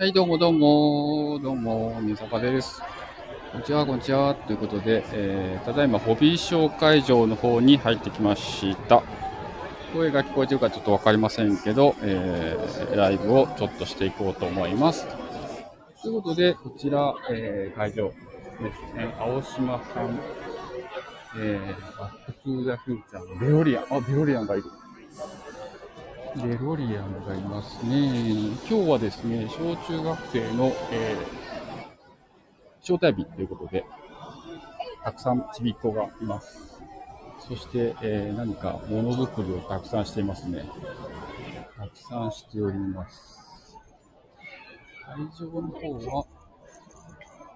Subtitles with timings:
[0.00, 2.80] はい、どうもどうも、どうも、みさかです。
[3.52, 4.34] こんにちは、こんにちは。
[4.34, 9.02] ということで、えーただいまホビーショー会場の方に入ってきました。
[9.92, 15.06] 声が聞こえてるかちょっとわかりませんけど、えーライブをちょっとしていこうと思います。
[16.02, 19.14] ということで、こちら、えー会場ですね。
[19.18, 20.18] アオシマさん、
[21.36, 23.84] えー、バックトゥーザフューチャーのデロリアン。
[23.90, 24.64] あ、デロリアンがいる。
[26.36, 28.50] デロリアンがいますね。
[28.68, 33.84] 今日はですね、小中学生の、えー、招待日ということで、
[35.02, 36.80] たくさんちびっこがいます。
[37.40, 40.64] そして、えー何かものづくりをたくさんしていますね。
[41.76, 43.76] たくさんしております。
[45.04, 45.16] 会
[45.46, 46.26] 場の方は、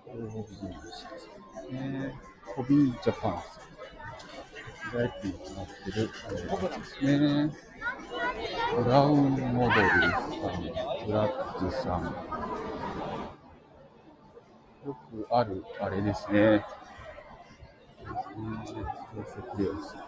[0.06, 2.14] ホビーですね。
[2.56, 3.42] ホビージャパンさん。
[4.92, 7.73] 大工になってる、えーですね。
[8.82, 12.04] ブラウンモデルさん、ブラックさん。
[14.84, 16.64] よくある、あれですね。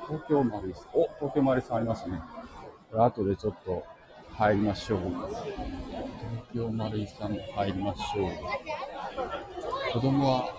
[0.07, 0.85] 東京マリさん。
[0.93, 2.21] お、東京マリさんありますね。
[2.91, 3.85] これ後でちょっと
[4.33, 5.01] 入りましょう。
[5.01, 8.33] 東京マリさん入りましょう。
[9.93, 10.55] 子供は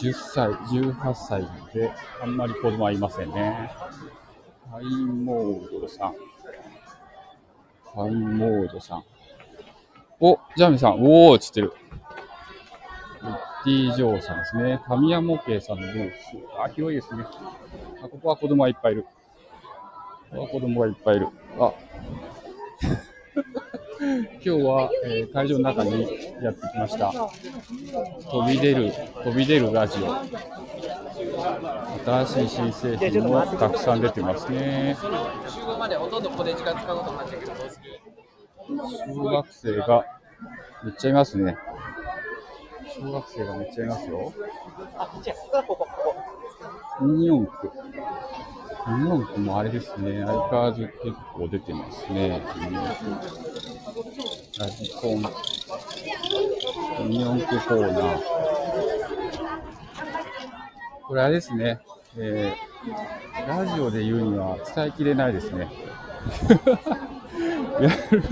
[0.00, 1.42] 10歳、18歳
[1.74, 1.92] で、
[2.22, 3.70] あんまり子供はいませんね。
[4.70, 6.14] ハイモードさん。
[7.92, 9.04] ハイモードさん。
[10.20, 11.72] お、ジャミさん、おー、つってる。
[13.20, 14.80] ウッディ・ジョーさんですね。
[14.86, 16.14] 神谷模型さんのブース。
[16.56, 17.24] あ、広いですね。
[18.00, 19.02] あ、ここは子供がいっぱいいる。
[19.02, 21.26] ここは子供がいっぱいいる。
[21.58, 21.72] あ、
[24.00, 26.08] 今日は、えー会場の中に
[26.42, 27.12] やってきました。
[27.12, 28.92] 飛び出る、
[29.24, 30.16] 飛び出るラジオ。
[32.24, 34.96] 新しい新製品もたくさん出てますね。
[35.48, 40.04] 集合までほとんどここで時間使うことになっちゃうけど、どうする小学生が
[40.82, 41.58] めっちゃいますね。
[42.98, 44.32] 小学生がめっちゃいますよ。
[44.96, 45.88] あ、じゃあ、ここ、こ
[46.98, 47.04] こ。
[47.04, 47.70] ミニ四駆。
[48.90, 50.24] ミニ四駆もあれですね。
[50.24, 52.42] 相変わらず結構出てますね。
[54.58, 55.22] ラジコン。
[57.08, 58.20] ミニ四駆コーナー。
[61.06, 61.78] これあれですね。
[62.16, 65.70] えー、ラジオで言うには伝えきれないですね。
[67.80, 68.22] やる、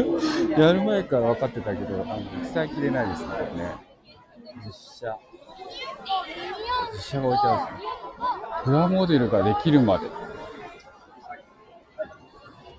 [0.60, 3.28] やる前から分かってたけど、あの伝えきれないですね。
[3.28, 3.76] ね
[4.66, 4.72] 実
[5.08, 5.16] 写。
[6.92, 7.92] 実写が置いてあるんですね。
[8.64, 10.10] プラモデルができるまで。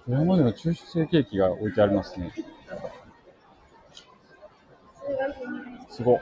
[0.09, 2.33] プラモデルの抽出成ケーキが置いてありますね。
[5.91, 6.19] すごっ。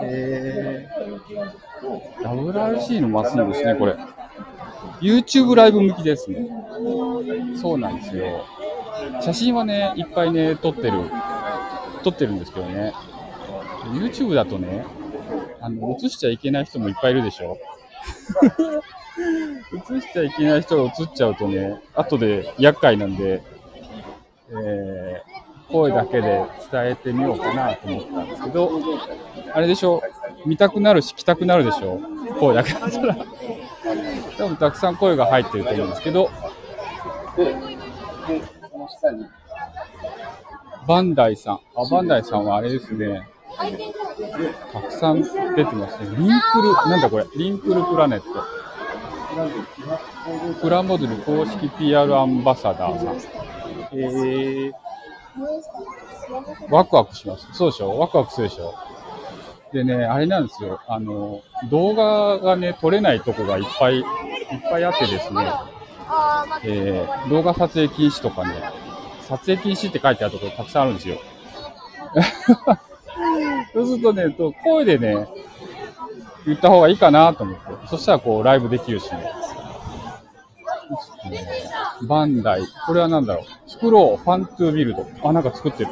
[0.00, 3.96] えー、WRC のマシンですね、これ。
[5.00, 6.48] YouTube ライブ向きですね。
[7.60, 8.46] そうなんですよ。
[9.20, 11.10] 写真はね、いっぱいね、撮ってる、
[12.04, 12.92] 撮ってるんですけどね。
[13.94, 14.84] YouTube だとね、
[15.60, 17.58] あの、映しちゃいけない人もいっぱいいるでしょ
[19.96, 23.42] 映しちゃいけない人が映っちゃうとね、後で厄介なんで、
[24.50, 25.30] えー
[25.72, 28.68] 声だけで伝えてみようかなと思ったんですけど、
[29.54, 30.02] あれでしょ？
[30.44, 32.00] 見たくなるし、来たくなるでしょ？
[32.40, 33.14] 声だけだったら。
[34.36, 36.28] 多分たくさん声が入ってると思うんですけど、
[40.88, 41.60] バンダイさん。
[41.76, 43.28] あ、バンダイさんはあれですね。
[44.72, 45.28] たくさん出
[45.64, 46.16] てますね。
[46.18, 47.26] リンクル、なんだこれ？
[47.36, 48.26] リンクルプラネット。
[50.60, 53.16] プラモデル公式 PR アンバサダーさん。
[53.92, 54.72] えー、
[56.70, 57.46] ワクワクします。
[57.52, 57.96] そうでしょ？
[57.98, 58.74] ワクワクするでしょ？
[59.72, 60.80] でね、あれなんですよ。
[60.88, 64.04] あの、動画がね、撮れないとこがいっぱい、いっ
[64.68, 65.52] ぱいあってですね、
[66.64, 68.52] えー、動画撮影禁止とかね、
[69.28, 71.18] 撮影禁止って書いてあるところたくさんあるんですよ。
[73.72, 75.28] そうするとね、と声でね、
[76.50, 77.62] 言った方がいいかなと思って。
[77.88, 79.30] そしたらこう、ライブできるしね。
[82.02, 82.62] バンダイ。
[82.86, 83.70] これは何だろう。
[83.70, 84.22] 作ろう。
[84.22, 85.06] ファントゥービルド。
[85.22, 85.90] あ、なんか作ってる。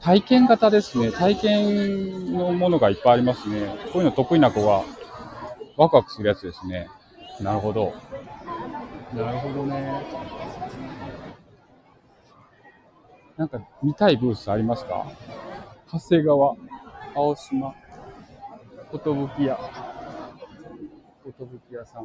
[0.00, 1.10] 体験型ですね。
[1.10, 3.74] 体験のものがいっぱいありますね。
[3.92, 4.82] こういうの得意な子が
[5.76, 6.88] ワクワクするやつですね。
[7.40, 7.94] なるほど。
[9.14, 10.04] なるほどね。
[13.38, 15.06] なんか見たいブースありますか？
[15.90, 16.54] 長谷川、
[17.14, 17.74] 青島、
[18.98, 19.58] 寿屋、
[21.24, 22.04] 寿屋さん。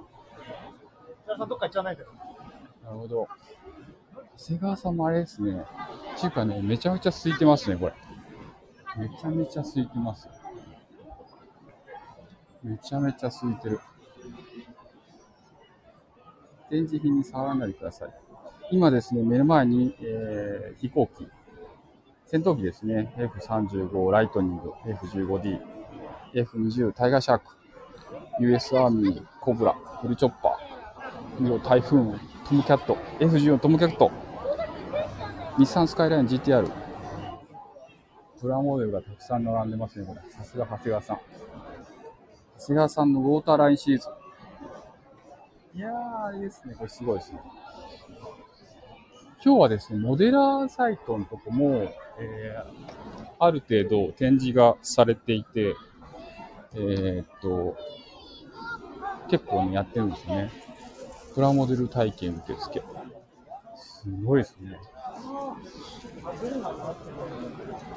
[1.25, 2.03] じゃあ、どっか行っちゃわないで。
[2.83, 3.27] なるほど。
[4.37, 5.63] 長谷川さんもあれですね。
[6.15, 7.93] っていうかね、めちゃめちゃ空いてますね、これ。
[8.97, 10.29] めちゃめちゃ空いてます。
[12.63, 13.79] めちゃめちゃ空いてる。
[16.69, 18.13] 展示品に触らないでください。
[18.71, 21.27] 今ですね、目の前に、えー飛行機。
[22.25, 23.13] 戦闘機ですね。
[23.17, 25.74] F35 ライトニング、F15D、
[26.35, 27.45] F20 タイガーシャーク、
[28.41, 34.11] US アーミーコブラ、ヘルチョッパー、タイフーン、トムキャット、F14 トムキャット、
[35.57, 36.69] 日産スカイライン GTR、
[38.41, 40.21] プラモデルがたくさん並んでますね、これ。
[40.29, 41.19] さすが長谷川さん。
[42.59, 44.09] 長谷川さんのウォーターラインシリーズ。
[45.73, 47.39] いやー、あれですね、これすごいですね。
[49.43, 55.75] 今日はですね、モデラーサイトのとこも、えー、ある程度展示がされていて、
[56.77, 57.77] えー、っと、
[59.29, 60.51] 結構ね、やってるんですよね。
[61.33, 62.83] プラモデル体験受付。
[63.77, 64.77] すごいですね。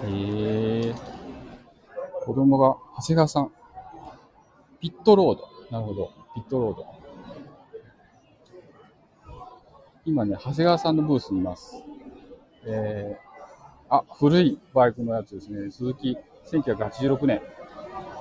[0.05, 0.95] へえー。
[2.25, 3.53] 子供が、長谷川さん。
[4.81, 5.49] ピットロード。
[5.71, 6.13] なるほど。
[6.35, 6.87] ピットロード。
[10.05, 11.83] 今ね、長谷川さんのブースにいます。
[12.65, 15.71] えー、あ、古いバイクのやつですね。
[15.71, 16.17] 鈴木
[16.51, 17.43] 1986年。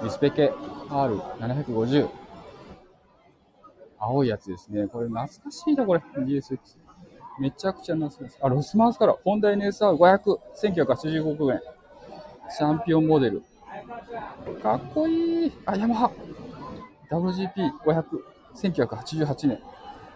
[0.04, 0.54] リスペケ
[0.90, 2.10] R750。
[4.00, 4.88] 青いやつですね。
[4.88, 6.02] これ懐かしいな、これ。
[6.16, 6.60] GSX。
[7.40, 8.38] めちゃくちゃ懐かしい。
[8.42, 11.62] あ、ロスマースから、ホンダ NSR500、1985億円。
[12.56, 13.44] チャンピオンモデル。
[14.62, 15.52] かっこいい。
[15.66, 16.12] あ、ヤマハ。
[17.12, 18.06] WGP500、
[18.56, 19.60] 1988年。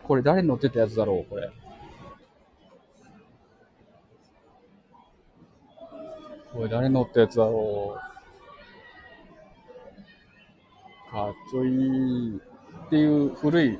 [0.03, 1.49] これ誰乗ってたやつだろう、これ。
[6.53, 8.10] これ誰乗ったやつだろう。
[11.11, 12.37] かっちょいい。
[12.37, 13.79] っていう古い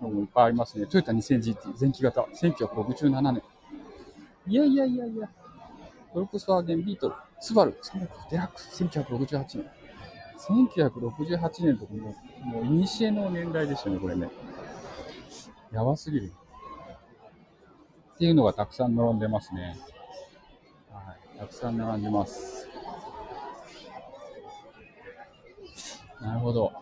[0.00, 0.86] のもいっぱいありますね。
[0.86, 3.42] トヨタ 2000GT 前期型、1967年。
[4.46, 5.28] いやいやいやいや。
[6.12, 7.76] フォルクスワーゲンビートル、スバル、
[8.30, 9.70] デラックス、1968年。
[10.38, 12.14] 1968年とかも
[12.44, 14.28] う、もう、いにしえの年代ですよね、これね。
[15.72, 16.32] やばすぎる。
[18.14, 19.78] っていうのがたくさん並んでますね。
[20.92, 21.38] はい。
[21.38, 22.68] たくさん並んでます。
[26.22, 26.72] なるほど。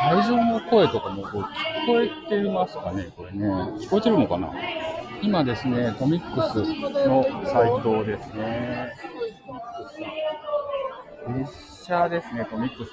[0.00, 1.44] 会場の声とかもこう聞
[1.86, 2.08] こえ
[2.42, 3.08] てますかね？
[3.16, 3.46] これね。
[3.80, 4.52] 聞こえてるのかな？
[5.22, 6.62] 今ですね、コミックス
[7.08, 8.92] のサイトですね。
[11.38, 12.92] 列車ですね、コミックス。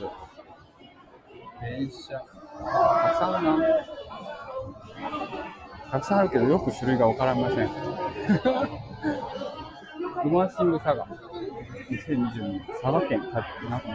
[1.62, 2.20] 電車。
[2.20, 3.58] たくさんあるな。
[5.92, 7.70] たくさんあるけど、よく種類がわからません。
[10.24, 11.06] ロマンシングサガ。
[11.90, 13.88] 2022年、佐賀県、たなんか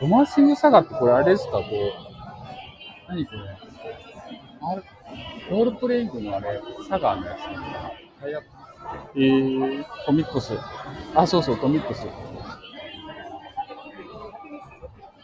[0.00, 1.72] ロマンシングサガってこれあれですかこう、
[3.08, 3.40] 何これ
[4.62, 4.82] あれ
[5.50, 7.40] ロールプレイングのあれ、サガのやつ。
[7.40, 8.60] なのかなタイアップ
[9.14, 10.52] えー、コミックス。
[11.14, 12.06] あ、そうそう、コミックス。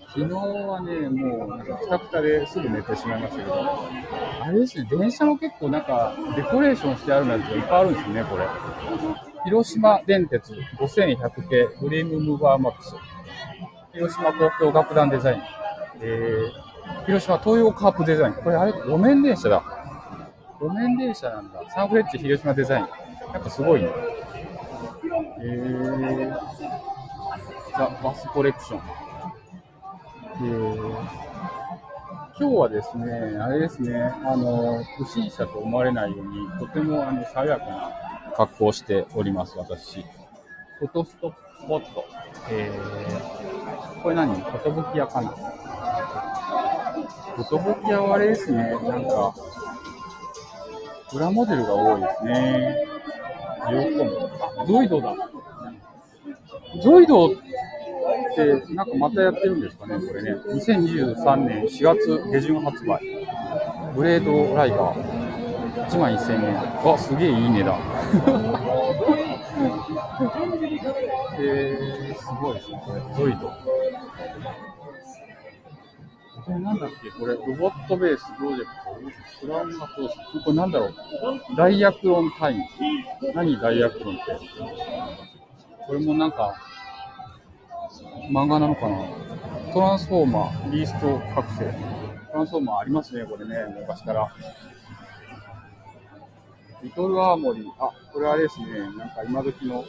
[0.09, 3.55] 昨日はね、もう、なんかくたくたですぐ寝てしまいましたけど、
[4.41, 8.47] あれですね、電車も結構なんか、デコレーションしてあるやつがいっぱいあるんですよね、これ。
[9.47, 12.97] 広島電鉄5100系ドリームムーバーマックス。
[13.93, 15.43] 広島東京楽団デザイン。
[16.01, 18.35] えー、広島東洋カープデザイン。
[18.35, 19.63] これあれ、路面電車だ。
[20.61, 21.61] 路面電車なんだ。
[21.73, 22.87] サンフレッチェ広島デザイン。
[23.35, 23.89] やっぱすごいね。
[25.41, 26.35] えー、
[27.79, 28.81] ザ・バスコレクション。
[30.39, 30.91] えー、
[32.37, 38.06] 今日はですね、あれですね、あの、不審者と思われないように、とてもあの爽やかな
[38.37, 40.05] 格好しております、私。
[40.79, 41.35] フォトストス
[41.67, 42.05] ポット。
[42.51, 44.35] えー、これ何？
[44.35, 45.31] フォトブキ屋かな？
[45.31, 49.35] フォトブキ屋はあれですね、なんか、
[51.11, 52.77] プラモデルが多いですね。
[53.71, 54.31] ジオコム。
[54.59, 55.15] あ、ゾイドだ。
[56.83, 57.37] ゾイドって、
[58.75, 60.35] なんかまたやってるんですかね、これね。
[60.49, 63.01] 2023年4月下旬発売。
[63.95, 65.26] ブレードライガー。
[65.89, 66.55] 1万1000円。
[66.85, 67.79] わ、すげえいい値段。
[71.39, 73.01] えー、すごいですね、これ。
[73.17, 73.49] ゾイド。
[76.45, 77.11] これなんだっけ？
[77.11, 78.67] これ、ロボットベースプロジェク
[79.41, 79.47] ト。
[79.47, 80.15] クラウンハトース。
[80.45, 80.95] これなんだろう
[81.57, 82.65] ダイアクロンタイム。
[83.35, 84.39] 何ダイアクロンって？
[85.87, 86.55] これもなんか、
[88.33, 88.99] 漫画なのかな？
[89.73, 91.65] トランスフォーマー、ビースト覚醒。
[92.33, 94.33] トランスフォーマーありますね、これね、昔から。
[96.87, 97.69] リトルアーモリー。
[97.81, 98.67] あ、これあれですね。
[98.97, 99.85] なんか今時の、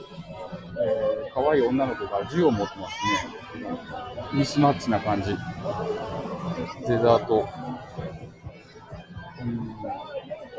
[0.84, 2.96] えー、可愛い女の子が銃を持ってます
[3.60, 3.70] ね。
[4.34, 5.38] ミスマッチな感じ。
[6.88, 7.48] デザート。
[9.42, 9.78] うん。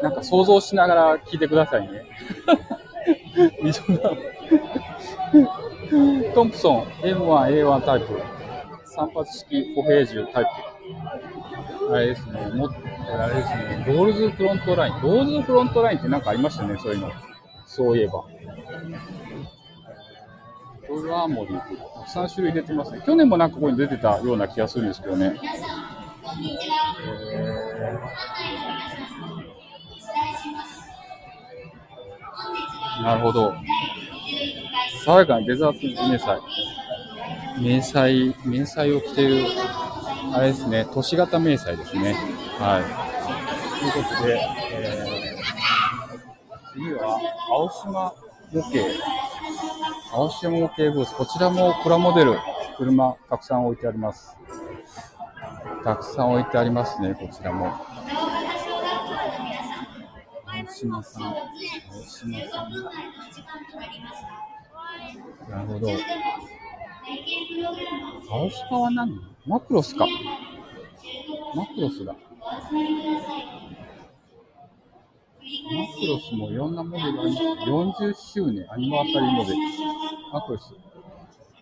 [0.00, 2.04] なんか想像しながら聞いてくださいね。
[3.60, 4.22] リトルアーモ
[5.90, 8.22] リートンプソン M1A1 タイプ。
[8.84, 10.50] 三八式歩兵銃タイプ。
[11.90, 12.32] あれですね。
[12.54, 15.02] もあれですね、ドールズフロントライン。
[15.02, 17.10] ドールズフロントラインってなんかありましたね、そういうの。
[17.66, 18.24] そういえば。
[20.88, 23.02] リトルアーモリー、たくさん種類出てますね。
[23.04, 25.38] 去年もなんかここに出てたような気がするんですけどね。
[27.04, 28.28] えー
[33.02, 33.54] なるほど。
[35.04, 36.40] 爽やかなデザート迷彩。
[37.60, 39.44] 迷彩、迷彩を着てる、
[40.32, 42.14] あれですね、都市型迷彩ですね。
[42.58, 42.84] はい。
[43.80, 44.40] ということで、
[44.72, 47.18] えー、次は、
[47.50, 48.14] 青島
[48.52, 48.78] 模型。
[50.12, 51.14] 青島模型ブース。
[51.14, 52.38] こちらもプラモデル、
[52.76, 54.36] 車、たくさん置いてあります。
[55.84, 57.72] たくさん置いてありますね、こちらも。
[60.46, 61.34] 青島さん、青
[62.04, 62.70] 島さん。
[65.50, 65.88] なるほど。
[68.30, 69.18] 青島は何？
[69.46, 70.06] マクロスか。
[71.54, 72.12] マクロスだ。
[72.12, 72.24] マク
[76.06, 77.22] ロスもいろんなモデルが。
[77.24, 79.56] 40周年アニバーサリーモデル。
[80.32, 80.74] マクロス。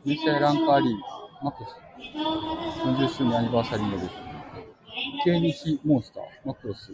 [0.05, 0.97] ミシャエランカーリー。
[1.43, 1.77] マクロス。
[2.83, 4.09] 40周年アニバーサリーモデル。
[5.25, 6.25] ケイニシモンスター。
[6.45, 6.93] マクロス。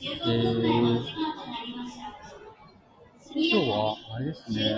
[0.00, 0.06] えー、
[3.36, 4.76] 今日は、あれですね。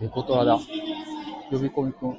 [0.00, 0.58] デコトラだ。
[1.50, 2.18] 呼び込みくん。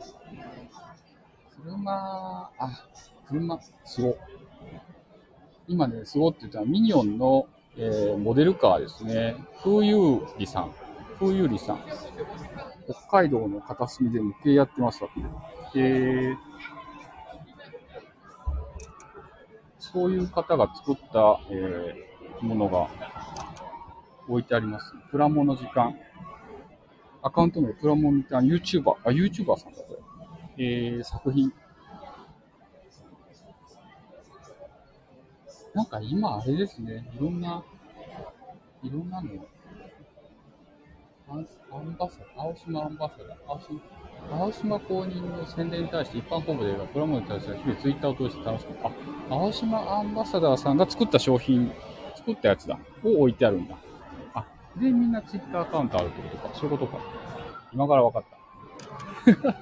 [1.64, 2.88] 車、あ、
[3.28, 4.18] 車、すご。
[5.68, 9.36] 今ね、すごって言ったのはミニオンの、えーモデルカーですね。
[9.64, 10.72] 風有里さん。
[11.20, 11.80] 風有里さん。
[13.10, 15.10] 北海道の片隅で模型やってましたっ
[15.74, 15.80] て。
[15.80, 16.36] えー、
[19.80, 22.90] そういう方が作った、えーものが
[24.28, 24.94] 置いてあります。
[25.12, 25.96] プラモの時間。
[27.22, 28.96] アカウント名、プラモの時間、YouTuber。
[29.04, 29.98] あ、YouTuber さんだ、こ
[30.58, 30.66] れ。
[30.66, 31.52] えー、作品。
[35.74, 37.06] なんか今、あれですね。
[37.16, 37.64] いろんな、
[38.84, 39.30] いろんなの。
[41.28, 41.34] ア
[41.80, 43.82] ンバサダー、青島アンバサダー、青島
[44.32, 48.92] 青島公認の宣伝に対して一般公募ではプラモに対しては日々ツイッターを通して楽しく、あ、
[49.30, 51.72] 青島アンバサダーさんが作った商品、
[52.16, 53.76] 作ったやつだ、を置いてあるんだ。
[54.78, 56.56] で、みんなツイッターアカウントあるってことか。
[56.56, 57.00] そういうことか。
[57.74, 59.56] 今から分かった。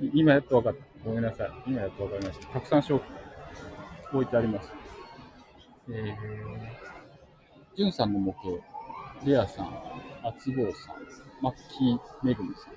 [0.14, 0.84] 今やっと分かった。
[1.04, 1.50] ごめんなさい。
[1.66, 2.46] 今やっと分かりました。
[2.48, 3.06] たくさん商品
[4.12, 4.72] 置いてあります。
[5.90, 9.66] えー、ジュンさんの模型、レアさん、
[10.22, 10.96] アツゴーさん、
[11.40, 12.74] マッキーメグミさん、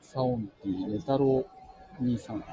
[0.00, 1.44] サオンティ、ネタロ
[2.00, 2.44] ウ兄さん、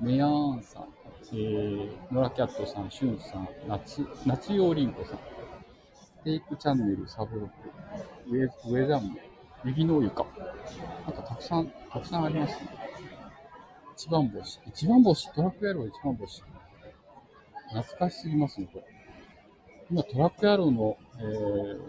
[0.00, 0.88] メヤーンさん、
[1.32, 5.18] えー、ノラキャットさん、シュンさん、夏、夏用リンコさん、
[6.28, 7.54] テイクチャンネル、サブロック、
[8.28, 9.18] ウェウェザム、
[9.64, 10.26] 指の湯か。
[11.06, 12.68] なんかたくさん、たくさんありますね。
[13.96, 14.60] 一番星。
[14.66, 16.42] 一番星、トラック野郎一番星。
[17.72, 18.84] 懐かしすぎますね、これ。
[19.90, 21.80] 今、トラック野郎の、えー、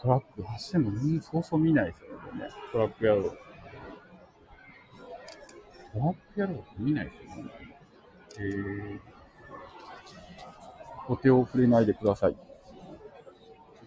[0.00, 2.50] トラック走ってるのうんそうそう見ないですよね、これね。
[2.72, 3.24] トラック野郎。
[5.92, 7.50] トラック野郎って見ないですよね。
[8.38, 8.98] えー、
[11.12, 12.45] お手を触れないでください。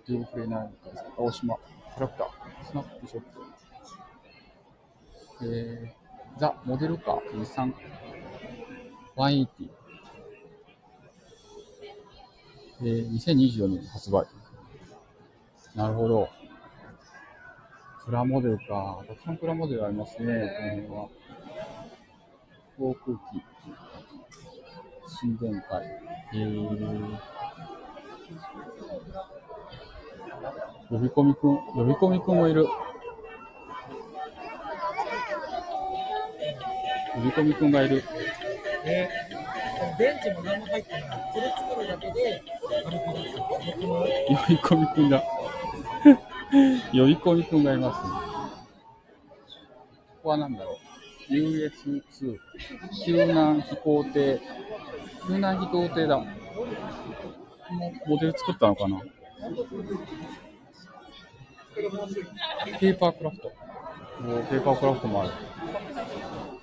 [0.09, 1.11] 手を触れないでください。
[1.17, 2.27] 青島、キャラクター、
[2.67, 3.27] スナップショット。
[5.43, 7.73] えー、ザ・モデルカー、日産、
[9.15, 9.47] 180。
[12.81, 14.25] えー、2024年発売。
[15.75, 16.29] なるほど。
[18.05, 19.03] プラモデルか。
[19.07, 20.49] たくさんプラモデルありますね。
[20.57, 21.09] この辺は。
[22.77, 23.43] 航空機。
[25.07, 25.85] 新電界。
[26.33, 27.19] えー、
[30.89, 31.57] 呼び込みくん。
[31.57, 32.65] 呼び込みくんもいる。
[37.13, 38.03] 呼び込みくんがいる。
[40.33, 41.01] も何も入ってない。
[41.33, 42.43] これ作るだけで、
[42.73, 42.79] 呼
[44.49, 45.23] び込みくんだ。
[46.91, 48.13] 呼び 込みくんがいますね。
[50.17, 51.33] ここは何だろう。
[51.33, 52.39] US2。
[53.05, 54.41] 救難飛行艇。
[55.27, 56.17] 救難飛行艇だ。
[58.07, 59.01] モデル作ったのかな
[62.79, 63.47] ペーパークラフト。
[63.47, 65.31] おーペーパークラフトもある。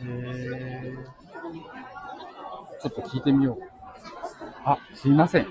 [0.02, 1.16] へー
[2.82, 3.64] ちょっと聞いてみよう。
[4.64, 5.46] あ、すいません。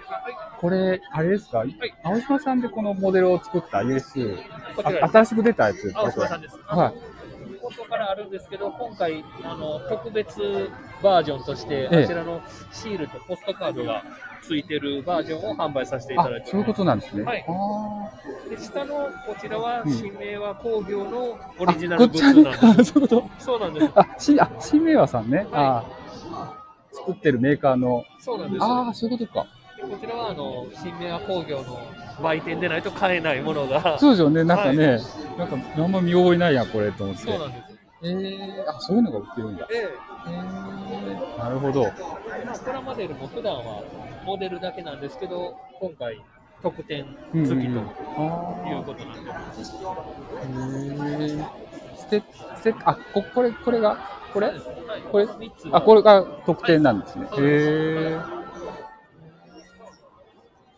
[0.60, 1.64] これ、あれですか、
[2.04, 4.38] 青島さんでこのモデルを作った US、
[4.78, 6.60] 新しく出たやつ青島さんです。
[6.68, 7.16] はい。
[7.64, 10.70] 元からあるんですけど、今回、あの特別
[11.02, 12.42] バージョンとして、ええあちらの
[12.72, 14.04] シールとポストカードが
[14.46, 17.24] ついてるバージョンを販売させていたあだいて、そういうことなんですね。
[17.24, 18.12] はいあ
[18.50, 22.92] で下のこちらは、うん新明和工業のオーリジナルグッズなんです。
[22.92, 23.92] あ そうそうなんです。
[23.96, 25.38] あ、し、あ、新明和さんね。
[25.38, 26.06] はいあー
[26.96, 28.06] 作ってるメーカーの。
[28.20, 28.64] そうなんです。
[28.64, 29.46] ああ、そういうことか。
[29.78, 31.80] でこちらはあの新明和工業の
[32.24, 34.44] 売店でないと買えないものが、そうですよね。
[34.44, 35.00] なんかね、
[35.38, 37.24] なんか、あんま見覚えないやん、これ、と思って。
[37.24, 37.76] そうなんです。
[38.04, 39.68] えー、あ、そういうのが売ってるんだ。
[39.72, 39.90] え
[40.28, 41.92] えー、なるほど。
[42.64, 43.84] プラモデルも普段は
[44.26, 46.22] モデルだけなんですけど、今回
[46.64, 47.06] 特典
[47.44, 47.82] 付きという
[48.18, 51.46] あことなんで、ーへー
[51.96, 52.24] ステ
[52.58, 53.98] ステあ、こ、これ、これが、
[54.34, 54.48] これ？
[54.48, 54.58] はい、
[55.12, 55.28] これ
[55.72, 57.26] あ、これが特典なんですね。
[57.26, 58.20] へそうですえ。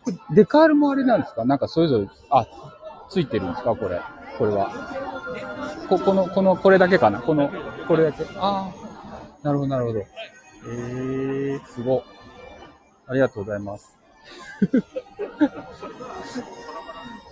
[0.03, 1.45] これデカールもあれなんですか？
[1.45, 2.45] なんかそれぞれ、あ、
[3.09, 3.75] ついてるんですか？
[3.75, 4.01] これ。
[4.37, 4.69] これは。
[5.89, 7.21] こ、この、この、これだけかな？
[7.21, 7.49] この、
[7.87, 8.23] これだけ。
[8.37, 8.73] ああ。
[9.43, 9.99] なるほど、なるほど。
[9.99, 12.03] えー、すごい。
[13.07, 13.97] ありがとうございます。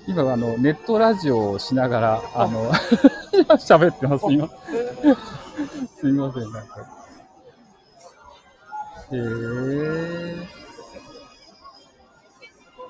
[0.08, 2.72] 今、あの、ネットラジオをしながら、あの、
[3.58, 4.48] 喋ってます、今。
[6.00, 6.80] すいません、なんか。
[9.12, 10.48] へえ。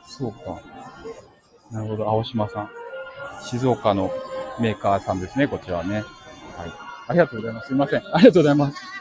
[0.07, 0.61] そうか。
[1.71, 2.69] なるほど、青島さん。
[3.43, 4.11] 静岡の
[4.59, 5.95] メーカーさんですね、こちらはね。
[5.95, 6.05] はい。
[7.07, 7.67] ありがとうございます。
[7.67, 8.03] すいません。
[8.13, 8.94] ありがとうございます。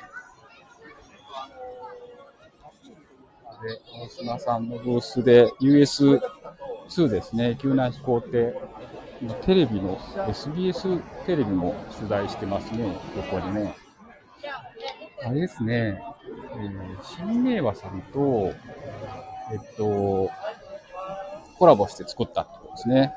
[3.62, 8.54] で、青島さんのブースで US2 ですね、救難飛行艇。
[9.46, 12.84] テレビの、SBS テレビも取材してますね、
[13.14, 13.75] ここにね。
[15.25, 16.02] あれですね、
[16.56, 18.52] えー、新明和さんと、
[19.50, 20.30] えっと、
[21.58, 23.14] コラボして作ったってことですね。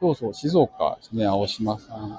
[0.00, 2.18] そうそう、静岡ですね、青島さん。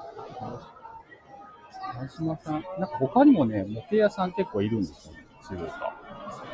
[1.98, 5.95] 青島さん、なんか他にもね、模型屋さん結構いるんですよね、静岡。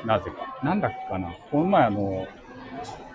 [0.06, 0.60] なぜか。
[0.64, 1.32] なんだっけかな。
[1.50, 2.26] この前あの、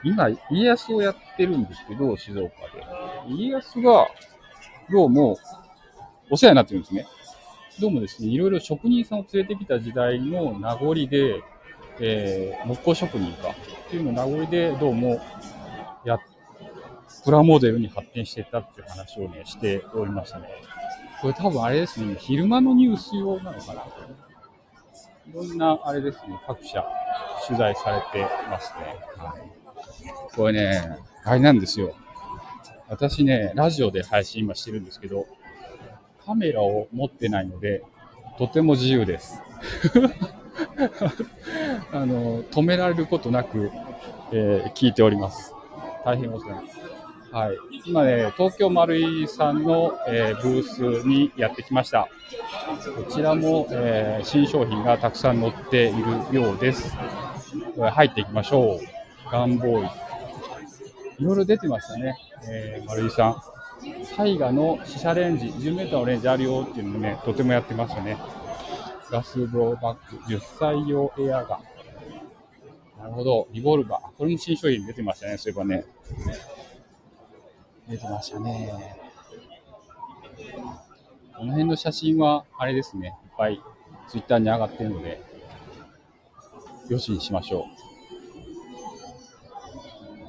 [0.04, 2.84] 今、家康をやってるんですけど、静岡で。
[3.28, 4.08] 家康が、
[4.90, 5.38] どうも、
[6.30, 7.06] お世話になってるんですね。
[7.80, 11.44] どうもですね、いろいろ職人さんを連れてきた時代の名残で、
[12.00, 15.20] えー木工職人かっていうの名残で、どうも、
[16.06, 16.20] や、
[17.24, 20.48] プラモデルに発展していったっていう話をね、しておりましたね。
[21.22, 23.84] これ多分あれですね、昼間のニュース用なのかな。
[25.30, 26.86] いろんな、あれですね、各社
[27.46, 28.96] 取材されてますね。
[29.18, 29.42] はい、
[30.36, 31.96] これね、あれなんですよ。
[32.90, 35.28] 私ね、ラジオで配信今してるんですけど、
[36.26, 37.84] カメラを持ってないので、
[38.38, 39.42] とても自由です。
[41.92, 43.72] あの、止められることなく、
[44.32, 45.54] えー聞いております。
[46.06, 46.77] 大変お世話になります。
[47.38, 47.58] はい。
[47.86, 50.64] 今ね、東京丸井さんの、えーブー
[51.04, 52.10] スにやってきました。
[52.96, 56.98] こちらも、えー新商品がたくさん載っているようです。
[57.78, 59.32] 入っていきましょう。
[59.32, 59.90] ガンボーイ。
[61.20, 62.18] いろいろ出てましたね、
[62.50, 63.36] えー丸井さん。
[64.18, 68.18] 大河の試写レンジ、10メートルのレンジあるよっていうのね、とてもやってましたね。
[69.12, 71.60] ガスブローバッグ、10歳用エアガン。
[73.00, 74.18] なるほど、リボルバー。
[74.18, 75.86] これも新商品出てましたね、そういえばね。
[77.90, 78.98] 出てましたね。
[81.38, 83.62] この辺の写真は、あれですね、いっぱい
[84.10, 85.22] ツイッターに上がってるので、
[86.90, 87.66] よしにしましょ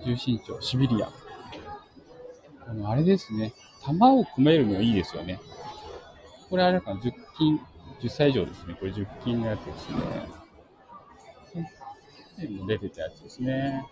[0.04, 0.06] う。
[0.06, 1.10] 重心長、シビリア。
[2.68, 3.52] あの、あれですね。
[3.82, 5.40] 玉を組めるのいいですよね。
[6.50, 7.60] これあれかな、10金、
[8.00, 8.74] 10歳以上ですね。
[8.78, 10.38] これ10金のやつですね。
[12.46, 13.84] も出てたやつですね。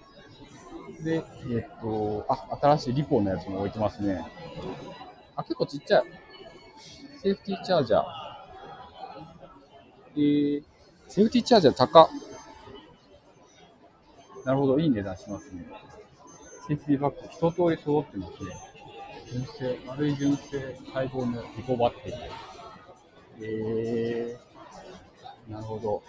[1.03, 4.25] で、えっと、あ、新しいリポのやつも置いてますね。
[5.35, 6.05] あ、結構ちっちゃい。
[7.23, 8.03] セーフティーチャージャー。
[10.17, 10.65] えー、
[11.09, 12.09] セーフティーチャージャー高。
[14.45, 15.67] なるほど、いい値段しますね。
[16.69, 18.57] セーフティーバッグ、一通り揃ってますね。
[19.31, 22.19] 純正、丸い純正細胞のリコバッテリー。
[23.43, 26.03] えー、なるほど。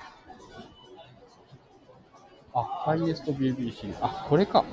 [2.60, 3.96] あ、ハイエスト BBC。
[4.02, 4.64] あ、これか。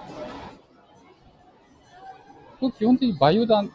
[2.59, 3.71] これ基本的にバイオ弾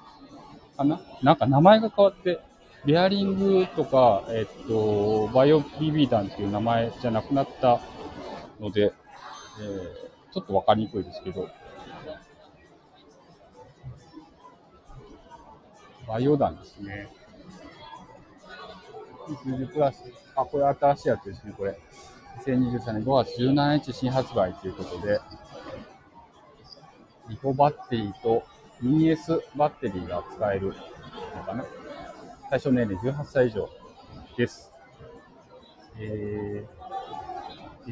[0.76, 1.00] かな？
[1.22, 2.40] なんか名前が変わって、
[2.86, 7.80] ベアリングとか、えっと、バイオ BB 弾っていう名前じゃなくなった
[8.60, 8.94] ので、
[9.62, 11.50] えーちょっとわかりにくいですけど、
[16.08, 17.10] バイオ弾ですね。
[19.44, 20.04] 90プラス。
[20.36, 21.80] あ、これ新しいやつですね、これ。
[22.40, 25.20] 2023年5月17日新発売ということで、
[27.30, 28.44] リコバッテリーと
[28.82, 30.74] ES バッテリーが使える
[31.36, 31.66] のかな？
[32.50, 33.70] 対象年齢18歳以上
[34.38, 34.72] です。
[36.00, 37.92] えー、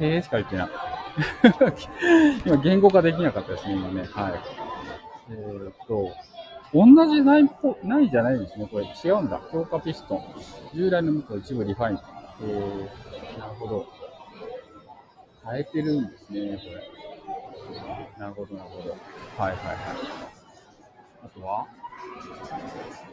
[0.00, 0.68] ー、えーしか言ってない。
[2.46, 4.08] 今、言語化できなかったですね、今ね。
[4.10, 4.32] はい。
[5.30, 6.10] えーっと、
[6.74, 8.68] 同じないっぽ、ないじゃないですね。
[8.70, 9.40] これ違うんだ。
[9.50, 10.22] 強化ピストン。
[10.74, 11.98] 従来の向こう一部リファイン。
[12.42, 13.86] えー、なるほど。
[15.50, 16.64] 変えてるんですね、こ
[17.74, 18.10] れ。
[18.18, 18.90] なるほど、なるほど。
[18.90, 18.98] はい
[19.38, 19.56] はいはい。
[21.24, 21.66] あとは？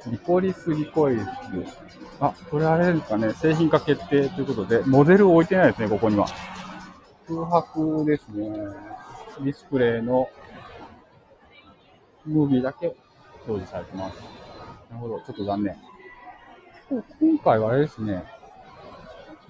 [0.08, 1.22] リコリスリコイル。
[2.20, 3.34] あ、これあれですかね。
[3.34, 6.28] 製品化決定ということで、モデルを置いてないですね、ここには。
[7.28, 8.50] 空白ですね。
[9.40, 10.30] ディスプレイの
[12.26, 12.96] ムービーだけ
[13.48, 14.20] 表示されてます。
[14.90, 15.76] なるほど、ちょっと残念。
[16.90, 18.24] こ今回はあれですね。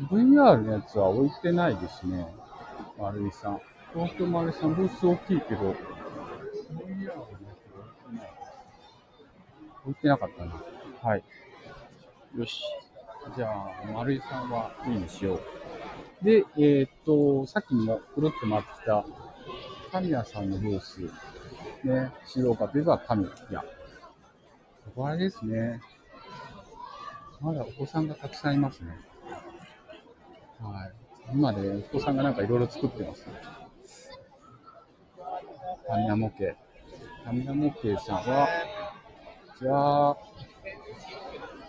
[0.10, 2.28] VR のやつは置いてないですね。
[2.98, 3.62] 丸井さん。
[3.94, 5.76] 東京丸井さん、ブース大きいけど、VR
[6.98, 8.34] のやつは置いてない。
[9.84, 11.06] 置いてなかったんです。
[11.06, 11.24] はい。
[12.38, 12.62] よし。
[13.36, 16.26] じゃあ、丸井さんはいいにしよう。
[16.26, 19.06] で、えーっと、さっきもくるっと回ってきた、
[19.92, 21.02] 神谷さんのブース、
[21.84, 23.75] ね、資料かといえば神谷。
[24.96, 25.82] ここあれですね。
[27.42, 28.98] まだお子さんがたくさんいますね。
[30.62, 30.92] はい。
[31.34, 33.34] 今ね、お子さんがなんかいろいろ作ってますね。
[35.90, 36.56] 神谷模型。
[37.26, 38.48] 神谷模型さんは、
[39.60, 40.18] じゃあ、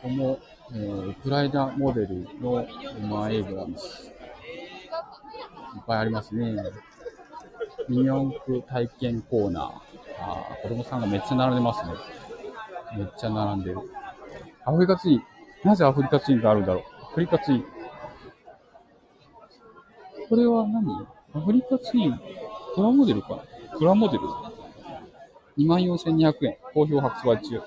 [0.02, 0.38] この、
[0.72, 2.64] えー、ウクライナモデルの
[3.08, 4.06] マイエグラムス。
[4.06, 4.10] い
[5.80, 6.54] っぱいありますね。
[7.88, 9.64] ミニ四駆体験コーナー。
[10.20, 11.92] あー子供さんがめっちゃ並んでますね。
[12.94, 13.78] めっちゃ並んでる。
[14.64, 15.22] アフリカツイン。
[15.64, 16.82] なぜアフリカツインがあるんだろう。
[17.02, 17.64] アフリカツイン。
[20.28, 21.06] これは何？
[21.34, 22.20] アフリカツイン。
[22.74, 23.42] プラモデルかな
[23.78, 24.24] プラモデル
[25.58, 26.56] ?24,200 円。
[26.74, 27.60] 好評発売中。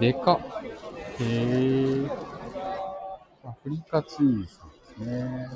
[0.00, 0.38] でか。
[1.20, 2.10] へー。
[3.44, 5.48] アフリカツインさんですね。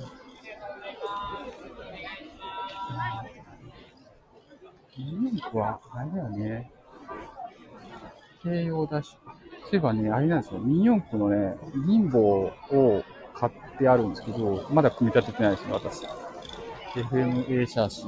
[4.99, 6.71] ミニ四駆は、あれだよね。
[8.43, 9.17] 慶応だし。
[9.65, 10.61] そういえばね、あれなんですよ。
[10.61, 16.05] ミニ四駆のね、リンボを買ってあるんですけど、まだ組み立ててないですね、私。
[16.95, 18.05] FMA シャーシ。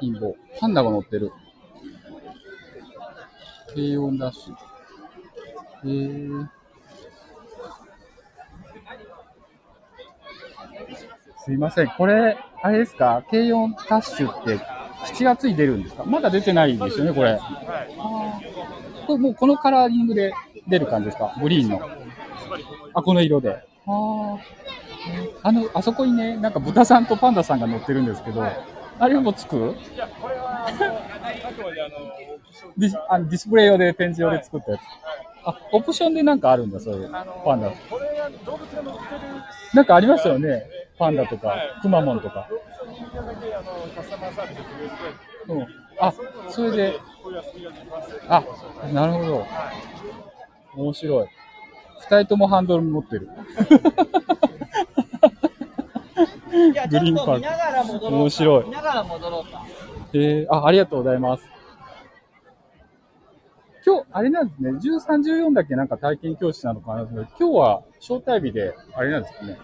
[0.00, 0.34] リンボ。
[0.58, 1.30] パンダが乗ってる。
[3.74, 4.54] 低温ダッシュ。
[5.84, 6.61] へー。
[11.44, 11.88] すいません。
[11.88, 13.24] これ、あれですか？
[13.30, 14.58] 軽音ダッシュって
[15.12, 16.04] 7月に出るんですか？
[16.04, 17.38] まだ出てないんですよね、これ。
[19.06, 20.32] これもうこのカラーリングで
[20.68, 21.34] 出る感じですか？
[21.40, 21.80] グリーンの。
[22.94, 23.56] あ、この色で。
[23.86, 24.38] あー
[25.42, 29.56] あの、あそこにね、なんか豚さんとパンダさんが乗ってるんですけど、あれもつく？
[29.56, 30.78] いや、これは、あの、
[32.78, 34.80] ディスあのディスプレイ用で展示用で作ったやつ。
[35.44, 37.10] あ、オプションでなんかあるんだ、そういう。
[37.10, 37.70] パンダ。
[37.90, 39.20] これは動物が乗ってる、
[39.74, 40.62] なんかありますよね。
[41.02, 42.46] パンダとか、くまモンとか。
[45.48, 45.66] うん。
[45.98, 46.12] あ、
[46.48, 46.94] それで。
[48.28, 48.44] あ、
[48.92, 49.44] なるほど。
[50.76, 51.26] 面白い。
[52.02, 53.28] 二人ともハンドル持ってる。
[56.88, 58.06] グリーンパーク。
[58.06, 59.66] 面白い見ながら戻ろうか。
[60.12, 61.42] えー、あ、ありがとうございます。
[63.84, 65.74] 今日、あれなんですね、13、14だけ？
[65.74, 67.02] なんか体験教室なのかな？
[67.02, 69.58] 今日は招待日で、あれなんですかね、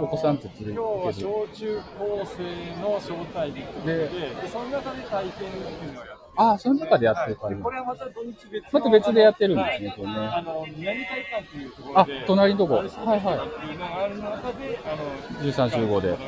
[0.00, 1.12] お子さんと連れて今日は。
[1.12, 9.96] 小中高生の招待日でで、でその中で体験っていうのをやってあ、その中でやってるから、でこれはまた土日別のまた別でやってるんですねはい。
[9.96, 10.14] これね。
[10.16, 12.74] あの、南会館っていうところあで、、隣のとこ。
[12.74, 13.38] はいはい。
[13.38, 16.18] ある中で、あの、13 15で。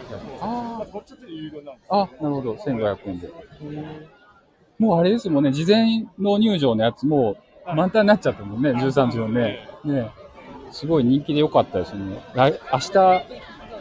[0.40, 1.84] あああ、こっちはちょっと有料なんです。
[1.84, 1.88] い。
[1.90, 3.30] あ、なるほど、1500円で。
[4.78, 9.68] もうあれですもんね、事前の入場のやつもう満タンになっちゃったもんね、13、14ね。
[9.84, 10.10] ね。
[10.70, 12.20] すごい人気で良かったですね。
[12.34, 12.92] 来明日、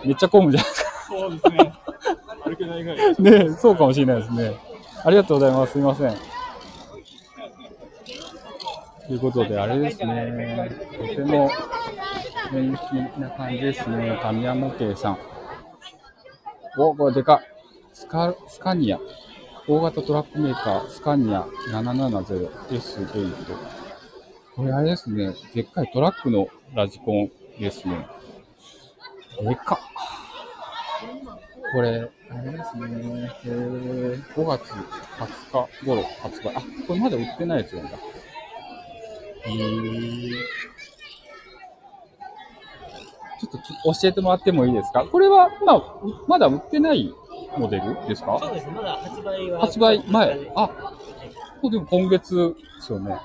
[0.06, 0.92] めっちゃ混むじゃないですか。
[1.08, 1.74] そうですね。
[2.44, 3.16] 歩けないぐらい。
[3.20, 4.56] ねそうかもしれないですね。
[5.04, 5.74] ありがとうございます。
[5.74, 6.16] すみません。
[9.08, 10.70] ということで、あれですね。
[10.92, 11.50] とても
[12.52, 14.20] 人気な感じですね。
[14.22, 15.18] 神山系さん。
[16.78, 17.40] お、これでかっ。
[17.94, 19.00] スカ、スカニア。
[19.68, 23.34] 大型トラックメーカー、スカニア 770S8。
[24.56, 25.34] これあれですね。
[25.54, 28.08] でっかいトラックのラジコンですね。
[29.42, 29.95] でかっ。
[31.74, 33.32] これ、あれですね。
[33.46, 36.56] えー、5月20日頃発売。
[36.56, 37.90] あ、これまだ売ってないやつなんだ。
[39.48, 40.32] へー。
[43.42, 43.58] ちょっと
[44.02, 45.06] 教えてもらってもいいですか？
[45.06, 45.84] これは、まあ、
[46.28, 47.14] まだ売ってない
[47.58, 48.40] モデルですか？
[48.40, 49.60] そうですね、まだ発売は。
[49.62, 50.52] 発売前。
[50.56, 50.68] あ、
[51.62, 53.18] もうでも今月ですよね。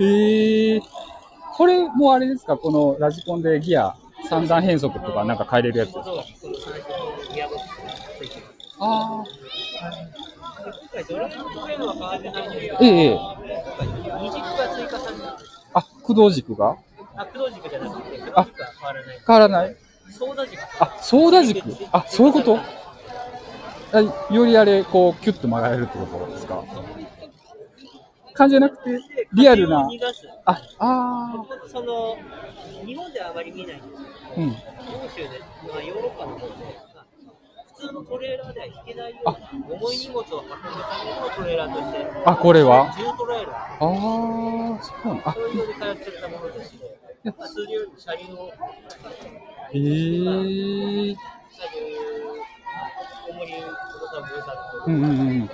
[0.00, 0.02] え
[0.78, 0.80] ー、
[1.56, 2.56] これもあれですか？
[2.56, 3.96] このラジコンでギア
[4.28, 6.04] 三段変速とかなんか変えれるやつですか？
[8.78, 9.24] あ、
[9.82, 9.90] あ、
[12.80, 13.36] ええ今
[13.76, 13.88] 回
[14.22, 15.06] 二軸が
[15.74, 16.30] あ、駆動
[17.50, 18.54] 軸、じゃなくて、黒軸は変
[18.86, 19.20] わらない。
[19.26, 19.76] 変わらない
[20.10, 20.60] ソーダ軸。
[20.80, 21.62] あ、ソーダ軸
[21.92, 22.58] あ、そういうこと。
[23.92, 24.00] あ
[24.32, 26.62] よりあれ、こう、キュッと曲がれるってことですか？
[28.34, 29.00] 感じじゃなくて、
[29.32, 29.84] リアルな。
[29.84, 30.28] 風を逃がす。
[30.44, 31.32] あ、あ
[31.68, 32.18] その、
[32.84, 33.76] 日本ではあまり見ない。
[33.76, 34.50] んですけど、ー、うん。
[34.50, 35.40] 欧州で、
[35.72, 36.54] まあ、ヨーロッパの方で、
[36.94, 37.06] まあ
[37.76, 43.86] 普通のトレーラーでは引けないような重い荷物を運ぶためのトレーラーとして、あ、これは重トレーラああ、
[44.82, 51.76] そうなんあー、、そういうので開発されたものでして、まあ、数量車輪を、へえ車輪、
[53.28, 55.50] 重り、重さ、分散うんうんうん。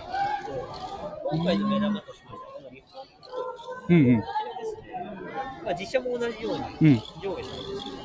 [1.33, 3.07] 今回の目玉としましては、このリフト
[3.88, 4.23] うんうん。
[5.68, 7.03] あ、実車も同じようにうん。
[7.21, 8.02] 上下しんですけども、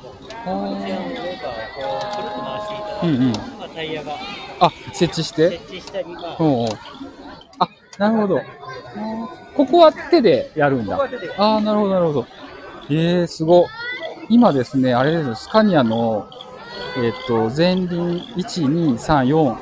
[0.48, 4.12] こう、くるっと回していただうんうんまあ、タイヤが
[4.60, 5.50] あ、設置して？
[5.50, 6.68] 設置したり、まあ、おうおう
[7.58, 8.40] あ、なるほど。
[9.56, 11.42] ここは手でやるんだここ。
[11.42, 12.26] ああ、なるほど、なるほど。
[12.90, 13.66] ええー、すご。
[14.28, 16.28] 今ですね、あれですよ、スカニアの、
[16.96, 17.86] えっ、と、前輪
[18.36, 19.56] 1、2、3、4、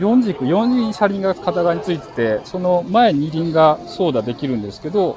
[0.00, 5.16] 4軸、4輪車輪が片側についてて、その前2輪が操舵できるんですけど、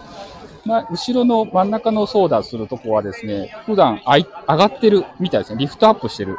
[0.66, 5.60] まあ、後ろの真ん中の操舵するとこはですね、普段あい上がってるみたいですね。
[5.60, 6.38] リフトアップしてる。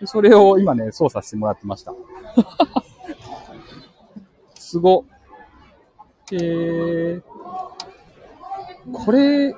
[0.00, 1.94] でそれを今ね、操作してもらってました。
[4.54, 5.04] すご。
[6.32, 7.22] えー、
[8.92, 9.54] これ、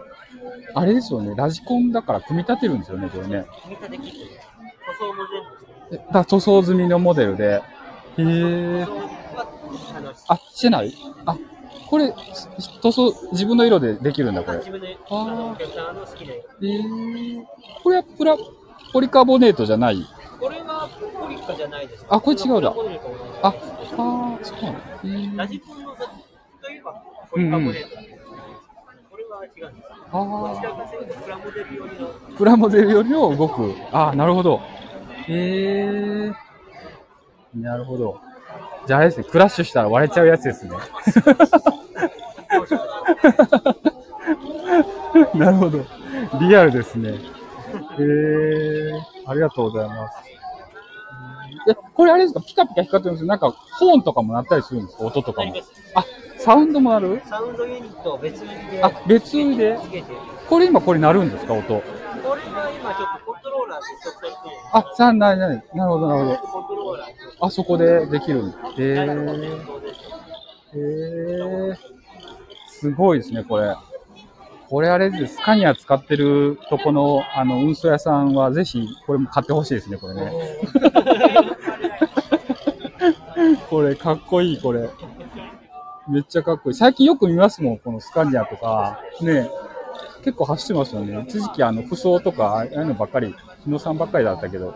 [0.74, 3.44] あれですよね、ラジコンだから組み立てるんですよね、これね。
[3.64, 4.04] 組み立て塗
[4.98, 5.14] 装も
[5.90, 7.54] 全部だ塗装済みのモデルで。
[7.54, 7.60] へ
[8.18, 8.86] え塗。
[8.86, 8.92] 装
[9.36, 9.46] は、
[9.96, 10.94] あの、あ、してない？
[11.26, 11.36] あ、
[11.90, 14.58] これ、す塗装、自分の色でできるんだ、これ。
[14.58, 16.44] 自分で、あお客さんの好きな色。
[16.62, 17.44] えー、
[17.82, 18.36] これはプラ、
[18.92, 20.06] ポリカーボネートじゃない？
[20.40, 20.88] これは
[21.20, 22.06] ポリカじゃないです。
[22.08, 22.72] あこれ違うだ
[23.42, 27.90] あ、あー、そうなのえーラジコンのといえば、ポリカボネートうんです。
[29.10, 29.76] こちら
[30.12, 33.74] あかというと、プラモデル寄りの、ー、プラモデルよりも動く。
[33.92, 34.60] あー、なるほど。
[35.26, 36.34] へえー、
[37.60, 38.20] なるほど。
[38.86, 40.72] じゃああれですね、クラッシュしたら割れちゃうやつですね。
[45.34, 45.84] なるほど。
[46.40, 47.10] リアルですね。
[47.10, 50.18] へえー、ありがとうございます。
[51.70, 52.40] え、これあれですか？
[52.40, 53.28] ピカピカ光ってるんですよ。
[53.28, 55.04] なんか、ホーンとかも鳴ったりするんですか？
[55.04, 55.54] 音とかも。
[55.94, 56.04] あ、
[56.38, 57.22] サウンドも鳴る？
[57.26, 59.78] サウンドユニットを別売りで、あ、別売りで？
[60.48, 61.52] これ今これ鳴るんですか？
[61.54, 61.82] 音。
[62.22, 64.36] これは今ちょっとコントローラーで直接、
[64.72, 66.36] あ、さあ、な、な、なるほど、なるほど。
[66.38, 68.56] コントローラーで、あそこでできるんだ。
[68.78, 70.00] へダイナモー。
[70.72, 71.76] へー
[72.68, 73.74] すごいですね、これ。
[74.68, 75.34] これあれです。
[75.34, 80.32] スカニア使ってるとこの、あの、運送屋さんはぜひ、これも買ってほしいですね、これね。
[83.68, 84.88] これ、かっこいい、これ。
[86.08, 86.74] めっちゃかっこいい。
[86.74, 89.00] 最近よく見ますもん、このスカニアとか。
[89.20, 89.50] ね
[90.22, 91.24] 結構走ってますよね。
[91.28, 94.74] 一時期、あの、服装とか、ああいうのばっかり、日野さんばっかりだったけど、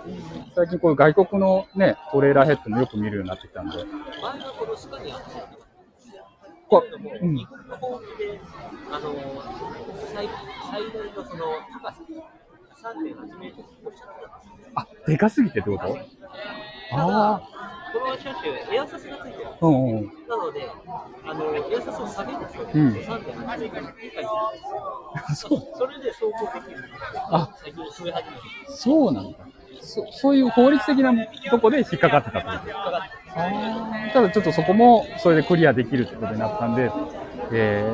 [0.54, 3.76] 最近こういう外国のね、トレーラーヘッドもよく見るようになってきたんで。
[3.76, 3.88] 前の
[7.28, 8.40] ん日本の法規で、
[8.90, 9.14] あの
[10.12, 10.28] 最
[10.70, 11.98] 最大のその高さ、
[12.82, 13.68] 3.8メートル。
[14.74, 15.98] あ、でかすぎてってこと
[16.92, 17.42] あ
[17.94, 19.46] この車種、エアサスがついてる。
[19.60, 20.12] うんうん。
[20.28, 20.68] なので、
[21.24, 25.48] あのエアサスを下げると、うん3.8メートル以下になるんですよ。
[25.48, 26.84] そう、それで走行できる。
[27.30, 29.38] あ最近増え始めてそうなんだ。
[29.80, 31.12] そそういう法律的な
[31.50, 36.90] とこで引っかかってたってことかかってあただちょっとそこもそれでクリアできるってことになったんで、
[37.52, 37.84] え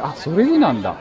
[0.00, 0.96] ー、あ、それでなんだ。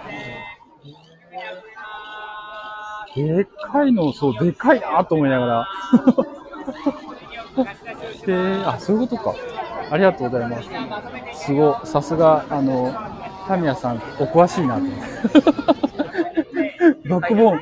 [3.15, 5.67] でっかいの、そう、でかいなと思いながら。
[8.27, 9.33] えー、あ、そういうことか。
[9.91, 10.61] ありがとうございま
[11.33, 11.45] す。
[11.45, 12.93] すごい、さすが、あの、
[13.47, 14.85] タミヤさん、お詳しいなと。
[17.07, 17.61] バックボーン。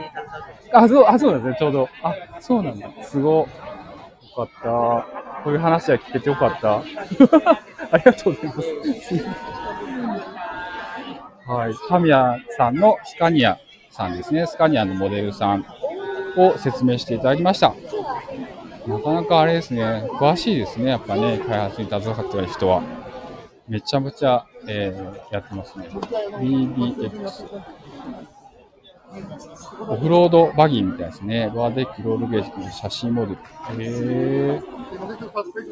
[0.71, 1.87] あ、そう、あ、そうなんですね、ちょうど。
[2.01, 2.87] あ、そうなんだ。
[3.03, 3.33] すごい。
[3.35, 3.47] よ
[4.35, 4.69] かった。
[5.43, 6.77] こういう話は聞けてよかった。
[7.91, 8.67] ありがとうございます。
[11.45, 11.73] はい。
[11.89, 13.59] タミヤさんのスカニア
[13.91, 14.47] さんですね。
[14.47, 15.63] スカニアのモデルさん
[16.37, 17.75] を説明していただきました。
[18.85, 19.83] なかなかあれですね。
[20.19, 20.89] 詳しいですね。
[20.91, 22.83] やっぱね、開発に携わってる人は。
[23.67, 25.87] めちゃめちゃ、えーやってますね。
[25.89, 27.63] BBX。
[29.89, 31.51] オフロードバギーみたいですね。
[31.53, 33.37] ロアデッキ、ロールゲージの写真モデル。
[33.83, 34.61] へえ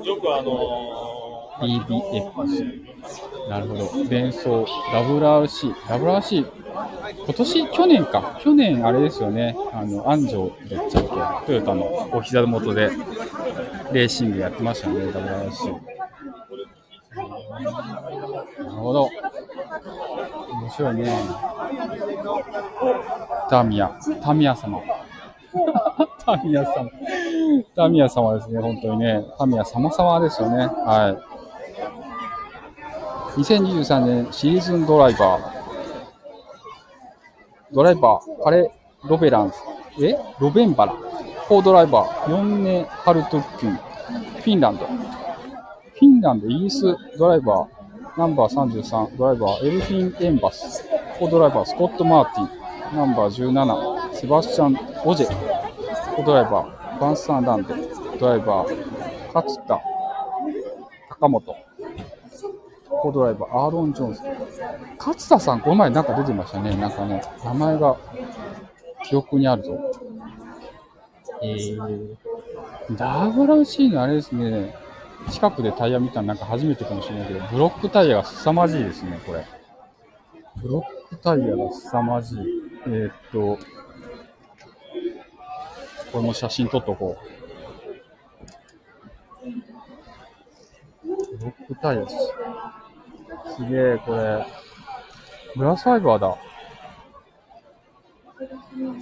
[0.05, 1.41] よくあのー。
[1.61, 3.49] EBF。
[3.49, 4.09] なるほど。
[4.09, 5.73] 連想、WRC。
[5.73, 6.45] WRC。
[7.25, 8.39] 今年、去年か。
[8.41, 9.55] 去年、あれですよね。
[9.73, 11.03] あの、安城だっちゃっ
[11.45, 11.45] け？
[11.47, 12.89] トヨタのお膝元で、
[13.91, 14.95] レーシングやってましたね。
[15.05, 16.00] WRC。
[17.15, 17.23] な
[18.65, 19.09] るほど。
[20.61, 21.19] 面白いね。
[23.49, 24.79] タミヤ、タミヤ様。
[26.25, 26.89] タミヤ様。
[27.75, 29.25] タミヤ様ですね、本当にね。
[29.37, 30.67] タミヤ様様ですよね。
[30.67, 31.17] はい。
[33.39, 35.41] 2023年シーズンドライバー。
[37.73, 38.71] ドライバー、カレ・
[39.03, 39.61] ロベランス。
[40.01, 40.17] え？
[40.39, 40.93] ロベンバラ。
[41.47, 43.75] コードライバー、ヨンネ・ハルトッキン。
[43.75, 44.87] フィンランド。
[46.21, 50.85] ンランド、イギリスドライバー、ナンバー33、ドライバー、エルフィン・エンバス。
[51.19, 52.95] コドライバー、スコット・マーティン。
[52.95, 56.15] ナンバー17、セバスチャン・オジェ。
[56.15, 57.69] コドライバー、バンサン・ランド。
[58.19, 59.81] ドライバー、勝田、
[61.09, 61.55] 高本。
[63.01, 64.21] コドライバー、アーロン・ジョーンズ。
[64.99, 66.75] 勝田さん、この前なんか出てましたね。
[66.75, 67.97] なんかね、名前が
[69.03, 69.79] 記憶にあるぞ。
[71.43, 72.17] えー、
[72.91, 74.75] WRC のあれですね、
[75.29, 79.45] 近くでタイヤ見たのなんか初めてかもしれないけど、ブロックタイヤが凄まじいですね、これ。
[80.61, 82.39] ブロックタイヤが凄まじい。
[82.87, 83.57] えー、っと、
[86.11, 87.25] これも写真撮っとこう。
[91.37, 92.15] ブロックタイヤす。
[93.55, 94.45] すげえ、これ。
[95.55, 96.37] グラスファイバーだ。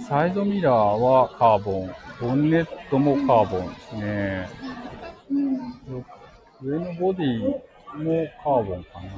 [0.08, 1.94] サイドミラーはカーボン。
[2.20, 4.48] ボンネットもカーボンですね。
[5.30, 7.62] 上のボディも
[8.42, 9.08] カーボンかな。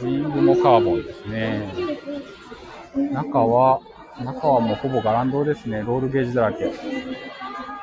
[0.00, 1.68] ウィングもカーボンですね。
[3.12, 3.80] 中は、
[4.18, 5.82] 中はもうほぼガランドですね。
[5.82, 6.72] ロールゲージだらけ。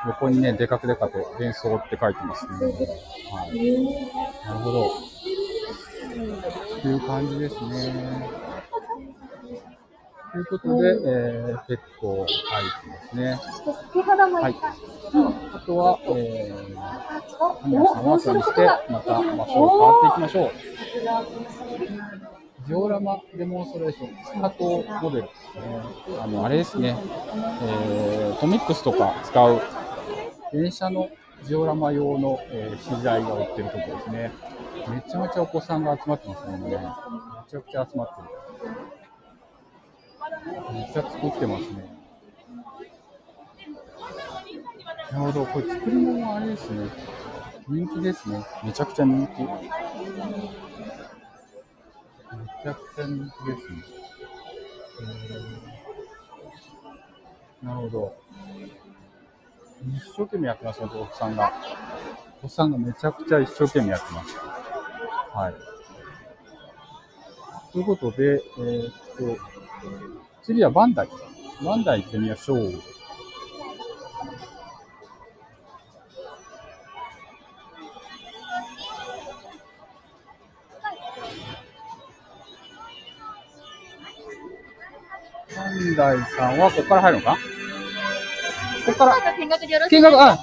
[0.06, 2.52] 横にね、でかくでかと、連想って書いてますね。
[3.32, 3.52] はい。
[4.44, 4.90] なるほど。
[6.82, 8.41] という感じですね。
[10.32, 13.38] ということで、えー、結構入ってますね。
[14.40, 14.56] はい。
[15.54, 20.50] あとは、えー、皆さんはそにして、また場所を変わっていきましょう。
[22.66, 26.18] ジオラマデモンストレーション、スカートモデルですね。
[26.18, 26.96] あの、あれですね。
[27.62, 29.60] えー、コミックスとか使う
[30.50, 31.10] 電車の
[31.44, 34.32] ジオラマ用の、えー、資材が売ってるところですね。
[34.88, 36.58] めちゃめちゃお子さんが集まってますね。
[36.58, 36.70] め
[37.50, 39.01] ちゃくちゃ集まってる。
[40.44, 41.92] めっちゃ作ってますね。
[45.12, 45.46] なるほど。
[45.46, 46.88] これ作り物はあれですね。
[47.68, 48.44] 人気ですね。
[48.64, 49.42] めちゃくちゃ人気。
[49.42, 49.48] め
[52.62, 53.82] ちゃくちゃ人気ですね。
[57.62, 58.14] なるほど。
[59.82, 61.52] 一生懸命やってますね、お子さんが。
[62.38, 64.36] お子さんがめちゃくちゃ一生懸命やってます。
[65.34, 65.54] はい。
[67.72, 68.94] ということで、えー、っ
[69.36, 69.51] と、
[70.42, 71.08] 次はバンダイ。
[71.64, 72.72] バンダイ行ってみましょう。
[85.54, 87.36] バンダイさんはここから入るのか？
[88.86, 89.32] ここから。
[89.38, 90.38] 見学でよろしい見学、あ、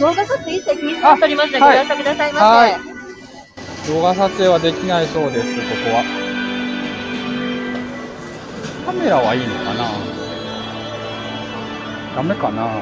[0.00, 2.44] 動画撮影一切禁止になりますので、ごはい了承くださいませ。
[2.44, 2.76] はい
[3.88, 6.27] 動画撮影はできないそうです、ここは。
[8.88, 9.84] カメラはいいのかな？
[12.16, 12.80] ダメかな？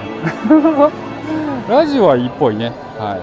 [1.69, 2.69] ラジオはいいっぽいね。
[2.97, 3.23] はい。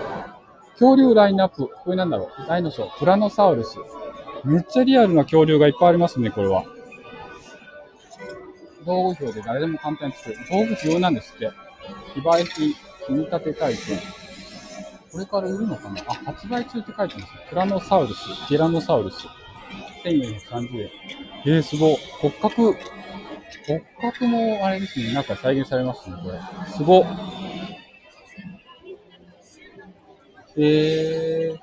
[0.74, 1.70] 恐竜ラインナップ。
[1.86, 2.30] これなんだろう？
[2.46, 3.78] ダイノソー、プラノサウルス。
[4.44, 6.66] めっちゃリアルな恐竜がいっぱいありますね、これは。
[8.86, 10.36] 道具表で誰でも簡単に作る。
[10.52, 11.52] 道具不要なんですって。
[12.16, 12.76] 非売品、
[13.08, 13.98] 組み立て体験。
[15.10, 16.02] これから売るのかな？
[16.06, 17.34] あ、発売中って書いてます。
[17.50, 19.26] プラノサウルス、ティラノサウルス。
[20.04, 20.90] 1430円。
[21.46, 21.96] えー、すご。
[22.20, 22.74] 骨格、
[23.68, 26.40] 骨格もあれですね、なんか再現されますね、これ。
[26.72, 27.06] すご。
[30.56, 31.60] えー、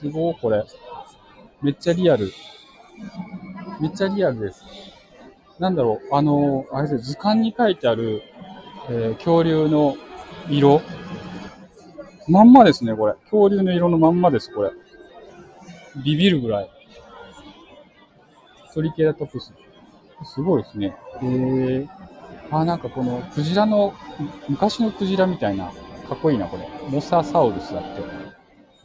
[0.00, 0.64] すご、これ。
[1.60, 2.32] めっちゃリアル。
[3.80, 4.64] めっちゃリアルです。
[5.58, 8.22] なんだろう、あの、あれです、図鑑に書いてある、
[8.88, 9.96] えー恐竜の
[10.48, 10.80] 色。
[12.28, 13.14] まんまですね、これ。
[13.24, 14.70] 恐竜の色のまんまです、これ。
[15.96, 16.70] ビビるぐらい。
[18.72, 19.52] トリケラトプス。
[20.24, 20.96] すごいですね。
[21.22, 21.26] へ
[21.82, 21.88] え。
[22.50, 23.92] あ、なんかこの、クジラの、
[24.48, 25.72] 昔のクジラみたいな、
[26.08, 26.68] かっこいいな、これ。
[26.88, 28.02] モササウルスだって。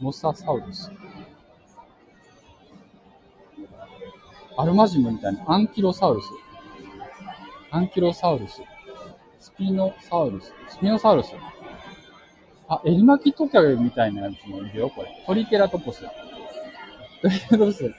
[0.00, 0.92] モササウルス。
[4.56, 6.26] アルマジムみたいなアンキロサウルス。
[7.70, 8.60] アンキロサウルス。
[9.40, 10.52] スピノサウルス。
[10.68, 11.34] スピノサウルス。
[12.68, 15.24] あ、エリマキトカゲみたいなやつもいるよ、これ。
[15.26, 16.12] トリケラトプスだ。
[17.20, 17.78] トリケラトプス。
[17.78, 17.92] トリ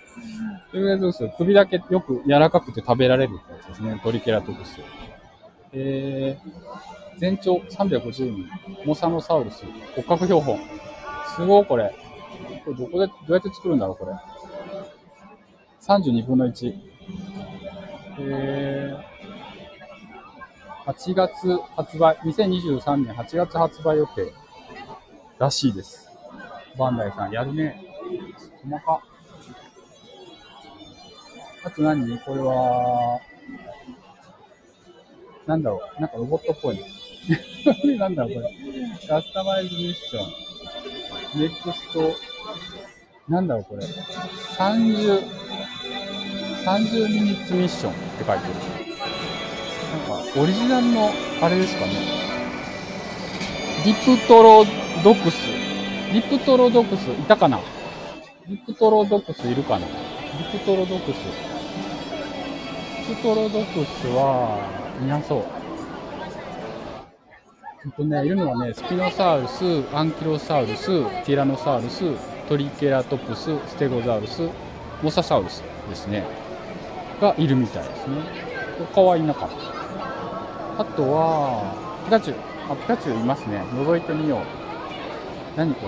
[0.73, 1.29] ケラトプス。
[1.37, 3.99] 首だけよく柔らかくて食べられるってやつですね。
[4.03, 4.79] トリケラトプス。
[5.73, 8.85] えー、全長350ミリ。
[8.85, 9.65] モサノサウルス。
[9.95, 10.59] 骨格標本。
[11.35, 11.93] すごい、これ。
[12.63, 14.13] これどこで、どうやって作るんだろう、これ。
[15.81, 16.73] 32分の1。
[18.21, 24.33] えー、8月発売、2023年8月発売予定
[25.37, 26.09] らしいです。
[26.77, 27.81] バンダイさん、やるね。
[28.63, 29.08] 細か。
[31.63, 32.17] あと何？
[32.19, 33.19] これは、
[35.45, 36.01] なんだろう？
[36.01, 36.83] なんかロボットっぽいね。
[37.99, 38.53] なんだろう、これ。
[39.07, 40.23] カスタマイズミッショ
[41.37, 41.41] ン。
[41.41, 42.15] ネクスト、
[43.27, 43.85] なんだろう、これ。
[43.85, 45.21] 30、
[46.65, 48.53] 30ミニッツミッションって書いてる。
[49.91, 51.91] なんか、オリジナルの、あれですかね。
[53.85, 54.65] リプトロ
[55.03, 55.35] ドクス。
[56.13, 57.59] リプトロドクス、いたかな？
[58.47, 59.85] リプトロドクスいるかな？
[59.85, 61.48] リプトロドクス。
[63.09, 64.59] リプトロドクスは、
[65.01, 65.43] いなそう。
[67.83, 70.85] ほんとね、いるのはね、スピノサウルス、アンキロサウルス、
[71.25, 72.03] ティラノサウルス、
[72.47, 74.47] トリケラトプス、ステゴザウルス、
[75.01, 76.23] モササウルスですね。
[77.19, 78.21] がいるみたいですね。
[78.93, 80.81] 他はいなかった。
[80.81, 81.73] あとは、
[82.05, 82.37] ピカチュウ。
[82.69, 83.63] あ、ピカチュウいますね。
[83.73, 85.57] 覗いてみよう。
[85.57, 85.87] 何こ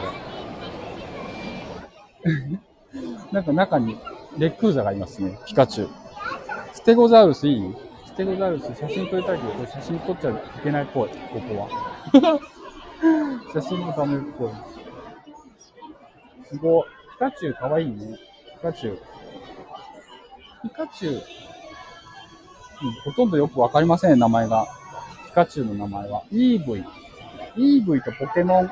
[2.25, 2.31] れ。
[3.31, 3.99] なんか中に
[4.39, 5.37] レックーザがいますね。
[5.45, 6.00] ピカチュウ。
[6.73, 11.09] ステゴザウルスいいステゴザウルス写真撮りたいけど、これ写真撮っちゃいけないっぽい。
[11.09, 11.67] ここ
[12.21, 12.39] は。
[13.53, 14.51] 写真もダメっぽい。
[16.49, 16.85] すごい。
[17.13, 18.17] ピカチュウかわいいね。
[18.55, 18.99] ピカチュウ。
[20.63, 21.19] ピカチュウ、うん、
[23.03, 24.65] ほとんどよくわかりません、名前が。
[25.27, 26.23] ピカチュウの名前は。
[26.31, 26.83] EV。
[27.55, 28.71] EV とポケモン。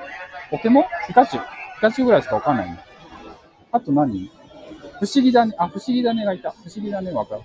[0.51, 0.83] ポケモン？
[1.07, 1.43] ピカチュウ。
[1.75, 2.79] ピカチュウぐらいしかわかんないね。
[3.71, 4.29] あと何？
[4.99, 5.55] 不思議だね。
[5.57, 6.51] あ、不思議だねがいた。
[6.51, 7.41] 不思議だねわかる？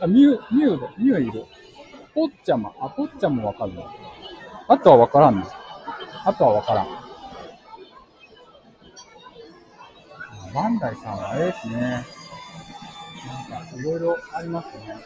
[0.00, 1.44] あ、ミュウ、ミュウで、ミュウいる。
[2.14, 2.72] ポッチャマ。
[2.80, 3.92] あ、ポッチャもわかるわ。
[4.68, 5.46] あとはわからんね。
[6.24, 6.86] あとはわからん。
[10.54, 12.04] バンダイさんはあれですね。
[13.50, 14.96] なんか、いろいろありますね。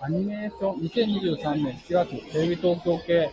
[0.00, 3.30] アニメーション、2023年7月、テレビ東京系、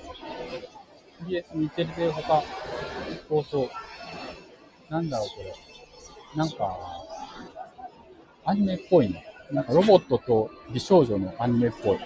[1.23, 2.43] TBS 日テレで他、
[3.29, 3.69] 放送。
[4.89, 5.53] なんだろう、これ。
[6.35, 7.04] なんか、
[8.45, 9.25] アニメっぽいね。
[9.51, 11.99] なんかロボットと美少女のアニメっぽい。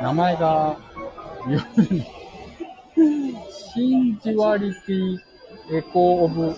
[0.00, 0.76] 名前が、
[3.50, 6.54] SYNDUALITY Echo of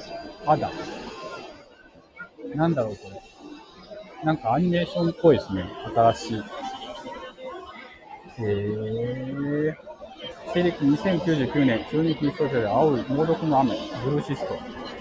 [0.47, 0.71] Ada。
[2.55, 3.21] なんだろう、これ。
[4.25, 5.65] なんかアニメーションっぽいですね。
[5.95, 6.43] 新しい。
[8.39, 9.77] へー。
[10.53, 14.57] 西暦2099年、中日一で青い猛毒の雨、ブルーシスト。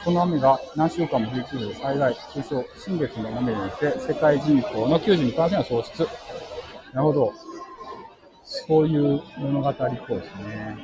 [0.06, 6.04] その雨が何週間も降り続く災害、通称、新月の雨によって世界人口の92%が喪失。
[6.94, 7.34] なるほど。
[8.44, 10.78] そういう物語っぽいですね。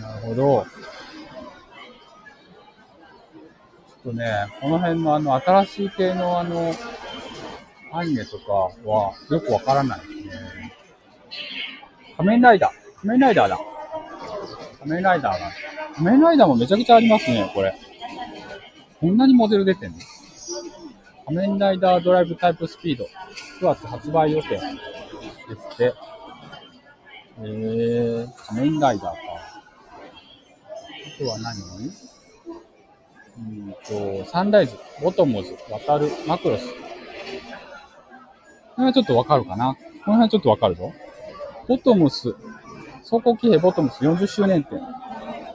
[0.00, 0.66] なるほど。
[3.88, 6.72] ちょっとね、この辺のあの、新しい系のあの、
[7.92, 8.52] アニメとか
[8.88, 10.72] はよくわからないですね。
[12.16, 12.72] 仮面ライダー。
[13.00, 13.58] 仮面ライダーだ。
[14.80, 15.50] 仮面ライダーが。
[15.94, 17.74] 仮面ライダーもめちゃくちゃありますね、これ。
[19.00, 19.98] こんなにモデル出てんの？
[21.26, 23.04] 仮面ライダードライブタイプスピード。
[23.60, 24.62] 9月発売予定です
[25.74, 25.94] って。
[27.40, 29.18] えー、仮面ライダーか。
[31.16, 31.56] あとは何？
[33.38, 36.66] うんと、サンライズ、ボトムズ、渡る、マクロス。
[38.74, 39.76] これはちょっとわかるかな？
[40.04, 40.92] この辺はちょっとわかるぞ。
[41.68, 42.34] ボトムス、
[43.10, 44.78] 走行騎兵ボトムス40周年展。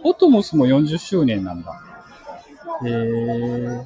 [0.04, 1.72] ボトムスも40周年なんだ。
[2.84, 3.86] へー。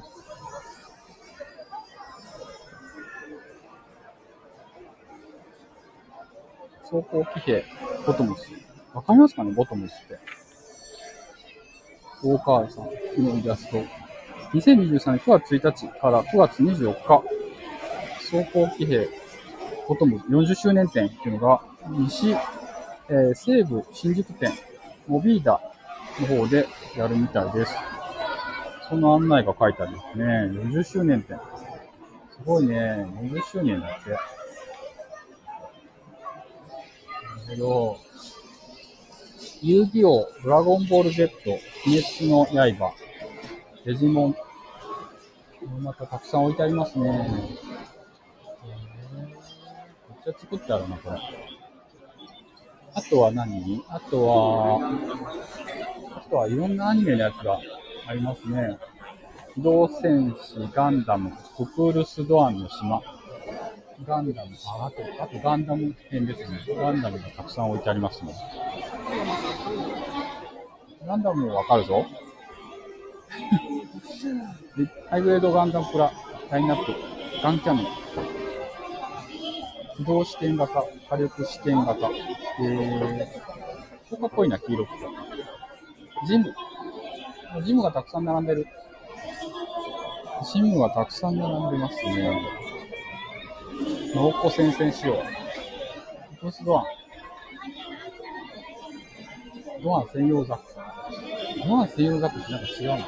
[6.80, 7.62] 走行騎兵、
[8.06, 8.50] ボトムス。
[8.94, 10.18] わかりますかねボトムスって。
[12.24, 12.84] 大川さん
[13.22, 13.84] のイラスト。
[14.54, 17.22] 2023年9月1日から9月24日、
[18.30, 19.06] 走行騎兵、
[19.86, 21.60] ボトムズ40周年展っていうのが、
[21.90, 22.34] 西、
[23.10, 24.52] えー西武新宿店、
[25.06, 25.60] モビーダ
[26.20, 27.74] の方でやるみたいです。
[28.88, 30.24] その案内が書いてありますね。
[30.24, 31.38] 40周年展。
[32.30, 32.76] すごいね。
[32.76, 34.10] 40周年だって。
[34.10, 34.16] な
[37.56, 37.96] るほど。
[39.62, 41.32] 遊戯王、ドラゴンボール Z、
[41.86, 42.94] 鬼滅の刃、
[43.84, 44.36] デジモン、
[45.82, 47.10] またたくさん置いてありますね。
[50.08, 51.57] めっちゃ作ってあるな、これ。
[52.98, 53.84] あとは何？
[53.88, 54.80] あとは、
[56.16, 57.60] あとはいろんなアニメのやつが
[58.08, 58.76] ありますね。
[59.54, 63.00] 機動戦士ガンダム、ククールスドアンの島。
[64.04, 66.58] ガンダム、あ、あと、あとガンダム編ですね。
[66.76, 68.34] ガンダムがたくさん置いてありますね。
[71.06, 72.04] ガンダムもわかるぞ。
[75.08, 76.12] ハイグレードガンダムプラ、
[76.50, 76.92] ラインナップ、
[77.44, 77.86] ガンキャノン。
[79.98, 82.08] 機動視点型、火力視点型。
[82.60, 84.98] えー、かっこいいな、黄色くて。
[86.28, 86.54] ジム。
[87.64, 88.68] ジムがたくさん並んでる。
[90.52, 92.40] ジムがたくさん並んでますね。
[94.14, 95.20] モロッコ戦線仕様。
[96.42, 96.84] どうすドアン。
[99.82, 100.64] ドアン専用ザック。
[101.66, 102.98] ドアン専用ザックってなんか違うの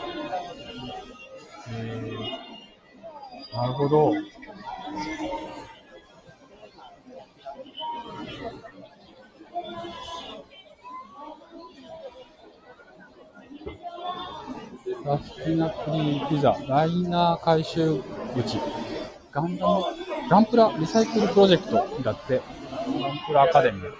[1.72, 4.12] えー、なるほど。
[15.10, 18.00] ラスティナプリピザ、ライナー回収
[18.32, 18.60] 口、
[19.32, 19.82] ガンダム、
[20.30, 22.40] ガンプラリサイクルプロジェクトだって、
[22.86, 23.90] ガンプラアカデミー、持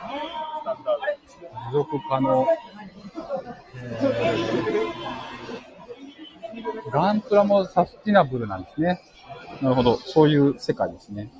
[1.73, 2.47] 続可能、
[3.75, 9.03] えー、ガンプラもサスティナブルなんですね。
[9.61, 11.33] なるほど、そういう世界ですね。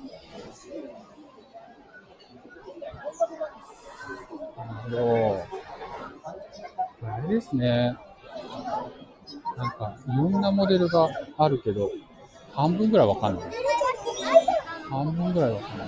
[4.57, 5.45] なるほ
[7.01, 7.07] ど。
[7.07, 7.95] あれですね。
[9.61, 11.07] なんか、いろんなモデルが
[11.37, 11.91] あるけど、
[12.51, 13.43] 半分ぐらいわかんない。
[14.89, 15.87] 半分ぐらいわかんない。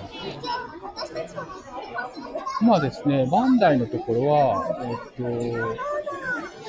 [2.61, 5.23] 今ですね、バンダイのところは、えっと、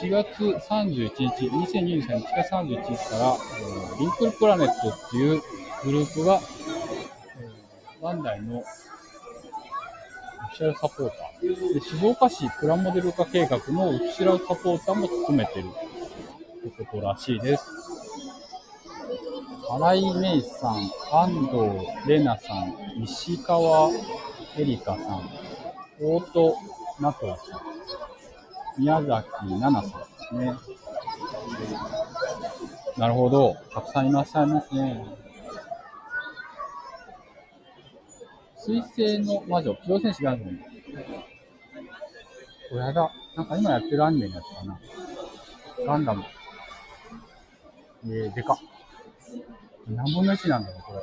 [0.00, 5.42] 4月31日、2023年4月31日から、えーリンクルプラネットっていう
[5.84, 6.40] グループが、
[7.38, 11.74] えバンダイのオフィシャルサポーター。
[11.74, 15.68] で、静岡市プラモデル化計画のオフィシャルサポーターも務めてる
[16.68, 17.64] ってことらしいです。
[19.70, 20.74] 新井芽衣さん、
[21.12, 21.56] 安藤
[22.06, 23.90] 玲奈さん、石川
[24.56, 25.28] エリカさん、
[26.00, 26.54] 大戸
[27.00, 27.42] ナトラさ
[28.78, 30.54] ん、宮崎奈々さんですね。
[32.96, 33.56] なるほど。
[33.72, 35.04] たくさんいらっしゃいますね。
[38.56, 40.58] 水星の魔女、機動戦士ガンダム。
[42.70, 43.10] これやだ。
[43.36, 44.80] なんか今やってるアニメのやつかな。
[45.86, 46.24] ガンダム。
[48.06, 48.58] えー、でか。
[49.88, 51.00] 何分の1なんだろう、これ。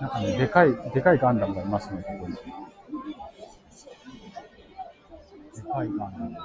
[0.00, 2.34] なんかね、でかい、でかいガンダムがいますね、ここに。
[2.34, 2.42] で
[5.62, 6.36] かいガンダム。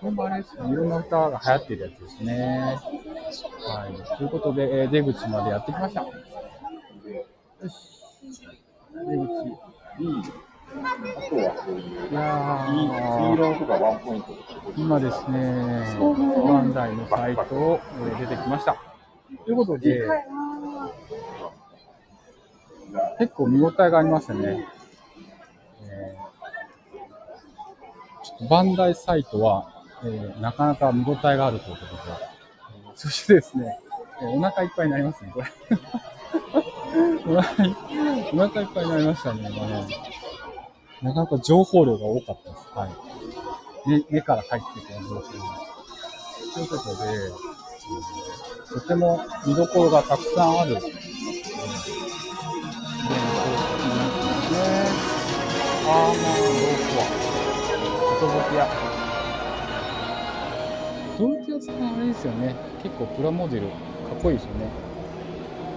[0.00, 2.78] これもあれですね、いろんな歌が流行ってるやつですね。
[3.66, 4.18] はい。
[4.18, 6.00] ということで、えー出口までやってきました。
[6.02, 6.12] よ
[7.68, 8.40] し。
[8.92, 9.46] 出口。
[10.00, 10.45] いい。
[10.84, 15.98] あとはこういう、いや黄ー色とかワンポイントとか、今ですね、
[16.46, 17.80] バンダイのサイトを
[18.18, 18.76] え出てきました。
[19.44, 20.02] ということで、
[23.18, 24.66] 結構見応えがありましたね。
[25.82, 26.26] えー
[28.24, 29.70] ちょっとバンダイサイトは、
[30.04, 32.00] えーなかなか見応えがあるということで、
[32.94, 33.78] そしてですね、
[34.20, 35.46] えーお腹いっぱいになりますね、これ。
[37.26, 37.76] お腹い
[38.32, 39.86] お腹いっぱいになりましたね、今ね。
[41.02, 42.66] なかなか情報量が多かったです。
[42.74, 42.92] はい。
[43.88, 45.24] 目目から入ってくる情報が。
[46.54, 47.36] ということで、うん
[48.68, 50.82] とても見どころがたくさんある、うん、えー、
[53.36, 53.78] そうです
[54.48, 54.98] ね。
[55.84, 57.08] アーマードコア、
[58.08, 58.68] ことぼき屋。
[61.06, 62.56] ことぼき屋さんあれですよね。
[62.82, 63.74] 結構プラモデルか
[64.16, 64.72] っこいいですよね。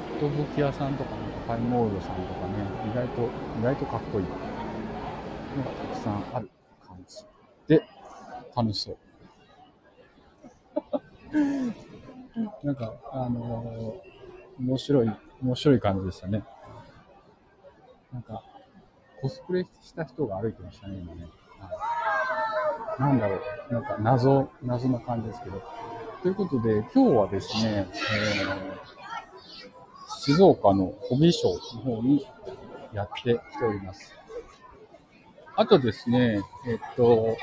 [0.08, 4.28] ことぼき屋さんとか、なんかファイモールドさんとかね、意外と、意外とかっこいい
[5.56, 6.50] たくさんある
[6.86, 7.18] 感じ
[7.68, 7.84] で、
[8.56, 8.98] 楽しそう。
[12.66, 14.10] なんか、あのー
[14.60, 16.44] 面白い、面白い感じでしたね。
[18.12, 18.44] なんか、
[19.22, 21.24] コスプレした人が歩いてましたね、今ね。
[21.60, 23.38] はいなんだろ
[23.70, 25.62] う、なんか謎、謎な感じですけど。
[26.22, 28.90] ということで、今日はですね、えー
[30.22, 32.28] 静岡のホビーショーの方に
[32.94, 34.19] やってきております。
[35.60, 37.36] あとですね、えっと、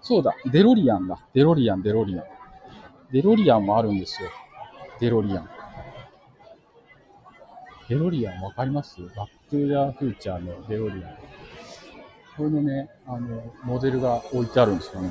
[0.00, 1.18] そうだ、デロリアンだ。
[1.34, 2.24] デロリアン、デロリアン。
[3.10, 4.30] デロリアンもあるんですよ。
[5.00, 5.50] デロリアン。
[7.88, 9.00] デロリアンわかります？
[9.16, 11.16] バックトゥザフューチャーのデロリアン。
[12.36, 15.10] これのね、あの、モデルが置いてあるんですよね。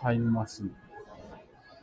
[0.00, 0.74] タイムマシン。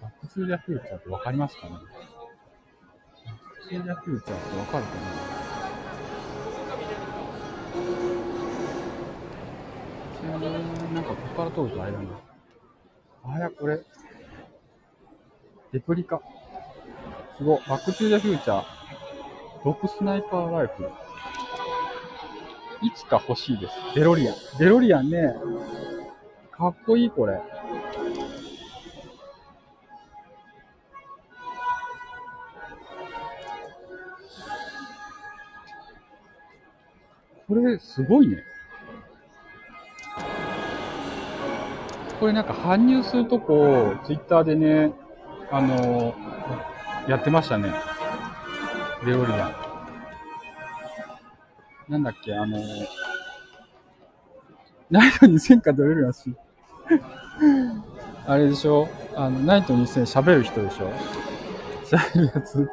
[0.01, 1.73] バックトゥーザフューチャーってわかりますかね？
[1.73, 5.46] バックトゥーザフューチャーってわかるかな？
[10.93, 12.05] なんかここから撮るとあれだな。
[13.23, 13.81] あれ、これ。
[15.73, 16.21] レプリカ。
[17.37, 17.59] すごい。
[17.67, 18.63] バックトゥーザフューチャー。
[19.65, 20.89] ロックスナイパーライフル。
[22.83, 23.73] いつか欲しいです。
[23.95, 24.35] デロリアン。
[24.59, 25.33] デロリアンね。
[26.51, 27.41] かっこいい、これ。
[37.47, 38.43] これ、すごいね。
[42.19, 43.53] これなんか搬入するとこ
[43.91, 44.91] を、ツイッターでね、
[45.49, 46.13] あの
[47.07, 47.73] やってましたね。
[49.05, 49.55] デロリアン。
[51.87, 52.59] なんだっけ、あの
[54.89, 56.35] ナイト2000か取れるらしい。
[58.25, 58.89] あれでしょ？
[59.15, 60.91] あの、ナイト2000喋る人でしょ？
[61.85, 62.69] 喋るやつ。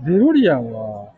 [0.00, 1.12] デロリアンは、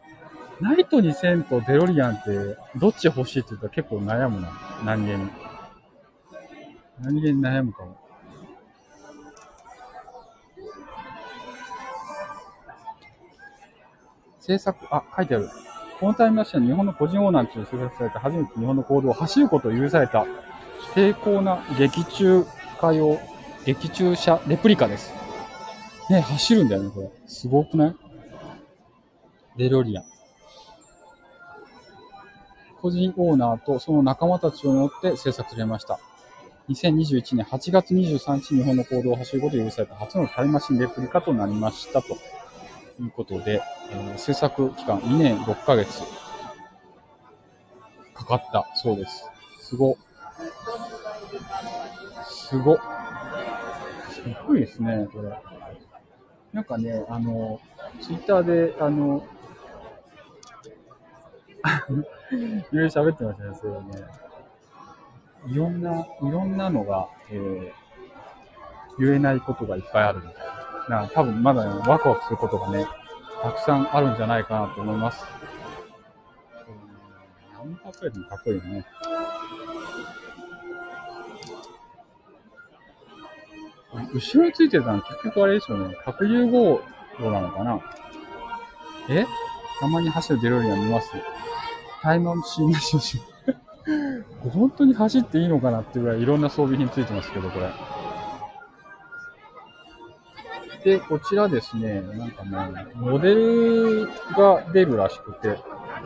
[0.60, 4.50] ナイト2000とデロリアンって、どっち欲しいって言ったら結構悩むな。
[4.84, 5.30] 何気に。
[7.00, 7.96] 何気に悩むかも。
[14.40, 15.48] 制作、あ、書いてある。
[16.00, 20.26] このタイムマシンは日本の個人オーナー中制作された初めて日本の行動を走ることを許された
[20.94, 22.44] 精巧な劇中
[22.78, 23.18] 化用、
[23.64, 25.23] 劇中車レプリカです。
[26.10, 27.10] ね、走るんだよね、これ。
[27.26, 27.96] すごくない？
[29.56, 30.04] デロリアン。
[32.82, 35.98] 個人オーナーとその仲間たちを乗って制作されました。
[36.68, 42.14] 2021年8月23日、日本の行動を走ることを許された初のタイムマシンレプリカとなりましたと
[43.00, 46.02] いうことで、えー制作期間2年6ヶ月
[48.14, 49.24] かかったそうです。
[49.60, 49.96] すご。
[52.26, 52.76] すご。
[52.76, 52.82] す
[54.46, 55.53] ごいですね、これ。
[56.54, 57.60] なんかね、あの、
[58.00, 59.26] ツイッターで、あの、
[62.72, 63.90] いろいろ喋ってましたね、それはね。
[65.48, 67.84] いろんな、いろんなのが、えー
[68.98, 70.34] 言えないことがいっぱいあるみたい
[70.88, 71.02] な。
[71.02, 72.86] な多分まだね、ワクワクすることがね、
[73.42, 75.24] たくさんあるんじゃないかなと思います。
[76.68, 78.86] うんナンバープレートもかっこいいよね。
[84.12, 85.96] 後ろについてたの結局あれですよね。
[86.04, 86.82] 核融合
[87.20, 87.80] 炉なのかな
[89.08, 89.24] え？
[89.80, 91.10] たまに走るデロリアン見ます。
[92.02, 93.20] タイムマシンなしし。
[94.52, 97.70] 本当に走っていいのかなっていうぐらいいろんな装備品ついてますけど、これ。
[100.84, 105.58] で、こちらですね、なんかね、モデルが出るらしくて、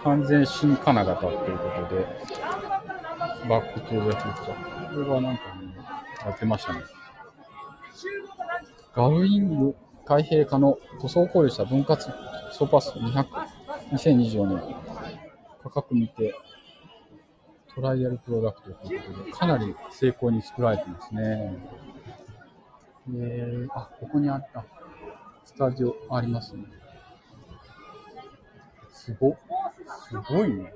[0.04, 1.44] 完全新金型というこ
[1.88, 2.06] とで、
[3.48, 4.94] バックトゥーザフューチャー。
[4.94, 5.74] これはなんかね、
[6.24, 6.80] やってましたね。
[8.94, 12.02] ガルウイング開閉可能塗装考慮した分割
[12.52, 13.26] 総パーツ200、
[13.92, 14.76] 2024年。
[15.62, 16.34] 価格見て、
[17.74, 21.58] トライアルプロダクトということで、かなり精巧に作られてますね。
[23.14, 24.64] えー、あ、ここにあった。
[25.44, 26.64] スタジオありますね。
[28.92, 29.36] すご、
[30.08, 30.72] すごいね。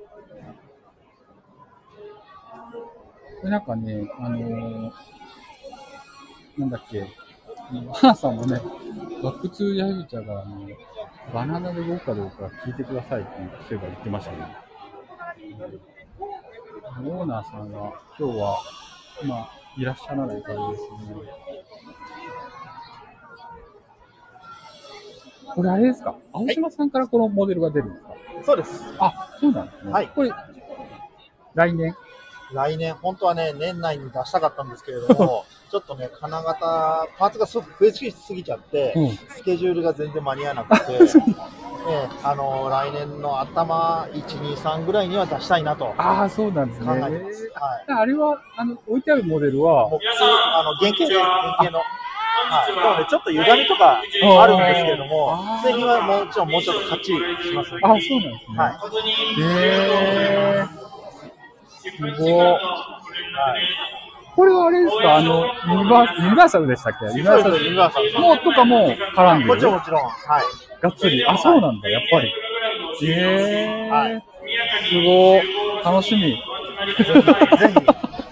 [3.41, 4.91] これなんかね、あのー、
[6.57, 7.01] なんだっけ、
[7.71, 8.61] マーさんもね、
[9.23, 10.67] バックツーヤフーチャーが、あの、
[11.33, 13.29] バナナで動くかどうか聞いてくださいって、
[13.69, 14.37] そういえば言ってましたね。
[17.05, 18.57] オーナーさんは、今日は、
[19.25, 20.89] まあ、いらっしゃらない感じですね。
[25.55, 26.15] これあれですか？
[26.33, 28.13] 青島さんからこのモデルが出るんですか、
[28.45, 28.83] そうです。
[28.99, 29.91] あ、そうなんですね。
[29.91, 30.31] はいこれ、
[31.55, 31.95] 来年？
[32.53, 39.17] 来年、本当はね、年内に出したかったんですけれども、 ちょっとね、金型、パーツがすごく増えすぎちゃって、うん。
[39.35, 40.93] スケジュールが全然間に合わなくて、
[41.89, 46.93] ええあの来年の頭1、2、3ぐらいには出したいなと考ああ、そうなんですね。
[46.95, 47.51] えてます。
[47.55, 48.01] はい。
[48.01, 49.87] あれは、あの、置いてあるモデルは？
[49.87, 49.89] あ
[50.63, 51.79] の、原型で、原型の。
[51.79, 52.75] はい。
[52.75, 57.85] なので、ちょっと歪みとかあるんですけれども製品はもちろんもうちょっとかっちりしますんで。
[57.85, 58.57] あ、そうなんですね。
[58.57, 58.73] はい。
[59.41, 59.43] へ
[60.61, 60.67] え。
[61.83, 62.37] すごい。
[62.37, 62.57] は
[63.57, 64.02] い。
[64.35, 65.15] これはあれですか？
[65.17, 67.05] あの、ユニバーユニバーサルでしたっけ？
[67.17, 69.47] ユニバーサルユニバーサルもうとかも絡んでる？
[69.49, 70.01] もちろん、もちろん。
[70.03, 70.09] は
[70.39, 70.43] い。
[70.81, 71.25] がっつり。
[71.25, 72.27] あ、そうなんだ、やっぱり。
[73.07, 73.11] へ
[73.85, 73.89] え。
[73.89, 74.23] はい
[74.89, 75.41] すごい。
[75.83, 76.21] 楽しみ。
[76.21, 76.37] ぜ
[77.69, 77.75] ひ、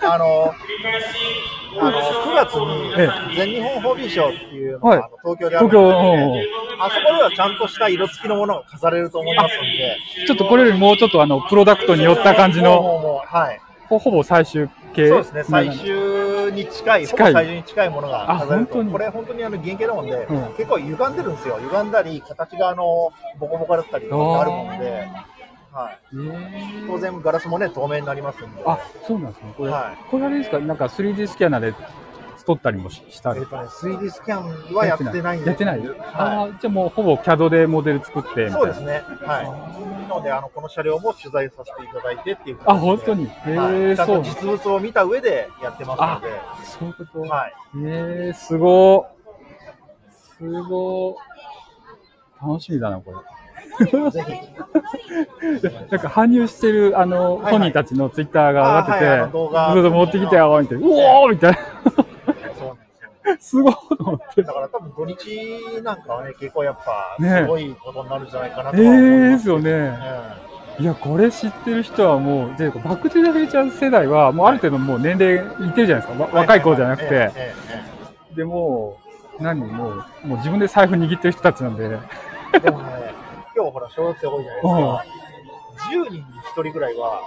[0.05, 0.53] あの、
[1.79, 9.97] あの、9月にえ全日本ホビーショーっていうのが、はい東京である東んです京、けあそこではちゃんとした色付きのものが飾れると思いますので、
[10.27, 13.61] ちょっとこれよりもうちょっとあの、プロダクトに寄った感じの、もうもうもうはい。
[13.91, 15.09] ほほぼ最終形？
[15.09, 17.33] そうですね、最終に近い、ほ近い。
[17.33, 18.83] ぼ最終に近いものが飾れると。
[18.85, 20.53] これ本当にあの原型なもんで、うん。
[20.55, 21.59] 結構歪んでるんですよ。
[21.61, 25.07] 歪んだり、形があの、ボコボコだったりとかあるもんで、
[25.73, 25.99] はい。
[26.13, 26.87] えー。
[26.87, 28.63] 当然ガラスもね、透明になりますんで。
[28.65, 29.53] あ、そうなんですね。
[29.57, 30.59] これ、はこれあれですか？
[30.59, 31.73] なんか 3D スキャナーで
[32.45, 33.45] 撮ったりもししたりえっ、。
[33.45, 38.49] とね、3D スキャンはやってないんですやってない、はああ、じゃあもうほぼ CAD でモデル作って。
[38.49, 39.03] そうですね。
[39.25, 39.45] はい。
[40.09, 43.25] なので、あの、この車両も取材させていただいてっていうあ、本当に？
[43.25, 44.17] へえはい、ちゃんそう。
[44.17, 47.19] と実物を見た上でやってますので、そういうこと？
[47.21, 47.53] はい。
[47.85, 49.05] ええすごー。
[50.37, 51.15] すごー。
[52.47, 53.17] 楽しみだな、これ。
[54.11, 54.31] ぜひ。
[55.91, 60.87] なんか搬入してる、あの、はいはい本人たちのツイッターが上がってて、あはいあの動画そうそう持ってきてよ、みたいな。
[60.87, 61.57] うおーみたいな。
[63.39, 64.43] すごいと思って。
[64.43, 69.99] だから多分土日なんかはね、結構やっぱ、ねすごいことになるんじゃないかなえとは思いえまですよね。
[70.79, 76.23] いや、これ知ってる人はもう、で、バックトゥザフューチャー世代は、もうある程度もう年齢いってるじゃないですか。
[76.23, 77.31] わ若い子じゃなくて。
[78.35, 78.97] でも
[79.39, 79.89] う、何も
[80.23, 81.85] う、もう自分で財布握ってる人たちなんで。
[81.85, 81.99] え
[82.53, 83.13] えでもね、
[83.55, 85.20] 今日ほら、小学生多いじゃないですか。
[85.91, 86.23] 10人に
[86.55, 87.21] 1人ぐらいは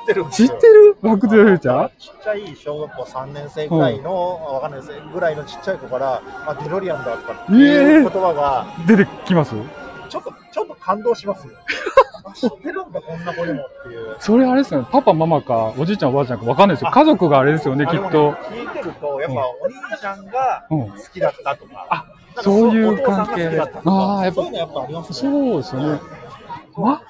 [0.00, 0.48] 知ってるんですよ。
[0.48, 0.96] 知ってる？
[1.02, 1.88] バックトゥザフューチャー？
[1.98, 9.54] ちっちゃい小学校3年生ぐらいの、わかんないですぐらいのちっちゃい子から、あ、デロリアンだとかっていう言葉が、出てきます？
[10.08, 11.54] ちょっと、ちょっと感動しますよ。
[12.22, 14.16] あ知ってるんだ、こんな子でもっていう。
[14.18, 14.86] それあれですよね。
[14.90, 16.90] パパ、ママか、おじいちゃん、おばあちゃんかわかんないですよ。
[16.90, 18.32] 家族があれですよね、きっと。
[18.32, 20.90] 聞いてると、やっぱお兄ちゃんがうん。
[20.90, 25.14] 好きだったとか、あなんかそういうお父さんが好きだったとか関係あーやっぱそういうのやっぱありますね。
[25.30, 26.00] そうですよね。
[26.76, 27.02] ま、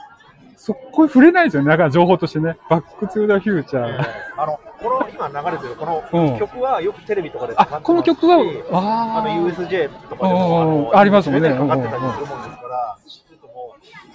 [0.62, 1.70] そこれ触れないですよね。
[1.70, 2.58] だから情報としてね。
[2.68, 3.88] バックトゥザフューチャー。
[3.88, 8.36] えーあの、この今流れてるこうんの曲はよくテレビとかであ、この曲は、
[8.70, 10.48] ああのー USJ とかでうんうん
[10.84, 12.98] もうんありますもんねかかってたりするもんですから、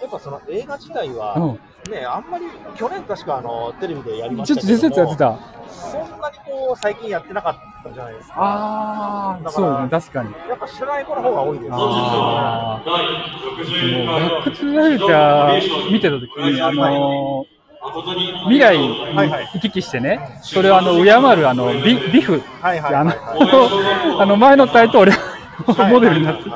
[0.01, 1.91] やっぱその映画自体は、うん。
[1.91, 5.65] ね、あんまり去年確かあのテレビでやりまちょっとしたけども実際やってた。
[5.69, 8.35] そんなにこう最近やってなかったじゃないですか。
[8.37, 10.49] ああ、そうですね、確かに。
[10.49, 11.71] やっぱ知らない子の方が多いです。
[11.71, 12.83] ああ。
[12.85, 17.55] でも、バックトゥザフューチャー見てたときに、あのー
[18.47, 18.89] 未来に
[19.53, 21.03] 行き来してね、それをあの、敬
[21.35, 25.13] るあの、ビビフ、はいはいあのはいはい。、あの前の大統領、
[25.89, 26.43] モデルになって。
[26.43, 26.49] て、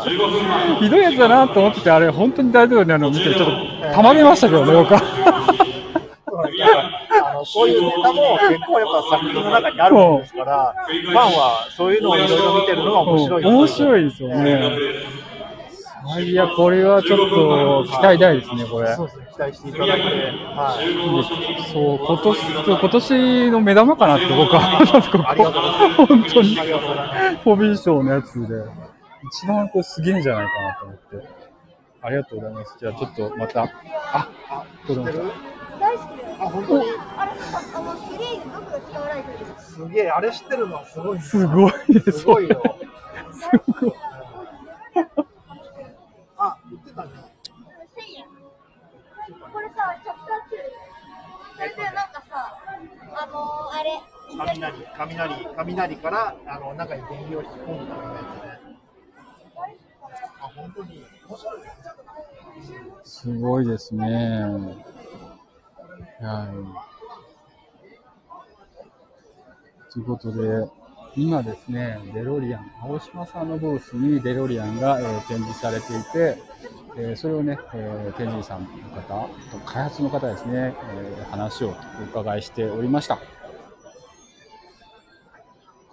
[0.80, 5.02] ひどいやつだなと思ってて、あれ、本当に大統領になるのを見て、ちょっと、たまげましたけどね、僕は。
[7.12, 14.60] あのこういうネタも結構やっぱ作品の中にあるものですから、ファンはそういうのをいろいろ見てるのが面白い面白いですよね。
[16.12, 18.96] あいや、これはちょっと期待大ですね、これ。
[18.96, 21.72] そうですね、期待していただいて、はい。
[21.72, 24.62] そう、今年、今年の目玉かなって僕は、
[26.08, 26.58] 本当に。
[27.44, 28.56] ホビーショーのやつで、
[29.24, 31.30] 一番これすげえんじゃないかなと思って。
[32.02, 32.78] ありがとうございます。
[32.80, 33.70] じゃあちょっとまた、あ、
[34.50, 36.32] あ、子供大好きです。
[36.40, 36.86] あ、本当に？
[37.18, 37.32] あれ、
[37.76, 42.12] あの、シリーズどこで使われてるんですげえ、あれ知ってるのはすごいすすごいです。
[42.20, 42.64] すごいよ。
[43.34, 43.50] す
[43.82, 43.94] ごい。
[46.38, 47.10] あ、言ってたね。
[47.12, 47.16] 1000
[48.18, 48.26] 円。
[49.52, 50.80] これさ、チャプター2。
[51.58, 52.58] それでなんかさ、
[53.18, 54.02] あのー、あれ、
[54.38, 58.69] 雷、雷、雷から、あの、中に電流を引き込むためのやつね。
[60.60, 61.04] 本当に。
[61.28, 61.62] 面白い
[63.04, 64.44] すごいですね。
[66.22, 66.48] は
[69.90, 69.94] い。
[69.94, 70.68] ということで、
[71.16, 76.38] 今ですね、デロリアン、青島さんのブースにデロリアンが、えー展示されていて、
[76.98, 78.68] えーそれをね、えー展示さんの
[79.02, 81.70] 方と開発の方ですね、えー話を
[82.02, 83.16] お伺いしておりました。
[83.16, 83.24] 今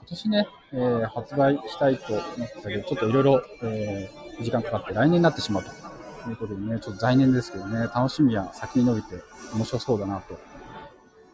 [0.09, 9.23] 年ね、えー発売したいと思ってたけど、ちょっといろいろ、えー時間かかって来年になってしまうということでね、ちょっと残念ですけどね、楽しみは先に伸びて
[9.55, 10.35] 面白そうだなと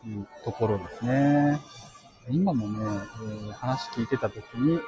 [0.09, 1.61] いうところですね。
[2.31, 4.87] 今もね、えー話聞いてたときに、えーっと、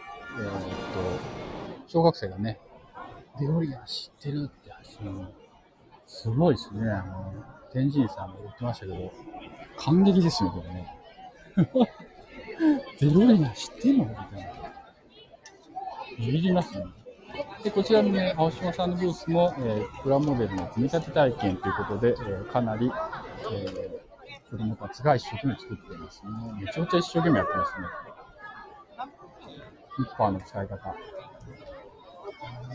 [1.87, 2.59] 小学生がね、
[3.41, 5.27] デロリアン知ってるって話ね、
[6.07, 6.89] すごいですね。
[6.91, 7.35] あの、
[7.73, 9.13] 天神さんも言ってましたけど、
[9.77, 10.97] 感激ですよ、これね。
[13.01, 14.55] デロリアン知ってんのみたいな。
[16.19, 16.85] ビビりますね。
[17.63, 22.91] で、こちらのね、青島さんのブースも、えープラモデルの組み立て体験ということで、えーかなり、
[23.53, 24.05] えー
[24.51, 26.31] 子供たちが一生懸命作っていますね。
[26.61, 27.87] めちゃめちゃ一生懸命やってますね。
[29.97, 30.75] ヒッパーの使い方。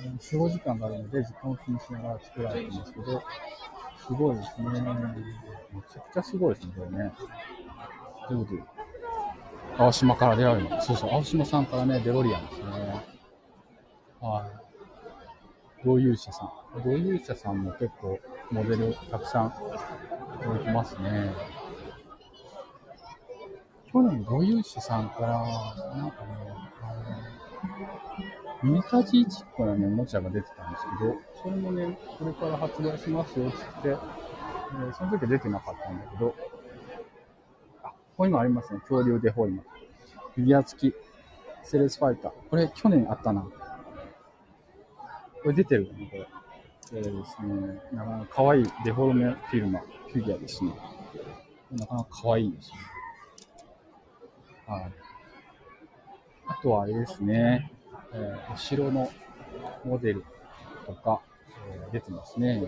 [0.04, 3.22] うん使用時間があるので、時間を気にしながら作られてますけど、
[4.08, 4.66] すごいですね。
[4.70, 7.12] めちゃくちゃすごいですね、これね。
[8.28, 8.64] ということで、
[9.78, 10.82] 青島から出られるの。
[10.82, 13.19] そうそう、青島さんからね、デロリアンですね。
[14.22, 14.46] は
[15.82, 15.86] い。
[15.86, 16.84] 同友者さん。
[16.84, 18.20] 同友者さんも結構
[18.52, 19.54] モデルたくさん
[20.46, 21.34] 置いてますね。
[23.92, 25.28] 去年同友者さんから、
[25.98, 26.94] なんかね、あ
[28.68, 36.36] の、ミニタジーチックなね、おもちゃが出てたんですけど、それもね、これから発売しますよ、つって、えーその時は出てなかったんだけど、
[37.84, 38.80] あ、ここにもありますね。
[38.82, 39.64] 恐竜デフォイマ。
[40.36, 40.96] フィギュア付き、
[41.64, 42.32] セレスファイター。
[42.50, 43.48] これ去年あったな。
[45.44, 46.28] これ出てる、これ。
[46.92, 50.72] えーですね、なかなか可愛いデフォルメフィルマ、フィギュアですね。
[51.72, 52.78] なかなか可愛いですね。
[54.66, 54.92] はい。
[56.48, 57.72] あとはあれですね、
[58.14, 59.12] えー後ろの
[59.86, 60.26] モデル
[60.88, 61.22] とか、
[61.72, 62.60] えー出てますね。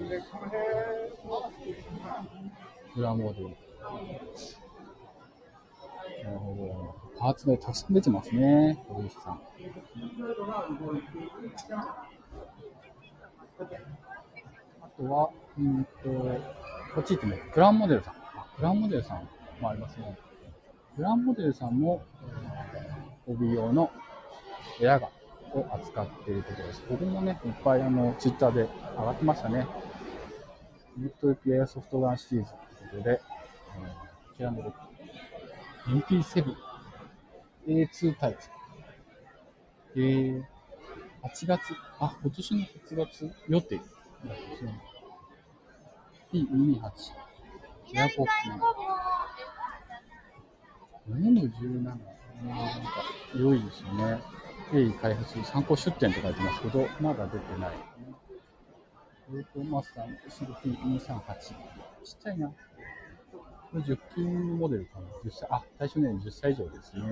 [2.96, 3.46] 裏モデル。
[6.24, 7.20] なるほど。
[7.20, 9.42] パーツがたくさん出てますね、堀内さん。
[14.82, 15.90] あとは、うんと、
[16.96, 17.54] こっち行ってみよう。
[17.54, 18.14] グランモデルさん。
[18.14, 19.30] あ、グランモデルさん
[19.62, 20.18] もありますね。
[20.98, 22.04] グランモデルさんも、
[23.28, 23.92] 帯用の
[24.82, 25.10] エアガ
[25.54, 26.82] を扱っているところです。
[26.84, 29.68] ここもね、いっぱいあの、ツイッターで上がってましたね。
[31.00, 33.22] エレクトリックエアソフトガンシリーズということで、
[33.78, 34.74] えーこちらの
[35.88, 36.56] MP7
[37.68, 38.40] A2 タイプ。
[39.96, 40.44] えー、
[41.24, 41.60] 8月、
[42.04, 43.86] あ、今年の8月予定なん
[44.30, 44.82] ですね。
[46.34, 46.92] P228。
[47.94, 48.30] エアコップ
[51.06, 51.84] 胸の17。
[51.84, 52.06] なんか、
[53.36, 54.20] 良いですよね。
[54.74, 57.76] 鋭意開発参考出展と書いてますけど、まだ出てない、ね。
[59.32, 60.16] ロートマスターの
[60.58, 61.40] CP238。
[61.40, 62.48] ちっちゃいな。
[62.48, 62.56] こ
[63.76, 65.06] れ10金モデルかな。
[65.24, 67.04] 10歳、あ、対象年齢10歳以上ですね。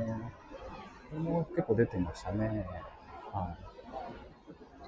[1.11, 2.65] これも結構出てましたね。
[3.31, 3.68] はい。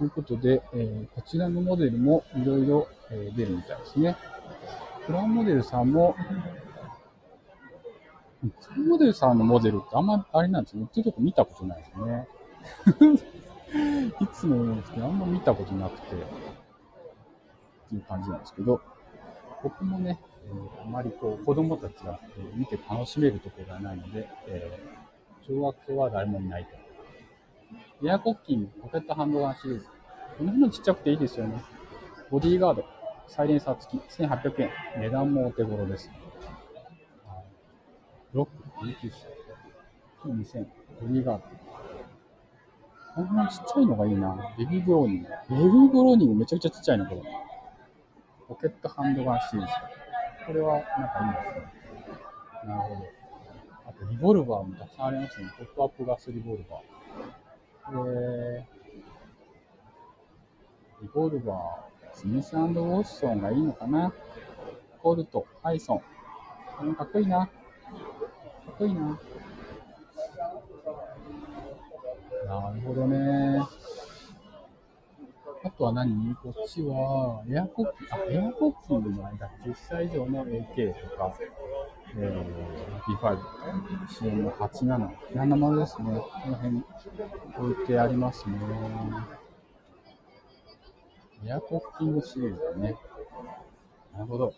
[0.01, 2.87] ということで、えーこちらのモデルもいろいろ
[3.35, 4.17] 出るみたいですね。
[5.05, 6.15] プランモデルさんも、
[8.41, 10.81] プランモデルさんのモデルってあんまあれなんですよ。
[10.81, 12.27] 売ってるとこ見たことないですね。
[14.21, 16.17] いつも思うんですけど、あんま見たことなくて、っ
[17.89, 18.81] ていう感じなんですけど、
[19.61, 25.01] ここもね、えーあまりこう子供たちが、え見て楽しめるところがないので、えー
[25.47, 26.90] 小学生は誰もいないと。
[28.03, 29.85] エアコッキング、ポケットハンドガンシリーズ。
[29.85, 31.61] この辺のちっちゃくていいですよね。
[32.29, 32.83] ボディーガード、
[33.27, 34.69] サイレンサー付き、1800円。
[35.01, 36.09] 値段もお手頃です。
[36.09, 36.17] はい
[38.33, 39.31] ロック、19歳。
[40.29, 41.43] 2000、ボディーガード。
[43.13, 44.55] こんなちっちゃいのがいいな。
[44.57, 45.29] ベビーブローニング。
[45.49, 47.21] ベビーブローニングめちゃくちゃちっちゃいな、これ。
[48.47, 49.73] ポケットハンドガンシリーズ。
[50.47, 52.67] これはなんかいいですね。
[52.67, 53.01] なるほど。
[53.87, 55.47] あと、リボルバーもたくさんありますね。
[55.57, 57.00] ポップアップガスリボルバー。
[57.91, 58.65] で、
[61.01, 64.13] リボルバー、スミスウォッソンがいいのかな？
[65.01, 65.97] コルト、ハイソン。
[66.77, 67.39] これもかっこいいな。
[67.39, 67.51] か
[68.71, 69.01] っこいいな。
[72.47, 73.61] なるほどね。
[75.63, 76.35] あとは何？
[76.35, 81.33] こっちは、エアコッキング、あ、エアコッキングの間、10歳以上の AK とか、
[82.17, 83.39] えー、B5、
[84.07, 86.19] CM87、77ですね。
[86.19, 86.83] この辺
[87.57, 88.57] 置いてありますね。
[91.45, 92.95] エアコッキングシリーズだね。
[94.13, 94.49] なるほど。
[94.49, 94.55] こ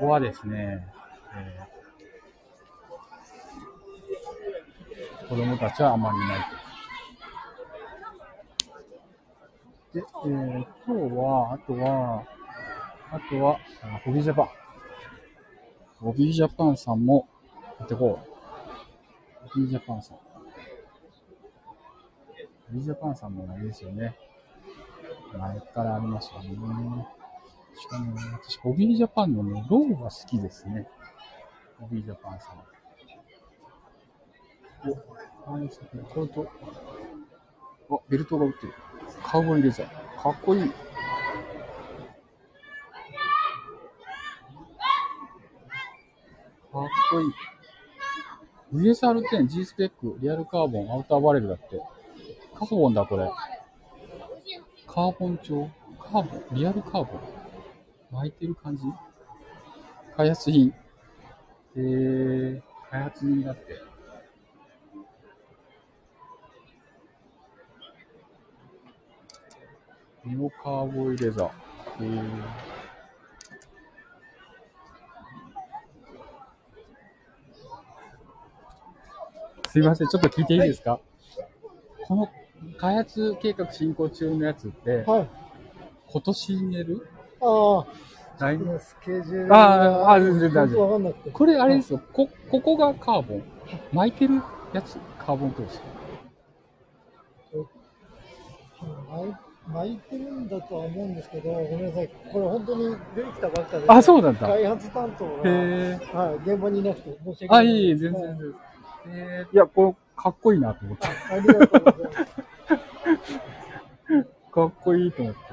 [0.00, 0.86] こはですね、
[1.36, 1.74] えー
[5.26, 6.38] 子供たちはあまりいない
[9.92, 9.98] と。
[9.98, 12.24] で、えー今日は、あとは、
[13.10, 14.63] あとは、あホビジャパン。
[16.04, 17.26] ホビージャパンさんも
[17.78, 18.26] やってこう。
[19.48, 20.18] ホビージャパンさん。
[20.18, 20.22] ホ
[22.72, 24.14] ビージャパンさんもあれですよね。
[25.32, 26.50] 前からありますよね。
[27.74, 30.86] しかも、私、ホビージャパンのね、ロゴが好きですね。
[31.80, 32.58] ホビージャパンさん。
[34.90, 34.98] お、
[35.54, 36.46] あれですね、これと、
[37.90, 38.74] あ、ベルトが売ってる。
[39.24, 40.22] カウボーイレザー。
[40.22, 40.70] かっこいい。
[46.74, 47.28] かっこい
[48.88, 48.90] い。
[48.90, 51.80] VSR10、G スペック、リアルカーボン、アウターバレルだって。
[52.52, 53.30] カーボンだ、これ。
[54.88, 55.70] カーボン調？
[56.00, 56.44] カーボン？
[56.50, 57.20] リアルカーボン？
[58.10, 58.82] 巻いてる感じ？
[60.16, 60.74] 開発品。
[61.76, 62.60] えー、
[62.90, 63.80] 開発人だって。
[70.24, 71.50] ネオカーボイレザー。
[72.00, 72.73] えー
[79.74, 81.00] すいません、ちょっと聞いていいですか？
[82.06, 82.30] この
[82.78, 85.28] 開発計画進行中のやつって、はい。
[86.06, 87.08] 今年に寝る？
[87.40, 87.84] あ
[88.38, 91.30] 来年あ、スケジュールあああ全然大丈夫。
[91.32, 93.42] これあれですよ、こ、ここがカーボン。
[93.92, 94.40] 巻いてる
[94.72, 95.82] やつ、カーボンクロス。
[99.66, 102.10] 巻いてるんだとは思うんですけど、ごめんなさい。
[102.32, 103.84] これ本当に出てきたばっかで。
[103.88, 105.50] あそうなんだ開発担当が。
[105.50, 107.66] はい、現場にいなくて申し訳なあ、い。
[107.66, 108.54] いい、いい全然全然。
[109.08, 111.08] えーいや、これ、かっこいいなと思って。
[111.08, 112.18] ありがとうございます。
[114.52, 115.40] かっこいいと思って。
[115.40, 115.44] う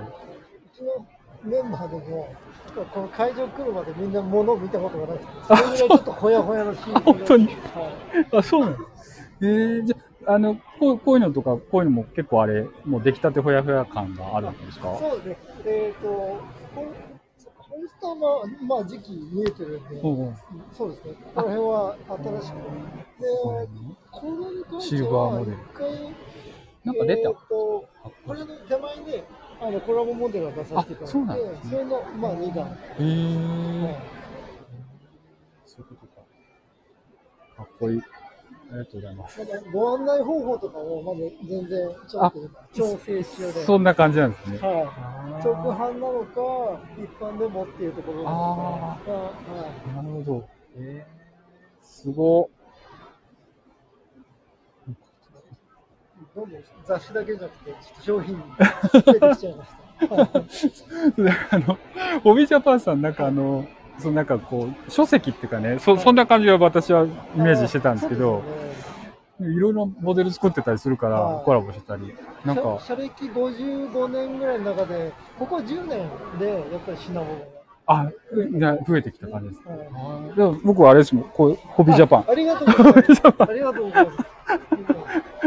[0.75, 1.05] ちの
[1.43, 2.33] メンバーでも、
[2.93, 7.57] この会場来るまでみんな物を見たことがなくて、それぐらいちょっとほやほやのシーンあ本当にはい
[8.37, 8.77] あ、そうなの？
[9.41, 9.97] えー、じゃ
[10.27, 14.95] あ、あの、こうこういうのとか、こういうのも結構あれ、もう出来たてほやほや感があるんですか？
[14.99, 15.37] そうですね。
[15.65, 16.39] えっ、と、
[17.77, 20.35] イスターは、まあ時期見えてるんで、うんうん
[20.73, 21.13] そうですね。
[21.35, 22.55] この辺は新しく。
[23.21, 23.27] で、
[24.11, 26.13] これに関しては、一回、
[26.83, 27.29] なんか出た？
[27.29, 27.89] えーと
[28.25, 29.23] これの手前で、
[29.61, 32.65] あの、コラボモデルを出させていただいて、あそねそれの、まあ2弾。
[32.99, 33.95] へーはい
[35.65, 36.21] そういうことか。
[37.57, 38.01] かっこいい。
[38.71, 39.39] ありがとうございます。
[39.39, 43.65] まだご案内方法とかもまだ全然ちょっと調整中で。
[43.65, 44.59] そんな感じなんですね。
[44.59, 44.83] はい。
[44.83, 48.31] あ直販なのか、一般でもっていうところなのか。
[48.33, 50.49] はーなるほど。
[50.77, 52.61] えー、すごい。
[56.33, 58.41] どんどん雑誌だけじゃなくて、商品
[58.93, 59.81] 出てきちゃいました。
[59.81, 60.31] はい
[61.51, 61.77] あの、
[62.23, 63.67] ホビージャパンさん、なんかあの、
[63.99, 68.43] そのなんかこう、書籍っていうかね、そそんな感じは私はイメージしてたんですけど、
[69.39, 72.13] いろいろモデル作ってたりするからはいコラボしてたり、
[72.45, 77.45] なんか、社社歴55年ぐらいの中で、ここ10年でやっぱり品物が。
[77.87, 78.11] あ、ね
[78.87, 79.61] 増えてきた感じです。
[79.67, 79.75] は
[80.33, 82.25] いでも僕はあれですもん、こう、ホビージャパン。
[82.29, 83.21] ありがとうございます。
[83.39, 84.17] ありがとうございます。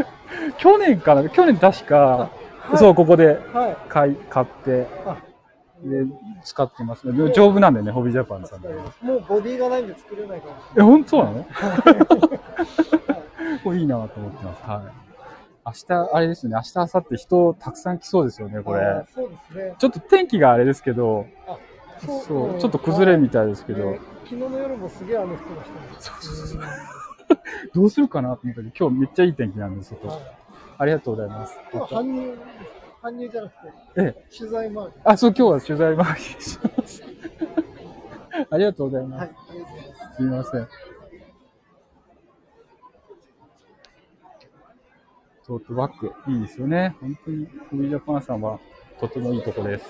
[0.57, 2.29] 去年かな去年確か、は
[2.73, 3.77] いそう、ここではい。
[3.87, 5.17] 買い、買って、あ
[5.83, 6.05] で、
[6.43, 7.13] 使ってますね。
[7.27, 8.69] で丈夫なんでね、ホビージャパンさんで。
[9.01, 11.45] もうボディがないんで作れないかもしえ、本当なの？
[13.63, 14.63] これいいなと思ってます。
[14.63, 14.81] はい。
[15.67, 18.89] 明日、あれですね、明日、明後日人たくさん来そうですよね、これない。
[18.91, 19.05] あれ。
[19.13, 19.75] そうですね。
[19.77, 21.57] ちょっと天気があれですけど、あ
[21.99, 25.87] そう、ちょっと崩れみたいですけどね、昨日の夜もすげえ雨降ってましたね。
[25.99, 26.61] そうそうそう
[27.73, 30.07] どうするかなと思ったけど、今日めっちゃいい天気なんで、外。
[30.07, 30.17] はい
[30.77, 31.57] ありがとうございます。
[31.71, 32.37] 今日搬入、
[33.05, 34.35] 搬入じゃなくて、ええ。
[34.35, 34.93] 取材もある。
[35.03, 37.03] あ、そう、今日は取材回りします。
[38.49, 39.19] ありがとうございます。
[39.19, 40.15] はい、ありがとうございます。
[40.15, 40.67] すみません。
[45.45, 46.95] トートバッグ、いいですよね。
[46.99, 48.59] 本当に、ホビージャパンさんは
[48.99, 49.85] とてもいいとこです。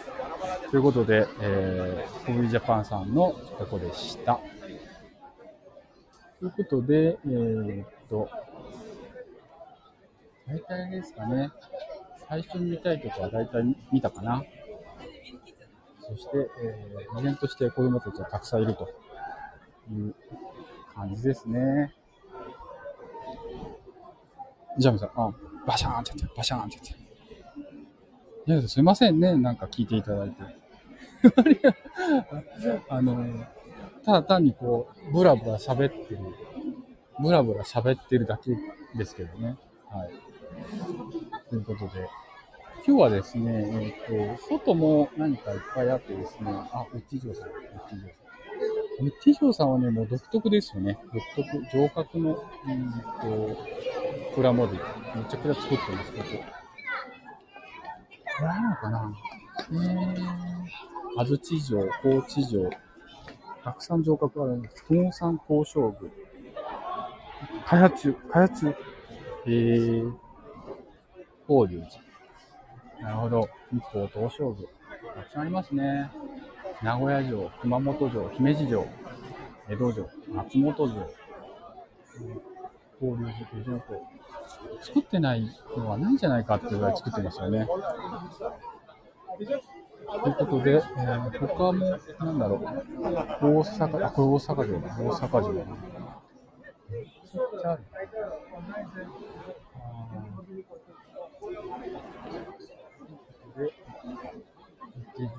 [0.70, 4.42] ということで、えー、ホビージャパンさんのとこでした。
[6.42, 8.30] ということで、えー、っと、
[10.46, 11.50] 大体ですかね。
[12.28, 14.44] 最初に見たいとこは大体見たかな。
[16.08, 16.30] そして、
[16.64, 18.88] えー、依然として子供たちがたくさんいると
[19.92, 20.16] いう
[20.94, 21.94] 感じですね。
[24.78, 25.34] ジャムさん、あ、
[25.66, 28.52] バシャーンってやって、バシャーンってやって。
[28.52, 30.36] いや、すいませんね、なんか聞いていただいて。
[32.90, 33.26] あの、
[34.06, 36.20] ただ単にこう、ブラブラ喋ってる、
[37.20, 38.56] ブラブラ喋ってるだけ
[38.96, 39.58] ですけどね。
[39.90, 40.25] はい。
[41.50, 42.10] ということで、
[42.88, 48.00] 今日はですね、えっ、と、外も何かいっぱいあってですね、あ、ウッディジョーさん、ウッディジョーさん。
[48.98, 50.98] ウッディジョーさんはね、もう独特ですよね。
[51.14, 52.92] 独特、上角の、うん
[53.22, 53.58] と、
[54.36, 54.84] プラモデル。
[55.16, 56.24] めちゃくちゃ作ってます、ここ。
[58.38, 59.14] これなのかな？
[59.72, 62.70] えー、安土城、高知城、
[63.64, 64.86] たくさん上角があるんです。
[64.88, 66.12] 東山東照宮。
[67.66, 68.76] 開発中、開発中。
[69.48, 70.14] えー、
[71.48, 73.04] 法隆寺。
[73.04, 73.50] なるほど。
[73.72, 74.68] 日光東照宮。
[75.16, 76.10] たくさんありますね。
[76.82, 78.88] 名古屋城、熊本城、姫路城、
[79.70, 81.10] 江戸城、松本城、
[83.00, 84.08] 法隆寺、九条湖。
[84.82, 87.68] 作ってないのはないんじゃないかっていうぐらい作ってますよね。
[90.08, 95.78] ということで、えー、他も、なんだろう、大阪、あ、これ大阪城だ、大阪城だな。
[96.90, 97.06] めっ
[97.62, 97.84] ちゃある。
[103.58, 103.74] で、
[105.18, 105.30] 日常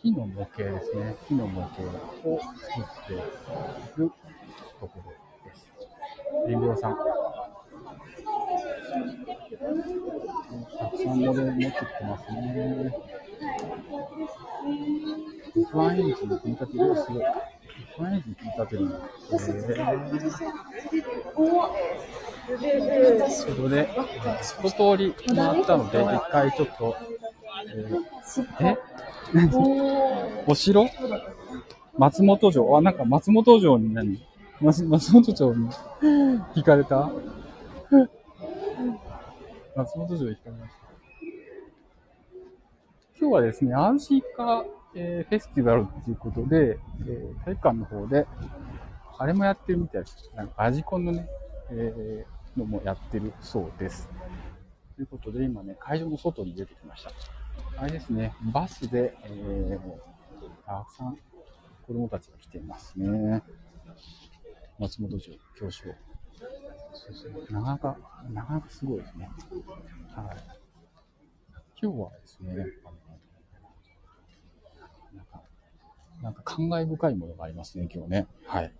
[0.00, 1.14] 木の模型ですね。
[1.26, 1.82] 木の模型
[2.26, 4.10] を作っている
[4.80, 5.12] ところ
[5.44, 5.68] です。
[6.46, 6.96] 林業さん。
[10.78, 12.92] たくさんモデル持ってきてますね。
[15.54, 17.22] F1 エンジンの組み立てるすごい。
[17.98, 18.90] F1 エンジン組み立てるの。
[22.48, 23.90] へーとこで、
[24.40, 26.96] 一通り回ったので、一回ちょっと、
[28.60, 28.76] え？
[30.46, 30.86] お城？
[31.96, 32.76] 松本城？
[32.76, 34.22] あ、なんか松本城に何？
[34.60, 35.70] 松松本城に
[36.54, 37.10] 引かれた？
[39.76, 40.78] 松本城に引かれました。
[43.20, 48.26] 今日はですね、アンシーカ、えーフェスティバルということで、えー体育館の方で、
[49.18, 50.30] あれもやってるみたいです。
[50.34, 51.28] なんかラジコンのね、
[51.70, 54.08] えーのもやってるそうです。
[54.96, 57.10] ということで、今ね、会場の外に出てきました。
[57.80, 59.78] あれですね、バスで、えー、
[60.66, 61.16] たくさん
[61.86, 63.40] 子供たちが来ていますね。
[64.80, 65.92] 松本城、教師を。
[66.92, 67.52] そうそう。
[67.52, 67.96] なかなか、
[68.32, 69.30] なかなかすごいですね。
[70.12, 70.36] はい。
[71.80, 72.56] 今日はですね、
[75.14, 75.42] なんか、
[76.20, 78.26] なんか感慨深いものがありますね、今日ね。
[78.44, 78.72] はい。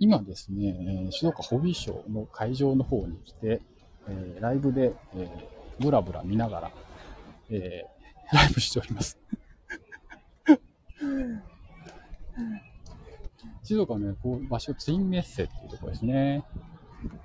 [0.00, 3.62] 今ですね、えー静岡ホビーショーの会場の方に来て、
[4.08, 6.70] えーライブで、えーブラブラ見ながら、
[7.50, 7.94] えー
[8.32, 9.18] ライブしております。
[13.62, 16.42] 静岡の、ね、こう場所、ツインメッセっていうところですね。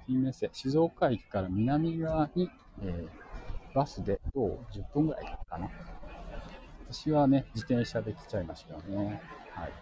[0.05, 0.49] ツインメッセ。
[0.51, 2.49] 静岡駅から南側に、
[2.81, 3.07] えー
[3.73, 5.69] バスで、どう10分ぐらいかな。
[6.89, 9.21] 私はね、自転車で来ちゃいましたよね。
[9.51, 9.73] はい。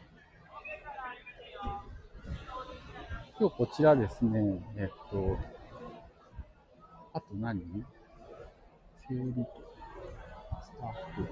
[3.39, 5.37] 今日こちらですね、えっと、
[7.13, 7.85] あと何？
[9.09, 11.27] 整理券、スタッフ、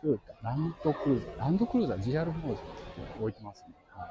[0.00, 2.62] トヨタ、ランドクルーザー、ランドクルーザー GR モードって
[3.20, 3.74] 置いてますね。
[3.90, 4.08] は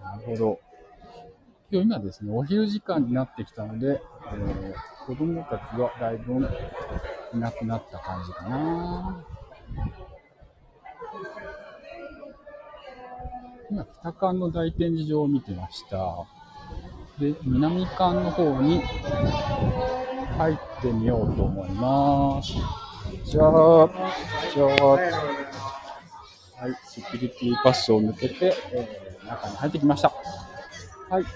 [0.00, 0.02] い。
[0.02, 0.60] なるほど。
[1.70, 4.02] 今日今ですね、お昼時間になってきたので、
[4.34, 9.24] えー、子供たちはだいぶいなくなった感じかな。
[13.70, 16.26] 今、北館の大展示場を見てました。
[17.18, 18.82] で、南館の方に
[20.40, 22.54] 入ってみようと思います。
[23.24, 23.90] じゃあ、
[24.54, 24.98] じゃあ、は
[26.66, 30.12] い、セキュリティパスを抜けて、えー中に入ってきました。
[31.10, 31.30] はい、こ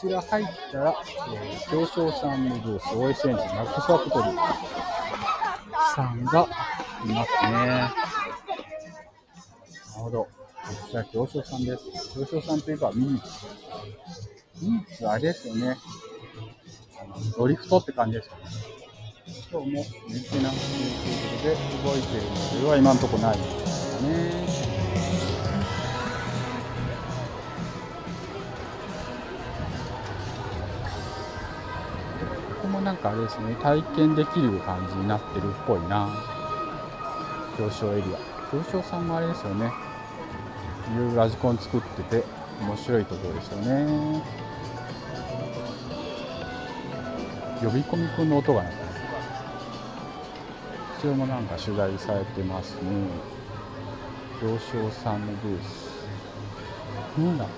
[0.00, 4.24] ちら入ったら、えー、表彰さんのブース、OS エンジン、マックスワプトリ
[5.94, 6.46] さんが
[7.04, 7.52] いますね。
[7.52, 7.94] なる
[9.94, 10.24] ほど。
[10.24, 10.28] こ
[10.90, 12.18] ちら、表彰さんです。
[12.18, 13.46] 表彰さんといえば、ミニッツ。
[14.62, 15.76] ミニッツ、あれですよね。
[17.36, 18.42] ドリフトって感じですよね。
[19.50, 21.56] 今日もメンテナンスということで
[21.90, 24.46] 動いているのでは今のところないですね。
[32.60, 36.08] ここもなんかあれですね、体験できる感じになってるっぽいな。
[37.58, 38.18] 表彰エリア。
[38.52, 39.72] 表彰さんもあれですよね。
[40.94, 42.24] いろいろラジコン作ってて
[42.60, 44.47] 面白いところですよね。
[47.60, 48.84] 呼び込みくんの音がなんかこ
[51.00, 52.80] ちらもなんか取材されてますね。
[54.42, 55.88] 表彰さんのブース。
[57.18, 57.48] なんだあ、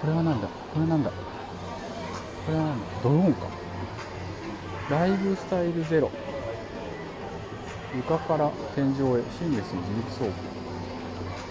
[0.00, 3.46] これはなんだこれなんだこれはなんだドローンか。
[4.90, 6.10] ライフスタイルゼロ。
[7.94, 8.94] 床から天井へ
[9.30, 10.32] シームレスに自力走行。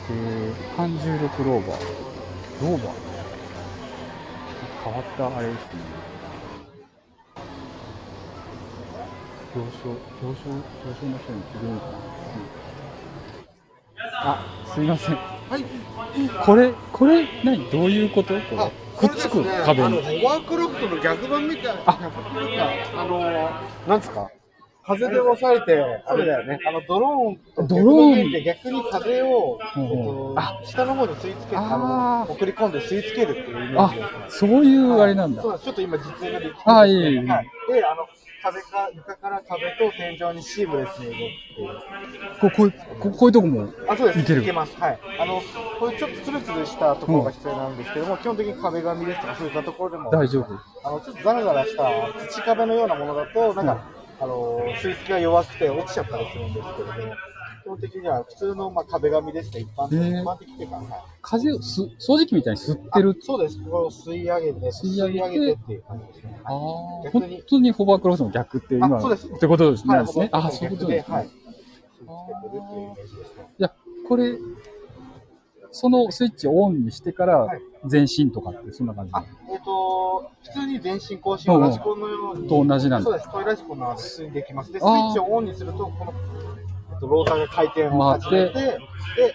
[0.10, 1.78] えー、半重力ローバー。
[2.60, 3.12] ローバー
[4.84, 6.01] 変わったあれですね。
[9.54, 9.92] 表彰、
[10.22, 11.94] 表彰、表彰の人に聞るかな。
[14.24, 15.16] あ、すいません。
[15.16, 15.66] はい。
[16.46, 17.70] これ、これ、何？
[17.70, 18.34] どういうこと？
[18.34, 19.08] これ。
[19.10, 19.86] くっつく壁に。
[19.86, 23.20] あの、ワークロフトの逆版みたいな、あの、
[23.88, 24.30] なんですか？
[24.84, 26.60] 風で押さえて、あれだよね。
[26.68, 35.54] あの、ドローンとドローンで逆に風を、うんうんえっとあ下の方に吸い付けて、あの、送り込んで吸い付けるっていうイメーあジですね。、そういうあれなんだそ。
[35.54, 37.50] うちょっと今実演ができてあいいはい。
[37.72, 38.08] で、あの、
[38.42, 42.40] 風が、床から壁と天井にシームレスに動くっていう。
[42.40, 43.70] ここういう、ここういうとこも。
[43.88, 44.20] あ、そうです。
[44.20, 44.54] いける？
[44.54, 44.76] ます。
[44.80, 45.00] はい。
[45.20, 45.42] あの、
[45.80, 50.48] こういうちょっとツルツルしたところが必要なんですけども、基本的に壁紙ですとか、そういったところでも、大丈夫。
[50.84, 51.84] あの、ちょっとザラザラした
[52.30, 53.86] 土壁のようなものだと、なんか、
[54.20, 57.16] あの、吸い付きが弱くて落ちちゃったりするんですけれども、
[57.64, 60.86] 基本的には普通の、まあ、壁紙ですね、一般的、へー一般的っていうか、はい。
[61.22, 63.26] 風をす、掃除機みたいに吸ってるあ。
[63.26, 63.58] そうです。
[63.64, 66.42] これを吸い上げて、吸い上げててっていう感じですね。
[66.44, 66.56] ああ、
[67.12, 69.96] 本当にホバークロスの逆って今、あそうですってことですね。
[69.96, 71.16] はい、ですねあ、そういうことですね。
[71.16, 71.26] はい。
[71.26, 71.42] 吸い付
[72.44, 73.48] けてるっていうイメージですね。
[73.60, 73.74] いや、
[74.08, 74.38] これ、
[75.72, 83.32] そのスイッチをオンにしてからはい前進とかってそんな感じあ、えっ、と、普通に全身更新はラジコンのように、と同じなんだそうです。
[83.32, 84.72] トイラジコンの普通にできます。
[84.72, 86.14] で、スイッチをオンにすると、この、
[87.02, 88.80] と、ローターが回転を始めて、で、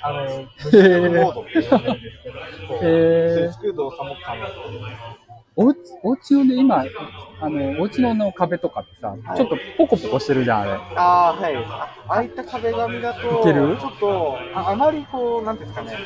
[0.02, 0.24] あの、
[0.64, 3.44] 無重力モードでるんですけど、こうへー。
[3.44, 4.46] 吸い付く動作も可能。
[5.58, 6.84] おうち、お家のね、今、
[7.40, 10.70] あの、お家のの壁とかってさ、ちょっとポコポコしてるじゃん、あれ。
[10.96, 11.56] ああ、はい。
[11.56, 13.76] ああいった壁紙だと、いける？
[13.80, 15.98] ちょっと、ああまりこう、なんですかね、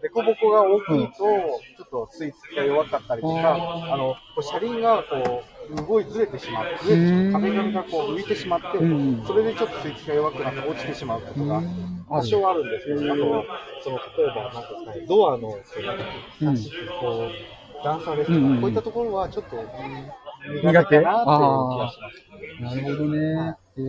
[0.00, 13.44] 凸凹が大きいと、ちょっと吸い付きが弱かったりとか、ああの、こう車輪がこう、動いずれてしまって、壁紙がこう浮いてしまって、うんそれでちょっと吸い付きが弱くなって落ちてしまうことがうん多少あるんですけど、あとは、
[13.84, 15.56] その、例えば、なんですかね、ドアの、こ
[17.28, 22.82] う、段差ですとか、こういったところはちょっと、うん苦手かなっていう気がします。
[22.82, 23.56] なるほどね。
[23.76, 23.82] へ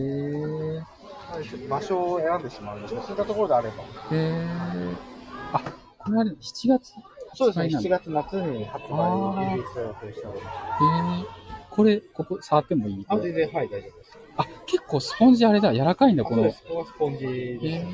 [0.76, 0.82] え。
[1.68, 3.74] 場所を選んでしまうんですそういったところであれば。
[3.74, 4.44] へえ。
[5.52, 5.62] あ、
[5.98, 6.92] これあれ、7月
[7.34, 11.49] そうですね、発売7月夏に発売、リリースを予定しております。
[11.70, 13.06] これ、ここ触ってもいい？
[13.08, 14.18] あ、全然、はい、大丈夫です。
[14.36, 16.44] あ、結構スポンジあれだ、柔らかいんだ、この。
[16.50, 17.86] ここはスポンジえです。。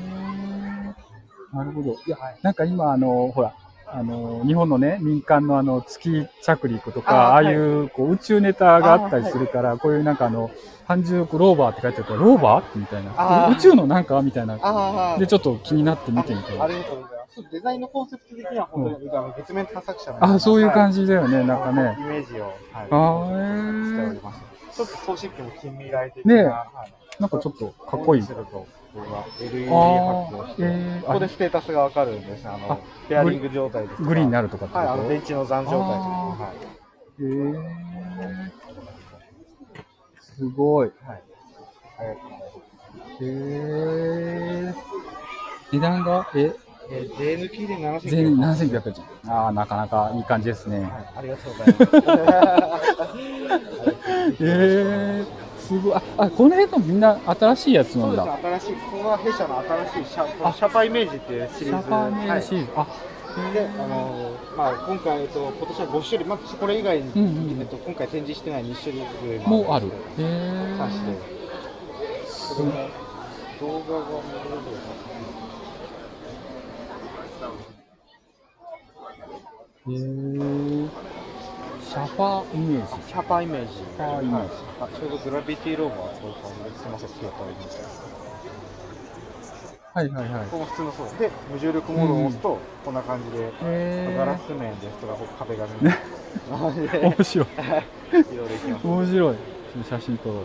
[1.55, 1.91] なるほど。
[2.05, 3.53] いや、なんか今、あの、ほら、
[3.89, 10.51] あの、日本のね、民間のあの、月着陸とか、ああいう、こう、宇宙ネタがあったりするから、こういうなんかあの、
[10.85, 12.79] 半熟ローバーって書いてあるから、ローバー？
[12.79, 13.49] みたいな。
[13.51, 14.21] 宇宙のなんか？
[14.21, 14.55] みたいな。
[14.61, 16.59] ああ、で、ちょっと気になって見てみたい。
[16.59, 17.16] ありがとうございます。
[17.43, 21.01] デザインのコンセプト的には本当に、あの月面探索者のあ、そういう感じ。
[21.01, 21.97] じだよね、なんかね。
[21.99, 24.41] イメージを、はい、あしておーります。
[24.75, 28.21] ちょっと送信機も近未来的ねえな、はいなんかちょっとかっこいい。
[28.21, 32.49] すると、ここが LED あ発光して、ーえーここでステータスがわかるんですね。
[32.49, 32.77] あのあ、
[33.09, 35.89] ペアリング状態ですグリーンになるとかってこはい、とあの、電池の残状態とか。
[35.99, 36.53] あは
[37.19, 37.23] い。
[37.23, 38.51] へー
[40.19, 40.91] すごい。
[41.05, 41.21] はい。
[43.21, 44.75] へー
[45.71, 46.53] 値段が、え、
[46.89, 48.93] えー、JNP で7900全員7900
[49.25, 49.31] 円。
[49.33, 50.81] ああ、なかなかいい感じですね。
[50.83, 52.87] はい、ありがとうございます。
[54.39, 55.93] えー、すごい。
[55.95, 58.23] あ、あこの辺のみんな新しいやつなだ。
[58.23, 59.59] そうんですね、新しい、ここが弊社の
[59.93, 61.87] 新しいシャシャパイメージっていうシシリーズ。
[61.87, 62.71] ャパーメーシはいーズ。
[62.75, 62.87] あ、
[63.53, 69.87] で、あのーまあ、今回、えっと、今年は5種類、まあ、これ以外に、うんうんえっと、今回展示してない2種類もうある。
[70.17, 71.17] へ3種類。
[73.59, 74.61] 動画が見れる
[79.87, 80.89] へー。
[81.79, 83.01] シャパーイメージ。
[83.09, 83.73] シャパイメージ。
[83.73, 86.81] シャパイメージあ、ちょうどグラビティローバーそういう感じです。
[86.81, 87.87] すみません、気が足りません。
[89.93, 90.45] はいはいはい。
[90.45, 94.39] ここも普通のそうで、無重力モードを押すと、こんな感じで、へガラー。
[94.39, 95.87] ス面ですとか、壁紙に。
[95.87, 95.89] い
[97.01, 97.47] 面白い。
[98.29, 98.85] ろいろできます。
[98.87, 99.37] 面白い。
[99.83, 100.41] 写真撮ろ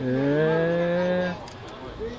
[0.00, 0.04] う。
[0.04, 1.61] へ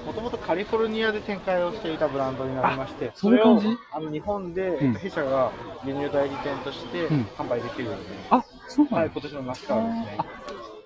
[0.05, 3.61] もともとカリフォルニアで展開をしていたブランドになりまして、それを
[3.91, 4.93] あの日本で、うん。
[4.95, 5.51] 弊社が
[5.85, 7.21] 輸入代理店としてうん。
[7.37, 8.37] 販売できるように、ー。
[8.37, 10.17] あ、そうなはい、の今年の夏からですね。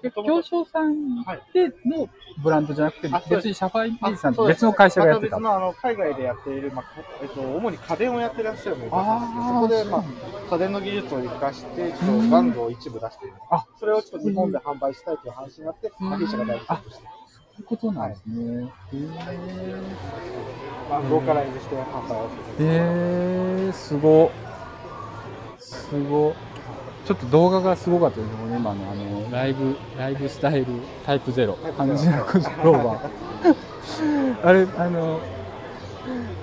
[0.03, 2.07] え行商さんでの
[2.43, 5.39] ブランドじゃなくて別にシャファイメージさんと別の会社がやってた。
[5.39, 5.61] また別。
[5.61, 6.85] のあの海外でやっている、まあ
[7.21, 9.61] えっと、主に家電をやってらっしゃるメーカーなんですけど、あー。
[9.61, 12.27] そこで、まあ、家電の技術を生かして、ちょうん。
[12.27, 13.33] っと玩具を一部出している。
[13.49, 17.07] あそれをちょっと日本で販売したいという話になって、弊社が代理店として、
[17.59, 18.69] いうことなんですね。
[18.93, 18.97] へ
[20.89, 22.55] まあ、ローカライズして販売をー。
[22.55, 22.67] する。
[22.67, 24.31] へー、すご。
[25.59, 26.35] すご。
[27.05, 30.65] ちょっと動画がすごかったですよね、今のあの、ライブ、ライブスタイル
[31.05, 34.43] タイプゼロタイ、プ半ゼ熟ロローバー。
[34.43, 35.21] あれ、あの、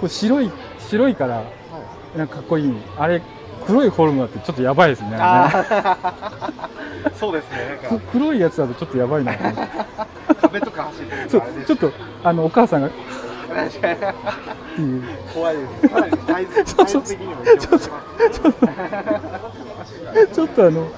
[0.00, 1.52] こう白い、白いから、
[2.14, 2.72] なんかかっこいい。
[2.96, 3.22] あれ、
[3.66, 5.10] 黒いフォルムだってちょっとやばいですね。
[5.10, 5.18] ね
[7.16, 9.34] そうですね、なんかく黒いやつだとちょっとやばいな。
[10.40, 11.92] 壁とか走ってるちょっと、
[12.22, 12.90] あの、お母さんが。
[15.32, 15.88] 怖いです。
[15.88, 18.40] サイズ、サイズ的にも異常します。
[20.32, 20.88] ちょっとあの、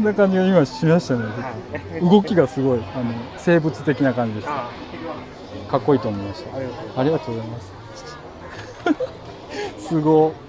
[0.00, 1.22] な感じが今しましたね。
[1.22, 3.04] はい動きがすごい、あの、
[3.36, 4.48] 生物的な感じです。
[4.48, 4.68] あ
[5.70, 7.00] かっこいいと思いました。
[7.00, 7.72] ありがとうございます。
[9.78, 9.88] す。
[9.88, 10.43] すごち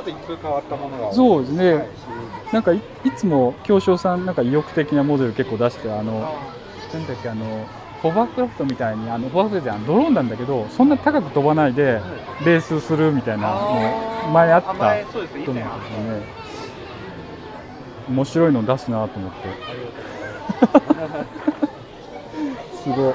[0.00, 1.12] ょっと一風変わったものが。
[1.14, 1.88] そうですねはい
[2.52, 6.50] なんかい、いつも、京商さん、なんか意欲的なモデル結構出して、あの、あ
[6.92, 7.68] なんだっけ、あの、
[8.02, 12.00] ホバークラフトみたいに、あの、ホバークラフトじゃんドローンなんだけど、そんな高く飛ばないで、
[12.44, 16.22] レースするみたいなの、前あったと思うんですよね。
[18.08, 19.48] 面白いの出すなと思って。
[22.72, 23.14] すごい。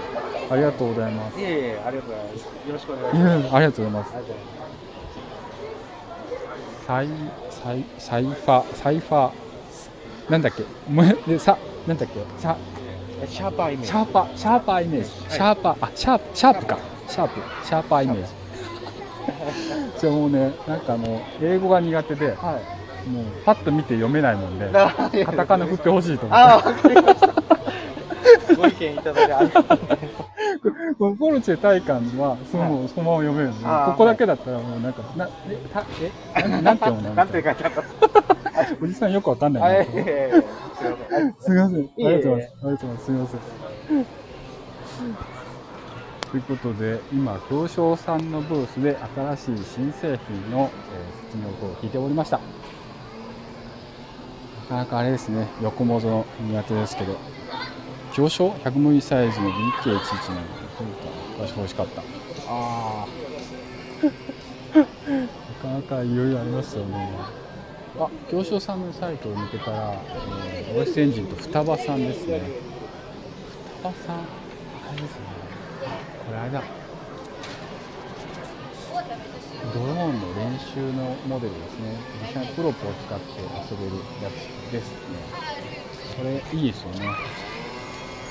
[0.49, 1.40] ありがとうございます。
[1.40, 2.68] いえいえ、ありがとうございます。
[2.68, 3.45] よろしくお願いいします。
[3.45, 4.16] やありがとうございます。
[4.16, 4.66] ありがとうございます。
[6.86, 7.07] サイ、
[7.49, 9.32] サイ、サイファ、サイファ、
[10.30, 11.57] なんだっけ、もうで、さ、
[11.88, 12.60] なんだっけ、さ、
[13.22, 13.88] えシャーパーイメージ。
[13.88, 18.36] シャーパー、シャーパーイメージ、シャーパー、あ、シャープ、シャープか、シャープ、シャーパーイメージ。
[19.98, 22.60] じゃあもうね、なんかもう、英語が苦手で、は
[23.06, 23.10] い。
[23.10, 27.14] もう、パッと見て読めないもんで、カカタカナ振ってほしいと思ああ、って。
[28.53, 30.26] ご意見いただいてありがとうございます。
[30.99, 36.13] このポルチェ大観は、その、そのまま読めるんでここだけだったらもうなんか、な、え、た、え、
[36.49, 37.15] ななんて読むの？
[37.15, 37.84] なんて書いてあった
[38.81, 40.01] おじさんよくわかんなはいい、な。
[40.01, 41.35] えーすいません。
[41.39, 41.80] すみません。
[41.80, 42.53] ありがとうございます。
[42.63, 43.05] ありがとうございます。
[43.05, 43.41] すみません。
[46.31, 52.41] ということで、今、表彰さんのブースで新しい新製品の、えー説明を聞いておりました。
[54.55, 57.19] なかなかあれですね、横文字の苦手ですけど、
[58.17, 59.97] 表彰 ?100 ミリサイズの BK11 の
[61.37, 62.01] 私欲しかった。
[62.47, 63.07] ああ。
[64.75, 64.83] な
[65.61, 67.11] かなかいろいろありますよね。
[67.99, 70.01] あ、行商さんのサイトを抜けたら、
[70.45, 72.41] えー、OS エンジンと双葉さんですね。
[73.79, 74.21] 双葉さん、あ
[74.95, 75.19] れですね。
[76.25, 76.63] これあれだ。
[79.73, 81.97] ドローンの練習のモデルですね。
[82.21, 85.55] 実際にプロポを使って遊べるやつですね。
[86.17, 87.09] これいいですよね。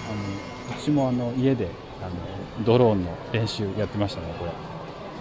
[0.07, 4.53] あの、うちもあの家であのドローンの練習やってましたね、これ。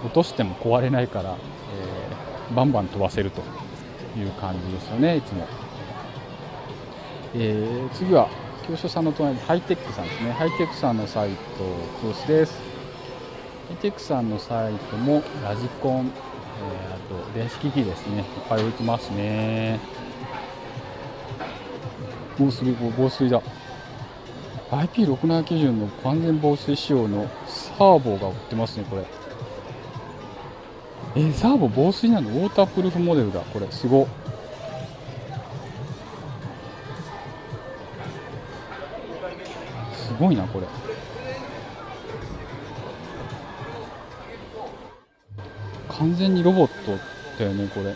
[0.01, 3.41] 落としても壊れないから、えーバンバン飛ばせると
[4.15, 5.49] いう感じですよね、いつも。
[7.33, 8.31] えー次は、
[8.61, 10.31] 教所さんの隣ハイテックさんですね。
[10.33, 12.65] ハイテックさんのサイト、ブースです。
[13.67, 16.17] ハイテックさんのサイトもラジコン、
[16.55, 18.31] えーあと電子機器ですね。
[18.35, 19.89] いっぱい置いてますね。
[22.37, 23.43] 防水、防水だ。
[24.73, 29.05] IP67 基準の完全防水仕様のサーボが売ってますね、これ。
[31.15, 32.29] えーサーボ防水なの？
[32.29, 33.41] ウォータープルーフモデルだ。
[33.41, 34.07] これ、すご。
[39.93, 40.65] すごいな、これ。
[45.89, 46.97] 完全にロボット
[47.37, 47.95] だよね、これ。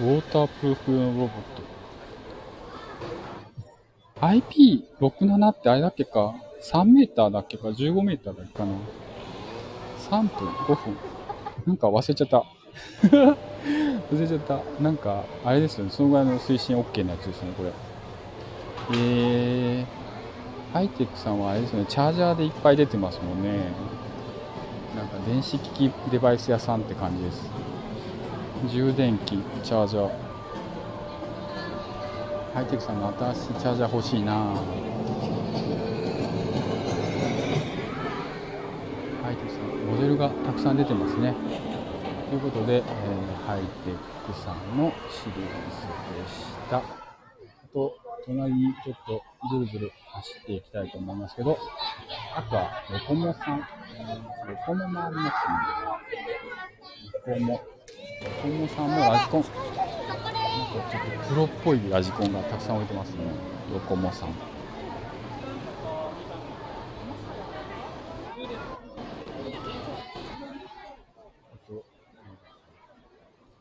[0.00, 1.55] ウォータープルーフ用のロボット。
[4.20, 8.72] IP67 ってあれだっけか ?3 メーターだっけか ?15 メーターだっけかな
[10.10, 10.96] ?3 分 ?5 分
[11.66, 12.44] なんか忘れちゃった。
[14.10, 14.60] 忘れちゃった。
[14.82, 15.90] なんか、あれですよね。
[15.90, 17.72] そのぐらいの推進 OK なやつですね、これ。
[18.94, 23.58] えー、ハイテックさんはあれですね、チャージャーでいっぱい出てますもんね。
[24.96, 27.50] なんか電子機器デバイス屋さんって感じです。
[28.68, 30.25] 充電器、チャージャー。
[32.56, 34.32] ハイテクさんの新しいチャージャー欲しいな
[39.22, 41.34] ハイテクさん、モデルがたくさん出てますね。
[42.30, 42.82] ということで、えー
[43.44, 43.92] ハイテ
[44.26, 46.78] クさんのシリーズでした。
[46.78, 46.82] あ
[47.74, 51.58] と、隣にちょっとずるずる走っていきたいと思いますけど、
[52.34, 53.58] あとは、ロコモさん。
[53.58, 53.66] ロ
[54.64, 55.60] コモもありますね。
[57.26, 57.52] ロコモ。
[57.52, 57.60] ロ
[58.40, 60.35] コモさんもラジコン。
[60.76, 63.24] ちょっとプロっぽいラジコンがたくさん置いてますね。
[63.72, 64.28] ロコモさん。
[64.28, 64.32] あ
[71.66, 71.84] と、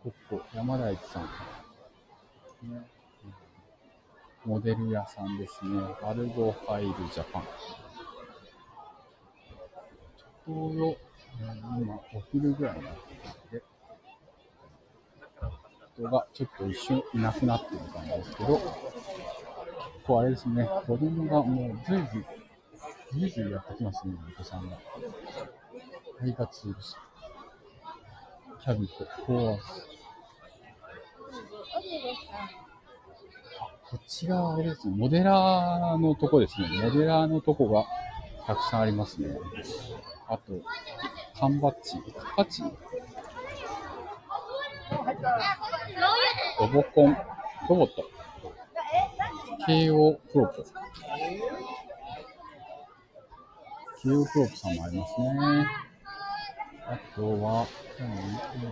[0.04, 1.24] コッコ、山田一さん。
[2.70, 2.86] ね
[4.46, 5.82] モデル屋さんですね。
[6.02, 7.44] バルゴファイルジャパン。
[7.44, 10.98] ちょうど、
[11.80, 13.64] 今、お昼ぐらいになってきて、
[15.98, 18.66] 人がちょっと一瞬いなくなってる感じですけど、結
[20.06, 22.26] 構あれですね、子供がもうずいずい、
[23.20, 24.78] ずいずいやってきますね、お子さんが。
[26.20, 26.98] 配達です。
[28.62, 29.88] キャビット、コアス。
[33.90, 36.68] こっちがあれですね、モデラーのとこですね。
[36.84, 37.86] モデラーのとこが
[38.46, 39.38] たくさんありますね。
[40.28, 40.60] あと、
[41.40, 41.98] 缶バッジ、
[42.36, 42.64] バッジ？
[46.60, 47.18] ロボコン、
[47.70, 48.04] ロボット。
[49.66, 50.64] 慶応プロポ。
[54.02, 55.28] 慶応プロポさんもありますね。
[56.88, 57.66] あとは、
[58.00, 58.10] 何？
[58.56, 58.68] えっと、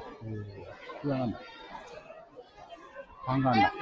[1.02, 1.40] これはなんだ
[3.26, 3.74] パンガンダ。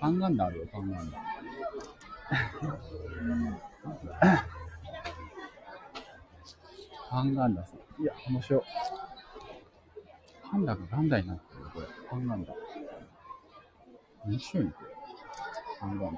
[0.00, 1.18] パンガンダあるよ、パンガンダ。
[7.10, 8.02] パンガンダさん。
[8.02, 8.62] いや、面白い。
[10.56, 11.86] パンダがガンダになってるよ、これ。
[12.08, 12.34] パンダ。
[14.24, 14.90] 面白いね、これ。
[15.78, 16.10] パンダ。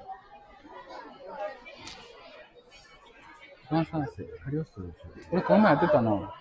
[3.69, 4.06] ガン三世、
[4.44, 4.86] カリオストロ
[5.28, 6.32] これ、この前やってたな。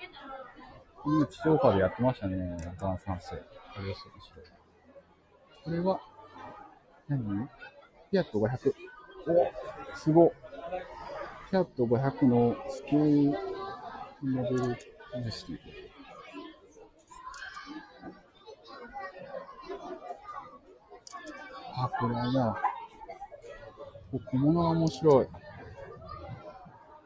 [1.07, 2.55] 今、地上波でやってましたね。
[2.79, 3.29] ガン三世、
[3.75, 4.15] カリオストロ
[5.63, 5.99] これは、
[7.09, 7.17] 何？
[7.25, 8.73] フィアット500。
[9.27, 10.31] おすごっ。
[11.49, 13.39] フィアット500のスケール
[14.21, 14.57] モデル
[15.23, 15.86] ですね。
[21.79, 22.57] あ、これあれだ。
[24.11, 25.27] こ小物が面白い。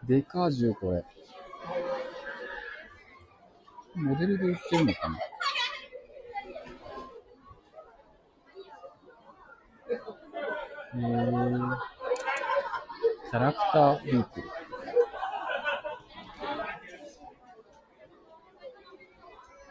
[0.08, 1.04] デカージュこれ。
[3.96, 5.18] モデルで売ってるのかな？
[10.94, 11.78] えー、
[13.30, 14.42] キャラクターループ。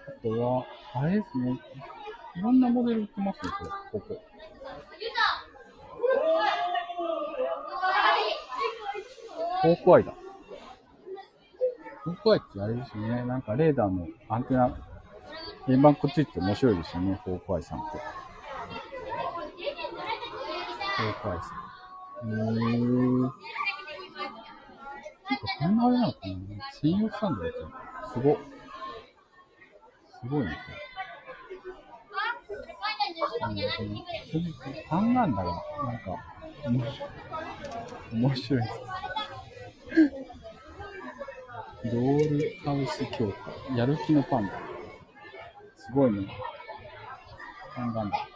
[0.09, 1.59] あとは、あれですね。
[2.36, 4.30] いろんなモデル売ってますね、これ、ここ。
[9.62, 10.15] ホークアイだ。
[12.05, 13.24] ホークアイってあれですよね。
[13.24, 14.74] なんかレーダーのアンテナ、
[15.69, 17.99] 円盤くっついて面白いですよね、ホークアイさんって。
[20.97, 21.45] ホークアイさ
[22.24, 22.31] ん。
[22.31, 23.31] へぇー。
[25.59, 26.35] こんなあれなのかな
[26.81, 27.53] 専用スタンドだっ
[28.03, 28.39] たすご。
[30.23, 30.91] すごいね、これ。
[33.41, 36.16] なんだこのファンなんだが、なんか、
[36.66, 36.85] おも
[38.12, 38.62] 面白い。
[41.85, 43.77] ドールハウス強化。
[43.77, 44.52] やる気のパンダ。
[45.77, 46.27] すごいね。
[47.74, 48.28] ファンなんだ。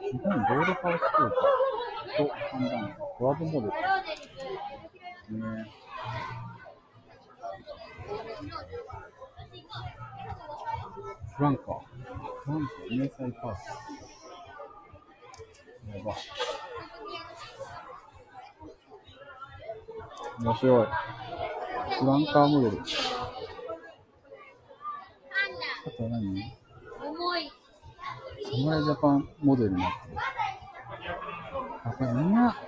[0.00, 1.40] 日本ドールハウス強化
[2.18, 2.96] とファンなんだ。
[2.96, 3.72] コラボモデル。
[5.38, 5.70] ね
[11.36, 11.80] フランカー。
[12.44, 13.58] フランカー、迷彩パース。
[15.96, 16.14] やば。
[20.42, 20.86] 面白い。
[21.98, 22.78] フランカーモデル。
[22.78, 22.82] あ
[25.90, 26.56] とは何？
[28.52, 30.16] 侍ジャパンモデルになってる。
[31.84, 32.58] あ、これみんな好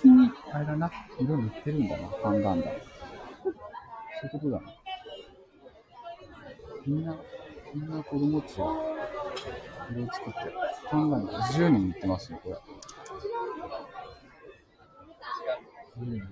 [0.00, 2.66] きに、あれだな、色塗ってるんだな、ファンガンダ。
[2.66, 3.52] そうい
[4.26, 4.62] うことだな。
[6.86, 7.16] みんな、
[7.74, 8.64] みんな子供っちが
[9.90, 10.38] 色を作って、
[10.90, 12.56] ファンガンダ自由に塗ってますよ、これ。
[15.96, 16.28] 自由に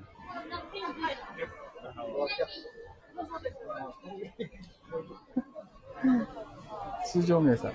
[7.06, 7.72] 通常名産。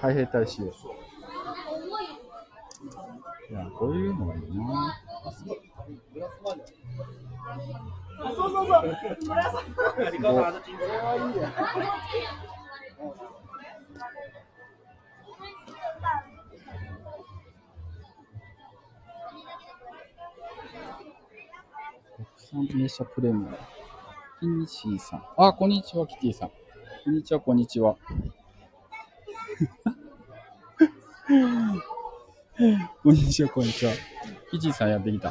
[0.00, 0.68] 海兵隊仕様。
[3.50, 4.98] いや、こういうのがいいな。
[5.32, 5.60] すごい
[22.52, 23.58] 国産名車プレミアム。
[24.38, 25.22] キニシーさん。
[25.38, 26.50] あ、こんにちは、キティさん。
[27.02, 27.96] こんにちは、こんにちは。
[33.02, 33.92] こんにちは、こんにちは。
[34.50, 35.30] キティさんやってきた。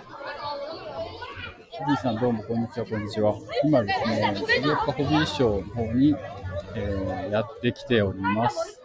[1.71, 3.35] キティさんどうもこんにちは、こんにちは。
[3.65, 4.33] 今ですね、
[4.63, 6.15] 盛岡ホビーショーの方に、
[6.75, 8.81] えー、やってきております。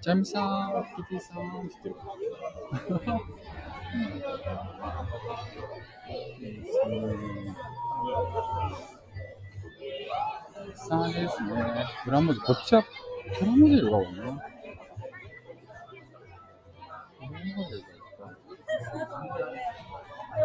[0.00, 1.96] ジャミさん、キティさんって言ってる。
[10.74, 11.86] さあですね。
[12.04, 12.84] プラモデル、こっちは
[13.38, 14.40] プラモデルが多いね。
[17.18, 18.36] プラモデルがいっぱい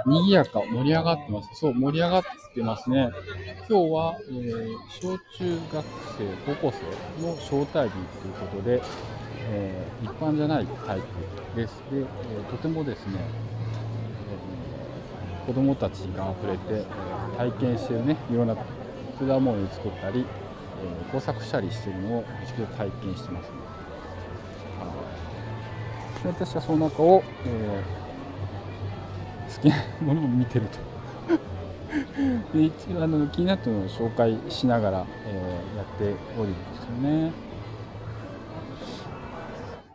[0.05, 1.49] 賑やか、盛り上がってます。
[1.53, 3.15] そう、盛り上がってますね。
[3.69, 8.83] 今日は、えー小中学生、高校生の招待日ということで、
[9.39, 11.83] えー一般じゃないタイプです。
[11.89, 13.33] で、えーとてもですね、
[15.45, 16.89] えー子供たちが溢れて、
[17.31, 20.31] 体験してるね、いろんな果物を作ったり、
[20.75, 23.67] えー工作したりしてるのを一度体験してますね。
[26.21, 28.05] で私はその中を、えー
[29.47, 30.79] 好きなものを見てると。
[32.51, 37.35] で一応あの気になったのを紹介しながら、えーやっておるんですよね。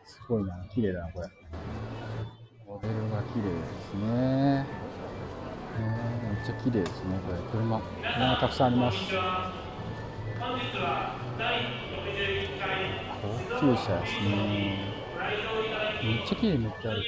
[0.04, 1.30] すごいな、綺麗だな、これ。
[2.64, 4.70] モデルが綺麗ですね。
[5.80, 5.86] め
[6.42, 7.38] っちゃ綺麗ですね、これ。
[7.50, 7.80] 車、
[8.14, 8.98] 車がたくさんあります。
[13.22, 13.28] 高
[13.60, 14.30] 級車ですね。
[16.02, 17.02] めっちゃ綺麗に塗ってある。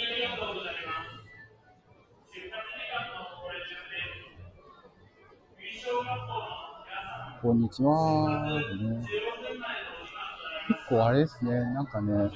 [7.42, 9.02] こんにちは、ね。
[10.68, 12.30] 結構あれですね、なんかね、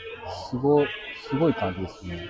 [0.50, 0.88] すごい、
[1.28, 2.28] すごい感じですね。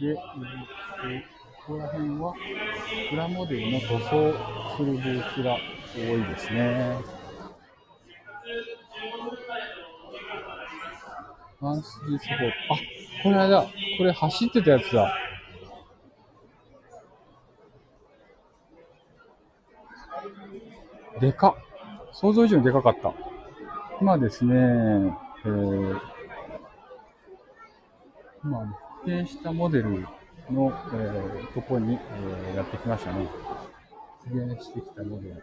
[0.00, 1.38] で、えー
[1.68, 2.32] ここら辺は、
[3.10, 4.08] プラモデルの塗装
[4.74, 5.58] するブースが
[5.94, 6.96] 多いですね。
[11.60, 12.48] ワンスリーサポー。
[12.48, 13.66] あ、これあれだ。
[13.98, 15.14] これ走ってたやつだ。
[21.20, 21.54] でかっ。
[22.12, 23.12] 想像以上にでかかった。
[24.00, 26.00] 今ですね、えー、
[28.42, 30.06] 今、定したモデル
[30.50, 33.26] の、えー、とこに、えーやってきましたね。
[34.26, 35.34] 実現してきたモデル。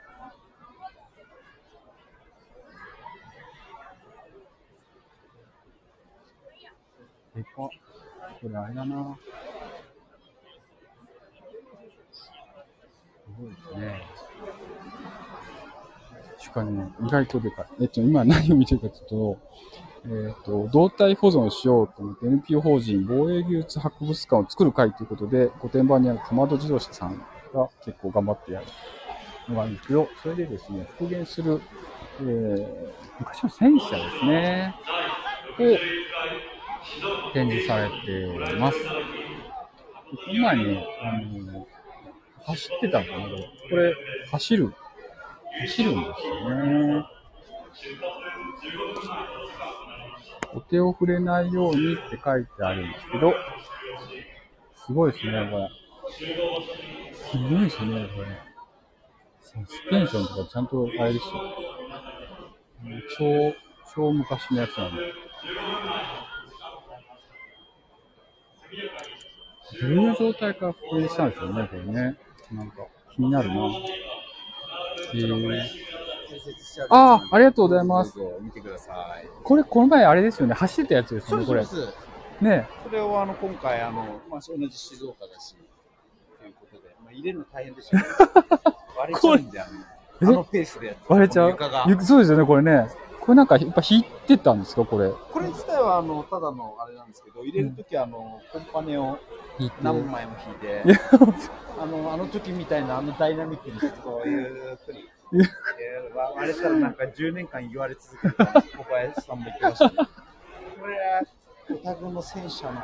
[7.36, 7.50] でか。
[7.56, 7.72] こ
[8.44, 9.18] れあれだな。
[12.14, 12.32] す
[13.40, 14.04] ごいですね。
[16.38, 17.66] しかも、意外とでかい。
[17.82, 19.40] えっと、今何を見てるかというと、
[20.08, 27.18] えっと、動体保存しようと思って NPO 法人防衛技術博物館を作る会ということで、御殿場にあるかまど自動車さん
[27.54, 28.66] が結構頑張ってやる
[29.50, 31.60] のがあるんですけど、それでですね、復元する、
[32.22, 32.68] えー、
[33.20, 34.76] 昔の戦車ですね、
[35.60, 38.78] を展示されています。
[38.80, 41.20] でこの前ね、あ
[41.52, 41.68] の、
[42.46, 43.94] 走ってたのかなこれ、
[44.32, 44.74] 走る、
[45.62, 47.06] 走るんですよね。
[50.56, 53.34] お手を触れないようにって書いてあるんですけど、
[54.86, 55.70] すごいですね、これ。
[57.14, 58.28] すごいですね、これ。
[59.42, 61.34] サスペンションとかちゃんとあれですよ。
[63.18, 63.54] 超、
[63.94, 65.14] 超昔のやつなんで。
[69.82, 72.18] どういう状態から復元したんでしょうね、これね。
[72.52, 73.56] なんか、気になるな。
[75.14, 75.85] えー、
[76.90, 78.14] ああ、ありがとうございます。
[78.42, 78.94] 見てくださ
[79.24, 79.28] い。
[79.44, 80.54] これ、この前あれですよね。
[80.54, 81.64] 走ってたやつですよね、これ。
[81.64, 82.06] そうです。
[82.42, 85.56] ねそれをあの今回あの、まあ、同じ静岡だし、
[86.40, 89.68] ということで、まあ、入れるの大変でしたけど、 割れちゃうんで、あ
[90.22, 91.58] えの、あのペースでやって割れちゃう
[92.02, 92.88] そうですよね、これね。
[93.22, 95.10] これなんか、やっぱ引いてたんですか、これ。
[95.10, 99.18] これ自体はあのただのあれなんですけど、入れるときはあのコンパネを。
[99.82, 101.00] 何枚も引いて
[101.80, 105.10] あのあの時みたいなあのダイナミックにこうゆっくり。
[105.32, 105.44] ゆっ
[105.80, 109.96] えーわ割れたらなんか10年間言われ続けるから小林さんも言ってましたね。
[110.80, 110.88] こ？
[110.88, 111.24] れは
[111.68, 112.84] おタグの戦車な。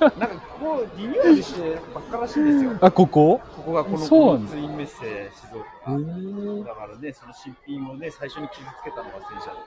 [0.00, 2.78] なんかここリニューアルしてばっからしいんですよ。
[2.82, 5.98] あ、ここここがこのそうなんだツインメッセ静岡へが。
[5.98, 9.58] ーだからね、その新品をね、最初に傷つけたのが戦車で。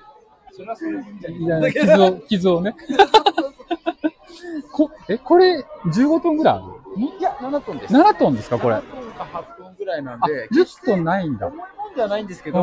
[0.56, 2.76] それはそれでいいんじゃないいや、傷を、傷をね。
[4.72, 6.64] こ、え、これ、15トンぐらいある？
[7.20, 7.94] いや、7トンです。
[7.96, 11.52] 7トンですか、これ？7トンか8トンぐらいなんあで、、10トンないんだ。
[11.94, 12.60] んじゃないんですけど、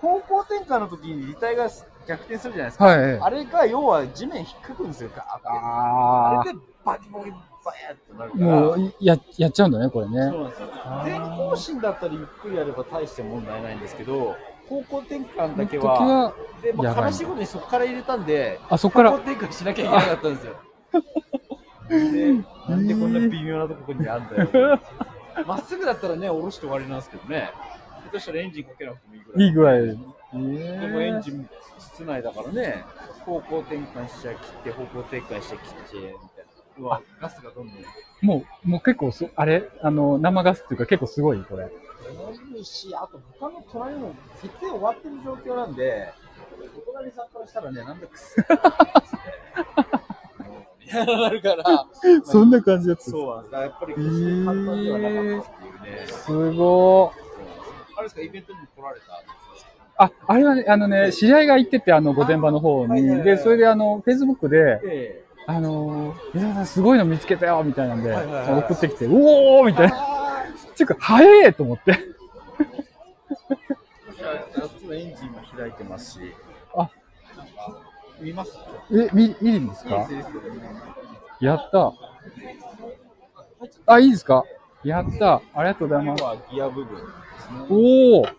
[0.00, 1.68] 方向転換の時に履帯が
[2.06, 2.84] 逆転するじゃないですか。
[2.84, 3.20] はい。
[3.20, 5.48] あれが要は地面引っかくんですよ、ガーって。
[5.48, 8.60] ああれでバキバキバヤーってなるあ、から。
[8.60, 10.12] もう、や、やっちゃうんだね、これね。
[10.30, 10.68] そうなんですよ。
[11.04, 14.36] 前方針だったらゆっくりやれば大して問題ないんですけど、
[14.68, 19.10] 方向転換だけ時は、は、で、もうやばい悲しいことにそこから入れたんで、あ、そっから？
[19.10, 20.54] 方向、転換しなきゃいけなかったんですよ。
[21.88, 22.32] で、
[22.68, 24.80] なんでこんな微妙なとこにあんだよ。
[25.46, 27.50] まっすぐだったらね、下ろして終わりなんですけどね。
[28.12, 29.18] 下手したらエンジンかけなくてもい
[29.48, 29.80] いぐらい。
[29.80, 30.12] いい具合で。
[30.32, 31.48] でもエンえジン
[31.78, 32.84] 室内だからね、
[33.24, 36.12] 方向転換しちゃ切って、方向転換して切って、みたいな。
[36.78, 37.76] うわ、ガスがどんどん。
[37.76, 37.82] ー、
[38.22, 41.70] もう、もう結構そ、あれあの、生ガスっていうか結構すごい、これ。
[42.56, 46.12] いいし、あと他の隣の設定終わってる状況なんで、
[46.76, 48.36] お隣さんからしたらね、なんだくす。
[50.86, 51.86] やらるから、
[52.24, 53.02] そんな感じだった。
[53.04, 53.54] そうなんです。
[53.54, 55.08] やっぱり決して簡単ではな
[55.38, 56.06] かったっていうね。
[56.06, 57.21] すごー。
[58.02, 59.22] あれですか、イベントにも来られたん
[59.54, 59.70] ですか？
[59.96, 63.22] あ、あれはね、あのね、知り合いが行ってて、あの、御殿場の方に。
[63.22, 69.96] で、それであの、Facebook で、えあのー、皆さんすごいの見つけたよ、みたいなんで、送ってきて、おーみたいな。
[70.76, 71.92] ていうか、早えと思って。
[74.92, 76.20] エンジンも開いてますし。
[76.76, 76.90] あ、
[78.20, 78.58] 見ます
[78.92, 80.08] え、見、見るんですか？
[81.40, 81.92] やった。
[83.86, 84.44] あ、いいですか？
[84.84, 85.42] やった。
[85.54, 86.22] ありがとうございます。
[86.22, 86.98] はギア部分
[87.68, 88.32] おー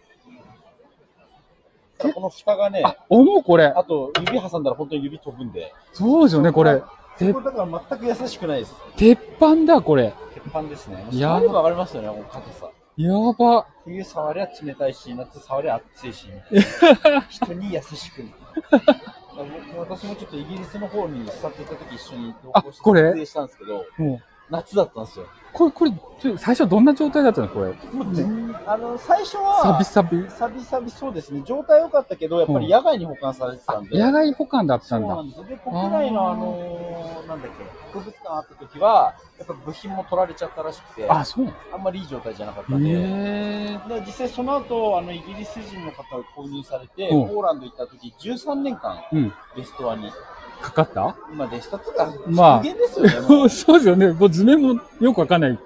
[2.13, 3.65] この蓋がね、あ、重うこれ。
[3.65, 5.73] あと指挟んだら本当に指飛ぶんで。
[5.93, 6.81] そうですよね、これ。
[7.17, 8.75] てこれだから全く優しくないです。
[8.97, 10.13] 鉄板だ、これ。
[10.33, 11.05] 鉄板ですね。
[11.11, 12.69] いやばわかりますよね、この硬さ。
[12.97, 13.67] やば。
[13.85, 16.27] 冬触りゃ冷たいし、夏触りゃ熱いし、
[17.29, 18.23] 人に優しく。
[19.33, 23.01] 僕私もちょっとイギリスの方に視察行った時一緒に同行してあこれ？
[23.01, 23.85] 撮影したんですけど、
[24.53, 25.25] 夏だったんですよ。
[25.51, 27.47] これ、これ、ちょ最初どんな状態だったの？
[27.47, 27.67] これ。
[27.91, 28.25] もうぜ
[28.65, 30.25] あの、最初サはビ、サビ？
[30.29, 31.43] サビサビそうですね。
[31.45, 33.99] 状態良かったけど、やっぱり野外に保管されてたあん、で。
[33.99, 35.27] 野外保管だったんだそうなん。
[35.29, 35.45] ですよ。
[35.45, 37.63] で、国内のあのーなんだっけ、
[37.93, 41.57] 博物館あった時は、やっぱ部品も取られちゃったらしくて、あ、そうなの？
[41.73, 42.89] あんまりいい状態じゃなかったんで。
[42.89, 49.33] で実際その後、あの、イギリス人の方が購入されて、うんポーランド行った時、13年間、うん。
[49.55, 50.09] レストアに、
[50.63, 51.15] かかった？
[51.33, 53.19] まあ、レストアっていうか、まあですよね。
[53.27, 54.11] もう そうですよね。
[54.11, 55.59] もう図面もよくわかんない。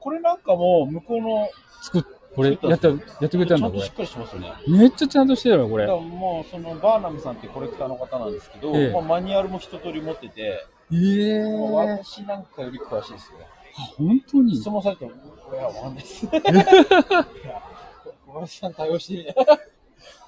[0.00, 1.48] これなんかも、向こうの、
[1.82, 2.02] 作っ、
[2.34, 3.92] これ、やった、やってくれたんだ、これちゃんとしっ。
[3.92, 4.52] かりしてますよね。
[4.68, 11.42] めっちゃちゃんとしてるよ、これもう、その、バーナムさんってコレクターの方なんですけど、ええまあ、マニュアルも一通り持ってて、ええ
[11.72, 13.38] まあ私なんかより詳しいですよ。
[13.98, 14.56] 本当に？
[14.56, 15.10] 質問されても、
[15.44, 16.26] これはわかんないです。
[18.26, 19.34] 小林さん対応してね。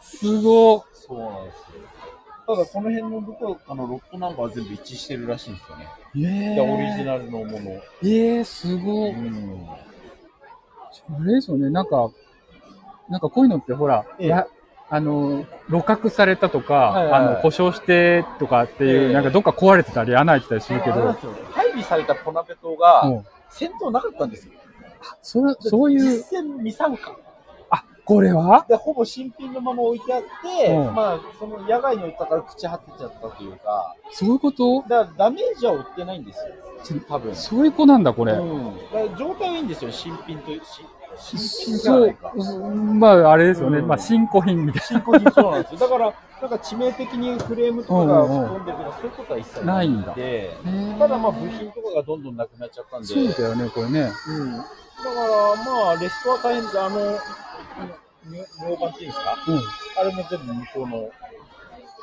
[0.00, 1.65] すごそうなんですよ。
[2.46, 5.88] ただこの辺のどこかのロットナンバーは全部一致してるらしいんですよね。
[6.16, 7.82] えでオリジナルのもの。
[8.04, 9.10] ええすごい。
[9.10, 9.66] うん。
[9.68, 12.10] あれですよね、なんか、
[13.08, 14.46] なんかこういうのってほら、ええや
[14.88, 21.12] あの、露獲されたとか、はいはいはいあの、故障してとかっていう、ええなんかどっか壊れてたり穴開いてたりするけど
[21.50, 24.52] 配備されたコナベ島がうん戦闘なかったんですよ。
[25.22, 27.16] それ、そういう、実戦未参加。
[28.06, 28.64] あ、これは？
[28.68, 34.82] で、ほぼ新品のまま置いてあって、うんまあ、その野外に置いたから朽ち果てちゃったというか、そういうこと？
[34.82, 37.00] だからダメージは負ってないんですよ。
[37.08, 37.34] 多分。
[37.34, 38.32] そういう子なんだ、これ。
[38.34, 38.76] うん。
[38.92, 40.60] だ状態はいいんですよ、新品と、し
[41.18, 42.32] 新品じゃそうないか。、
[42.94, 43.78] まあ、あれですよね。
[43.78, 45.80] うんまあ、新古品みたい新古品そうなんですよ。
[45.80, 50.98] だから、なんか致命的にフレームとかが吹っ飛んでるとか、そういうことは一切ないんで、な。
[50.98, 54.12] ただまあ部品とかがどんどんなくなっちゃったんで、そうだよね、これね。
[54.28, 54.52] うん。
[54.52, 54.66] だか
[55.04, 56.78] ら、まあ、レストは大変です。
[56.80, 56.98] あの、
[58.28, 59.36] 明板っていうんですか？
[59.48, 59.60] うん。
[59.98, 61.10] あれも全部向こうの、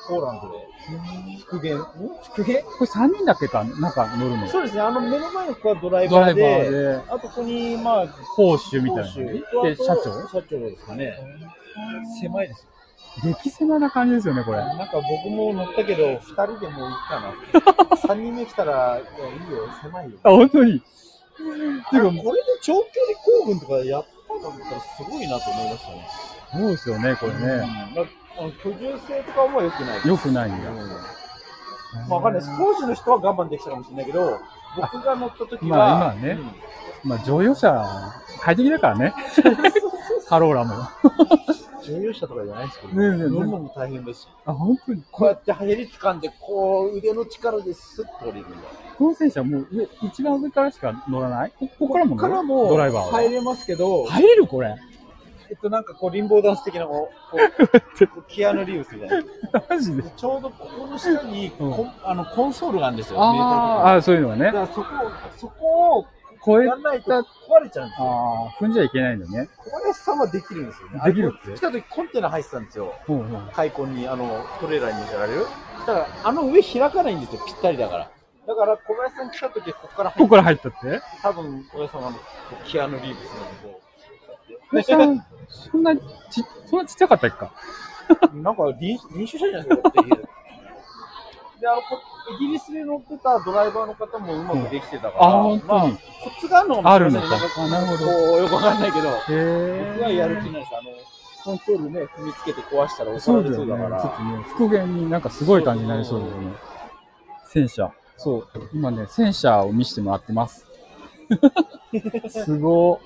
[0.08, 1.84] ポーランドで、復元、ん？
[2.24, 2.64] 復元？
[2.64, 4.48] これ3人だけか、なんか乗るの？
[4.48, 10.28] そうですね、あの目の前の子はドライババーで、あとここに、まあ、報酬みたいなで、社長？
[10.30, 11.14] 社長ですかね。
[12.22, 12.70] 狭いですよ。
[13.24, 14.58] 激狭な感じですよね、これ。
[14.58, 17.22] なんか僕も乗ったけど、二人でもういいか
[17.92, 17.98] な。
[18.08, 20.18] 三人目来たら、いや、いいよ、狭いよ。
[20.24, 20.80] あ、本当に。
[20.80, 22.22] てか、これで
[22.62, 26.08] 長距離行軍とかやったんだったらすごいなと思いましたね。
[26.52, 27.94] そうですよね、これうんね。
[27.96, 28.06] まあ
[28.64, 30.08] 居住性とかは良くない。
[30.08, 30.70] 良くないんだ。
[30.70, 30.78] うん
[32.10, 32.58] まあ、わかんないです。
[32.58, 34.40] 当時の人は我慢できたかもしれないけど、
[34.76, 36.40] 僕が乗った時は、まあ今はね
[37.04, 37.86] まあ、乗用車、
[38.40, 39.14] 快適だからね。
[40.28, 40.76] カローラも。
[40.76, 40.84] うん
[41.84, 45.04] 乗用車とかじゃないですけど、ね乗るのも大変ですし、あ、本当に。
[45.12, 48.58] こうやってヘリ掴んで、こう腕の力でスッと降りるんだ。
[49.04, 51.52] この戦車もう上、一番上からしか乗らない？
[51.60, 52.22] こここからも乗る？
[52.22, 53.12] ここからもドライバーは？
[53.22, 54.78] 入れますけど、入れるこれ？
[55.50, 59.10] えっと、なんかこう、リンボーダンス的なこう、こう こうキアヌ・リーブスみたい
[59.52, 59.64] な。
[59.70, 60.04] マジで？
[60.04, 63.22] ちょうどここの下にコン、うんあのコンソールがあるんですよ。
[63.22, 64.60] ああー、そういうのがねだか。
[64.62, 64.86] らそこ、
[65.36, 66.06] そこを
[66.46, 68.08] 超えや、んないと壊れちゃうんですよ。
[68.08, 69.50] ああ、踏んじゃいけないんだね。
[69.58, 71.02] 小林さんはできるんですよね。
[71.04, 71.58] できるって？
[71.58, 72.94] 来た時コンテナ入ってたんですよ。
[73.06, 73.42] ほうほう。
[73.54, 75.46] 開墾に、あの、トレーラーに乗せられる。
[75.86, 77.42] だから、あの上開かないんですよ。
[77.46, 78.10] ぴったりだから。
[78.46, 81.02] だから、小林さん来た時ここから入っここから入ったって？
[81.22, 82.14] 多分、小林さんは
[82.66, 83.40] キアヌ・リーブスの
[83.72, 83.82] こ
[84.70, 86.02] これさん、そんなち、
[86.70, 87.52] そんなちっちゃかったっけか？
[88.34, 89.92] う、なんか臨臨床者じゃないですか、
[91.62, 92.00] で、あの、こ
[92.36, 95.94] イギリスで乗ってたドライバーの方もうまくできてたから、あ、本当まあ、に。
[95.94, 96.00] コ
[96.42, 99.10] ツがあるのかあるのかあなるほどこう、よくわかんないけど。
[99.10, 99.22] 僕
[100.02, 100.70] はやる気ないです。
[100.76, 100.92] あの、
[101.44, 103.74] コンソールね、踏みつけて壊したら怒そうだよね。
[103.74, 104.02] られそうだから。
[104.02, 106.54] ちょっとね、復元になんかすごい感じになりそうだよね。
[107.46, 107.94] 戦車。
[108.24, 108.48] そう。
[108.74, 110.66] 今ね、戦車を見せてもらってます。
[112.30, 113.00] すご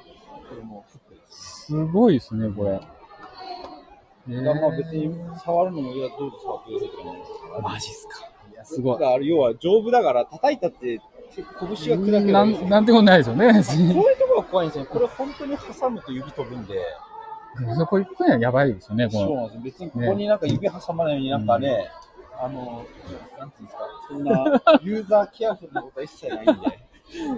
[1.30, 2.80] すごいですね、これ。
[4.30, 5.14] えだからまあ別に
[5.44, 8.26] 触るのもいやどうぞ触ってくださいマジっすか。
[8.52, 9.00] いや、すごい。
[9.00, 11.02] だから要は丈夫だから叩いたって
[11.36, 13.90] 拳が砕けるなんんなんてことないですよね、別 そうに。
[13.90, 14.86] いうところが怖いんですよ。
[14.86, 16.80] これ本当に挟むと指飛ぶんで。
[17.76, 19.28] そこ行くのはやばいですよね、この。
[19.28, 19.62] そうなんですよ。
[19.64, 21.90] 別にここになんか指挟まないようになんかね、
[22.40, 22.86] あの、
[23.40, 26.80] なんていうんですか、そんなユーザーケアフルなことは一切ないんで。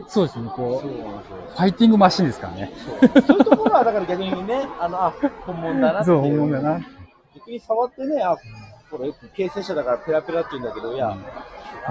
[0.08, 0.88] そうですね、こう。
[0.88, 2.72] ファイティングマシンですからね。
[3.02, 5.14] そうそういうところはだから逆にね、あの、あ、
[5.46, 6.40] 本物だなってそ、いうう。
[6.40, 6.80] 本物だな。
[7.36, 8.36] 逆に触ってね、あ、
[8.90, 11.16] これ、形成者だからペラペラって言うんだけど、いや、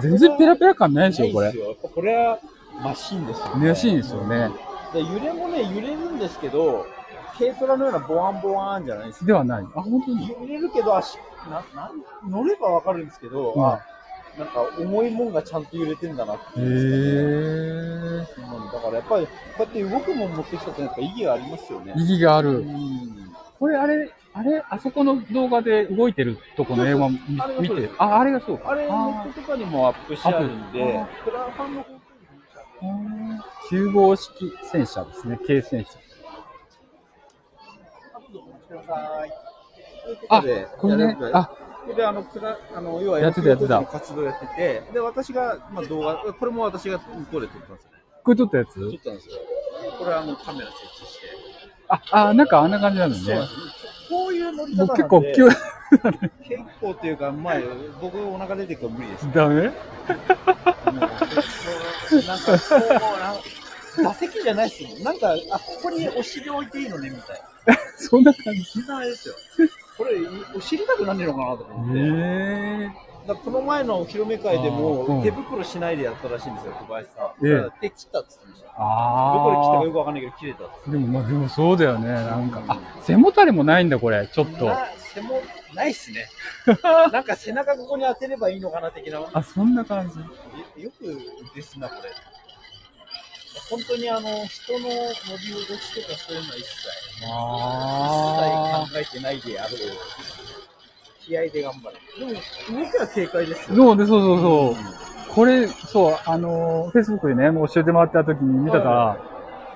[0.02, 1.52] 全然ペラペラ感ないでしょ、これ。
[1.94, 2.38] これは
[2.82, 3.68] マシンですよね。
[3.68, 4.50] らしいですよね。
[4.92, 6.86] で揺れもね、揺れるんですけど、
[7.38, 9.64] 軽トラのようなボワンボワンじゃないですではない。
[9.74, 10.28] あ、本当に？
[10.28, 13.80] 揺れるけど、足、な、なん、乗ればわかるんですけど、うんあ、
[14.36, 16.68] なんか重いもんがちゃんと揺れてんだなってへいう。
[16.68, 18.18] ー。
[18.20, 21.94] うんだからやっぱり、こうやって動くもん持ってきたってやっぱ意義がありますよね。
[21.96, 22.60] 意義があうる。
[22.60, 23.32] ん。
[23.58, 27.18] これ、あれ、あれ、あそこの動画で動いてるとこの映画見
[27.68, 27.90] て？
[27.98, 28.70] あ、あれがそうか。
[28.70, 31.98] あれ、ネットとかにもアップしてあるんであ、クラファンの方向
[33.70, 35.90] 9号式戦車ですね、軽戦車。
[38.86, 39.32] ださい。
[40.28, 40.48] あこ、
[40.78, 41.50] これねあ、
[41.96, 47.90] であの、くらあの要はやってたやってた活動やってて、で、私が、まあ、動画、これも私が向こうで撮ったんですよ。
[48.24, 48.74] これ撮ったやつ？
[48.74, 49.36] 撮ったんですよ。
[49.98, 51.26] これはあの、カメラ設置して。
[51.88, 53.54] あ、あ、なんかあんな感じなのねそうなんです。
[54.08, 55.58] こういう乗り方なんで僕結構、急、結
[56.80, 57.54] 構というか、まあ、
[58.00, 59.28] 僕お腹出てくる無理です。
[59.32, 59.68] ダメ？
[59.68, 59.72] も
[60.92, 61.26] うなんか、こ
[62.16, 63.42] う、なんか、
[64.02, 64.90] 座席じゃないっすよ。
[65.02, 67.42] なんか、あ、ここにお尻置いていいのね、みたいな。
[67.96, 68.62] そんな感じ。
[68.90, 69.34] あれですよ。
[69.96, 70.16] これ、
[70.54, 73.08] お尻たくなんねえのかなと思って。
[73.28, 77.46] だこの前のお披露目会でも手袋しないでやったらしいんですよ、小林さん。
[77.46, 78.68] え手切ったって言ってました。
[78.68, 80.74] どこで切ったかあよくわかんないけど、切れたって。
[80.88, 80.90] あ。
[80.90, 82.08] でも、まあ、でもそうだよね。
[82.08, 84.26] なんか、あ、背もたれもないんだ、これ。
[84.32, 84.64] ちょっと。
[84.64, 85.42] な背も
[85.74, 86.26] ないっすね。
[87.12, 89.20] なんか背中ここに当てればいいのかな的な。
[89.32, 90.82] あ、そんな感じ。
[90.82, 92.10] よくですな、これ。
[93.70, 96.88] 本当にあの、人の乗り心地とかそういうのは一切、
[97.26, 99.80] あ一切考えてないでやろう。
[101.26, 101.96] 気合で頑張る。
[102.18, 102.30] でも、
[102.84, 103.74] 動きは軽快ですあ。
[103.74, 103.76] よ。
[103.84, 105.34] そうで、そうそうそう。
[105.34, 109.18] これ、そう、あの、Facebook でね、もう教えてもらった時に見たら、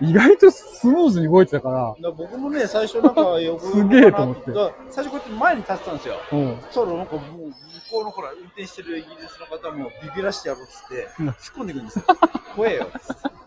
[0.00, 4.42] 意外とスムーズに動いてたから、だから僕もね、最初なんか よくすげえと思って
[4.90, 6.20] 最初こうやって前に立ってたんですよ。
[6.32, 6.60] うん。
[6.62, 7.52] そしたらなんかもう、向
[7.90, 12.04] こうのほら、運転してるイギリスの方もビビらしてやろうっつって、うん突っ込んでくるんですよ。
[12.56, 13.41] 怖えよっつって。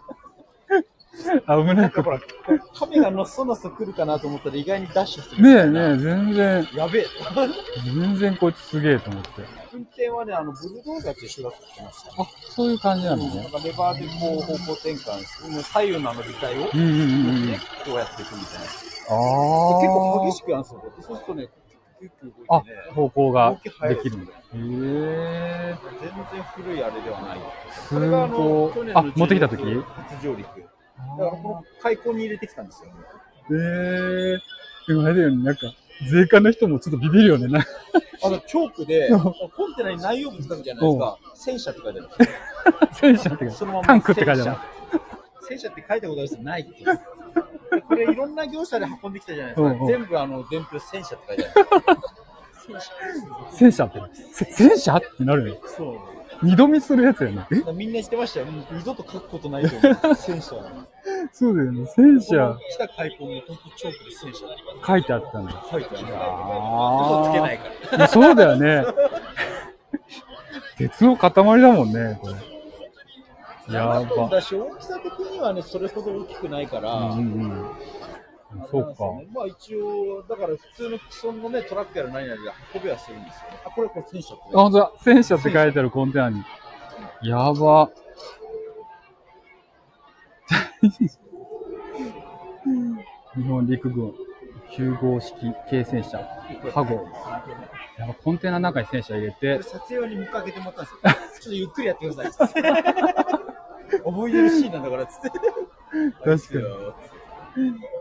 [1.47, 2.03] 危ないこと。
[2.03, 2.19] ほら、
[2.73, 5.41] 亀がのそのそ来るかなと思ったら意外にダッシュする。
[5.41, 7.07] ねえねえ、全然、やべえ。
[7.95, 9.29] 全然こいつすげえと思って。
[9.73, 12.21] 運転はね、あの、ブルドーザーと一緒だって言ってました。
[12.21, 13.49] あ、そういう感じなのなんね。
[13.51, 15.63] かレバーでこう方向転換する。
[15.63, 17.47] 左右のあの履帯を、うんうんうんうん。
[17.47, 18.65] ね、こうやっていくみたいな。
[18.65, 18.67] あ
[19.77, 19.81] あ。
[19.81, 20.81] 結構激しくやるんですよ。
[21.01, 21.47] そうするとね、
[21.99, 24.31] キュッキュッキュあ動いてね、、方向ができるんだ。
[24.31, 25.75] へえ。
[26.01, 27.39] 全然古いあれではない。
[27.71, 30.47] すごの、いあ、持ってきた時初上陸。
[30.97, 32.89] だからこの開口に入れてきたんですよ。
[33.51, 34.37] ええ。
[34.87, 35.73] でもあれだよね、なんか、
[36.09, 37.47] 税関の人もちょっとビビるよね。
[37.47, 37.65] な
[38.23, 39.09] あの、チョークで、
[39.55, 41.17] コンテナに内容物書くじゃないですか。
[41.35, 42.09] 戦車って書いてある。
[42.93, 44.57] 戦車ってか、そのままタンクって書いてある。
[45.47, 47.15] 戦車って書いたことあるんですよないって言うんです
[47.75, 49.67] でこれいろんな業者で運んできたじゃないですか。
[49.67, 51.99] うんうん全部あの、伝票戦車って書いてある。
[53.51, 53.85] 戦車。
[53.85, 53.99] って。
[54.33, 55.59] せ戦車ってなるよね。
[55.67, 56.14] そう。
[56.41, 57.47] 二度見するやつやね。
[57.51, 57.55] え？
[57.73, 58.47] みんな言ってましたよ。
[58.47, 60.15] もう二度と書くことないと思う。
[60.15, 60.55] 戦車。
[61.31, 61.85] そうだよね。
[61.87, 64.45] 戦車来た開口に本当チョークで戦車
[64.85, 65.65] 書いてあったんだ。
[65.71, 66.07] 書いてある。
[66.11, 68.07] あ嘘つけないから。
[68.07, 68.85] そうだよね。
[70.77, 72.35] 鉄の塊だもんね、これ。
[73.73, 74.35] や7トンば。
[74.35, 76.93] だし、大きさ的にはね、それほど大きくないから。
[76.93, 77.71] うんうんうん。
[78.69, 79.11] そうか。
[79.33, 82.41] まあ一応、だから普通の既存のね、トラックやら何やらで
[82.75, 83.59] 運べはするんですよね。
[83.65, 84.91] あ、これこれ戦車ってあ、ほんとだ。
[85.01, 86.43] 戦車って書いてあるコンテナに。
[87.21, 87.89] やば。
[93.35, 94.13] 日本陸軍
[94.77, 95.35] 9号式
[95.69, 96.17] 軽戦車、
[96.73, 97.07] ハゴ。
[97.97, 100.99] やば、コンテナの中に戦車入れこてれ、撮影用に向かけてもらったんですよ。
[101.41, 102.53] ちょっとゆっくりやってください。
[104.03, 105.29] 覚えてるシーンなんだから、つって。
[105.29, 105.43] 確
[106.23, 106.59] か
[107.57, 107.94] に。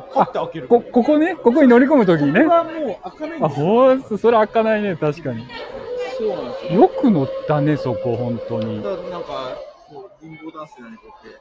[0.00, 2.46] こ、ここね、ここに乗り込むときにねこれ。
[2.46, 5.46] はもう開かないんあ、ほん、それ開かないね、確かに。
[6.18, 6.80] そうなんですよ。
[6.80, 8.82] よく乗ったね、そこ、本当に。
[8.82, 9.58] なんか、
[9.88, 11.40] こう、リンゴダンスのようにこうやって。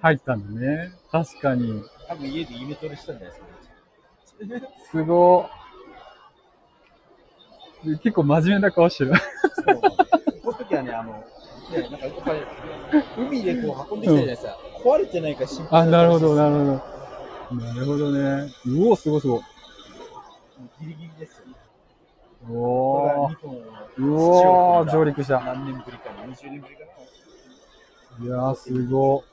[0.00, 0.92] 入ったんだね。
[1.10, 1.82] 確かに。
[2.08, 3.44] 多分家でイメトレしたんじゃないで
[4.46, 4.68] すか、ね。
[4.90, 5.48] すご
[7.84, 7.98] い。
[7.98, 9.12] 結構真面目な顔してる。
[9.16, 9.80] そう
[10.42, 11.24] この時はね、あの、
[11.70, 12.40] ね、なんかやっぱり、
[13.16, 14.58] 海でこう運んできたじゃないですか。
[14.84, 17.01] 壊れてないか心配あ、なるほど、なるほど。
[17.54, 18.52] なるほどね。
[18.66, 19.42] うお、すごいすごい。
[20.80, 21.52] ギリギリですよね。
[22.44, 23.08] おこー。
[23.08, 23.60] れが日本を
[23.98, 25.40] うおー、上陸した。
[25.40, 26.84] 何年ぶりかな、20年ぶりか
[28.20, 28.26] な？
[28.26, 29.24] いやー、すご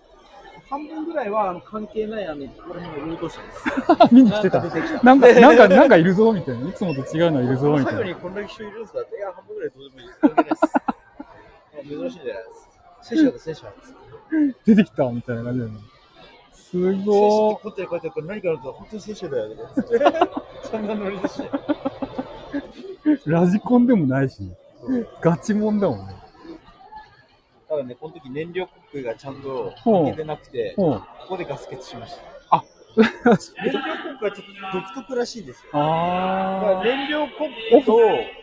[0.69, 4.13] 半分ぐらいはあの関係ないあのここら辺の労働者です。
[4.13, 4.15] い。
[4.15, 4.61] 見に来てた
[5.03, 5.33] なんか。
[5.33, 6.69] なんか、なんか、いるぞ、みたいな。
[6.69, 7.91] いつもと違うのいるぞ、みたいな。
[7.91, 8.99] 最後にこんだけ人いるんですか？
[8.99, 10.61] いや、半分ぐらいどうでもいいです。
[11.89, 12.69] 珍しいんじゃないですか。
[13.01, 13.73] 戦車だ、戦車。
[14.65, 15.79] 出てきた、みたいな感じだよね。
[16.69, 19.55] すごってこってこうやってこれ何かあると本当に戦車だよね。
[20.63, 21.41] そんなノリだし。
[21.41, 21.49] ー。
[23.25, 24.51] ラジコンでもないし、
[25.19, 26.13] ガチモンだもんね。
[27.67, 30.75] ただね、この時燃料コックがちゃんとほう開けてなくて。
[30.77, 32.21] ここでガス欠しました。
[32.57, 32.63] あ、
[32.95, 33.07] 燃
[33.71, 35.71] 料コックはちょっと独特らしいんですよ。
[35.73, 37.97] だからあ燃料コックと、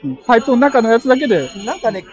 [0.04, 0.24] ー。
[0.24, 2.12] パイプの中のやつだけで、なんかね、こう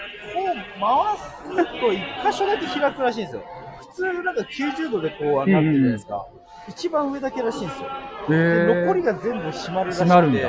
[0.79, 3.43] 回すと一箇所だけ開くらしいんですよ。
[3.91, 6.25] 普通なんか90度でこうなってるじゃないですか。
[6.67, 7.89] 一番上だけらしいんですよ。
[8.29, 10.39] えでー、残りが全部閉まるらしくて、閉まるんだ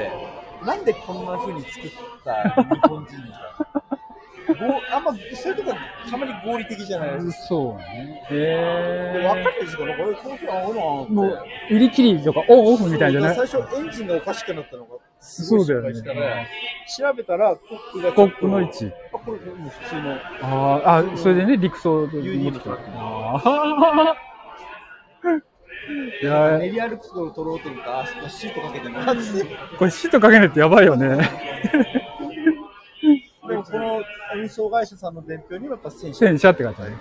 [0.64, 1.90] なんでこんな風に作っ
[2.24, 3.74] た日本人が？
[3.90, 3.93] ご
[4.46, 5.74] あんま、そういうとこ
[6.10, 7.32] たまに合理的じゃないですか。
[7.32, 8.08] そうね。
[8.28, 11.28] でえ分かるんですかなんか、えこういうふうに合うも
[11.70, 13.36] う、売り切りとか、オンオフみたいじゃない？
[13.36, 18.92] 最初エンジンがおかしくなったのが、すごいそうだよね失敗したら調べたら、コップがちコップの位置。
[19.12, 20.20] あ、これもう普通の。
[20.40, 22.90] あーあ、それでね、陸送で UD 持ってきたのトラック
[23.46, 24.14] あー
[26.22, 29.20] いや練り歩くところを取ろうと思ったら、あそこシートかけてもらって。
[29.22, 31.18] ーこれシートかけないとやばいよね。
[33.70, 34.04] でもこ
[34.34, 36.26] の運送会社さんの伝票にはやっぱ戦車。
[36.26, 36.92] 戦車って書いてある。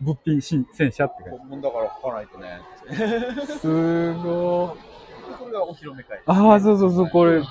[0.00, 2.48] 物品新戦車って書いて本物だから書かないとね。
[2.48, 3.46] ある。
[3.46, 4.96] すごい。
[5.38, 7.42] これがお披露目会です、ああ、そうそうそう、これ。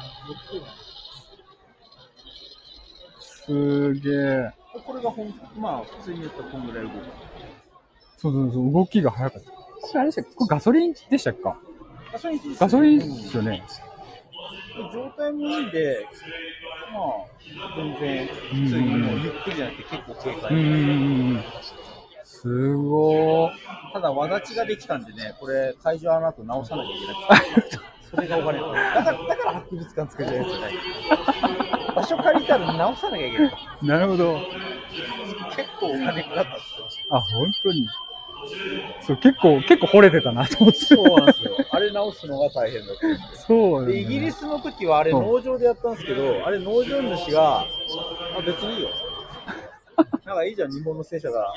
[3.19, 4.53] すげえ。
[4.85, 6.93] これがほん、まあ、普通に言ったらこんぐらい動く。
[8.17, 9.51] そうそうそう、動きが速かった。
[9.51, 9.57] こ
[9.93, 11.57] れあれでしたっけこれガソリンでしたっけか？
[12.13, 13.63] ガソリンですガソリンですよね。
[14.91, 16.07] 状態もいいんで、
[16.93, 20.53] まあ、全然、普通にもうゆっくりじゃなくて結構軽快。
[20.53, 20.59] うん。
[20.59, 20.69] うん。
[20.69, 21.35] うん。
[21.35, 21.43] うん。
[22.23, 23.51] すごー。
[23.93, 25.05] ただ、わだちができたん。
[25.05, 27.13] でね、これ、会場あの後直さなきゃいけな
[27.63, 27.79] くて。
[28.11, 28.59] それがお金。
[28.59, 28.65] だ
[29.03, 30.73] から、だから博物館作りたいですよね。
[31.95, 33.51] 場所借りたら直さなきゃいけない。
[33.83, 34.39] なるほど。
[35.55, 37.15] 結構お金かかったって言ってました。
[37.15, 37.87] あ、本当に。
[39.01, 40.79] そう、結構、結構惚れてたなと思って。
[40.79, 41.57] そうなんですよ。
[41.69, 43.37] あれ直すのが大変だった。
[43.37, 47.67] そう、で、イギリスの時はあれうん農場でやったんですけど、あれ農場主が、
[48.35, 48.89] あ、別にいいよ。
[50.25, 51.53] なんかいいじゃん、日本の戦車が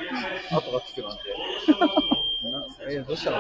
[0.53, 1.23] 後がつくなんて。
[2.51, 3.37] なえ、どうしたの？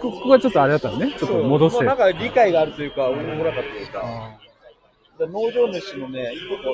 [0.00, 1.12] こここがちょっとあれだったのね。
[1.18, 1.84] ちょっと戻して。
[1.84, 4.40] まあ、なんか理解があるというか、おもろかったというか。
[5.18, 6.68] で農場主のね、いとこ、いと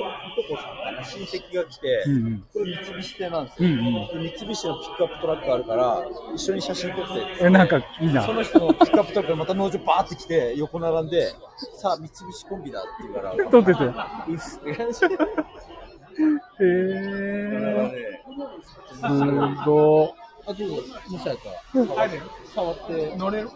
[0.55, 2.43] こさんかな、親戚が来て、うんうん。
[2.53, 3.69] これ三菱製なんですよ。
[3.69, 3.85] うんうん。
[4.23, 8.33] で三菱のピックアップトラックがあるから、一緒に写真撮って、え、なんかいいなそ。
[8.33, 11.33] の人のピックアップトラックがまた農場バーって来て、横並んで、
[11.73, 13.83] さあ、三菱コンビだって言うから、撮ってて。
[13.83, 13.93] う
[14.35, 15.17] っすって感じへれ
[17.73, 17.91] はー。
[17.91, 18.21] ね、
[19.01, 19.09] す
[19.65, 20.13] ご
[20.47, 20.75] あ、ちょっと、
[21.11, 21.37] もしあっ
[21.73, 21.85] たら、
[22.53, 23.49] 触って、乗れる？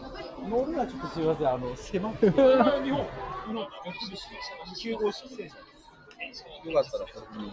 [0.48, 2.40] 乗るのはちょっとすみません、あの、狭くて。
[3.50, 4.10] 日本、日本、三
[4.74, 6.44] 菱、9号式戦車です。
[6.64, 7.50] よかったら、これに。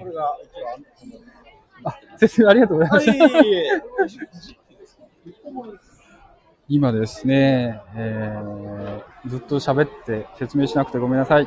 [0.00, 0.36] これが、
[0.98, 1.20] 一応、
[1.84, 3.24] あ、先生ありがとうございま、した。
[3.24, 3.44] はい、
[6.70, 11.46] 今ですね、えー、ずっと喋って説明しなくてごめんなさい。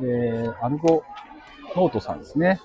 [0.00, 1.04] えー、アルゴ
[1.76, 2.60] ノートさんですね。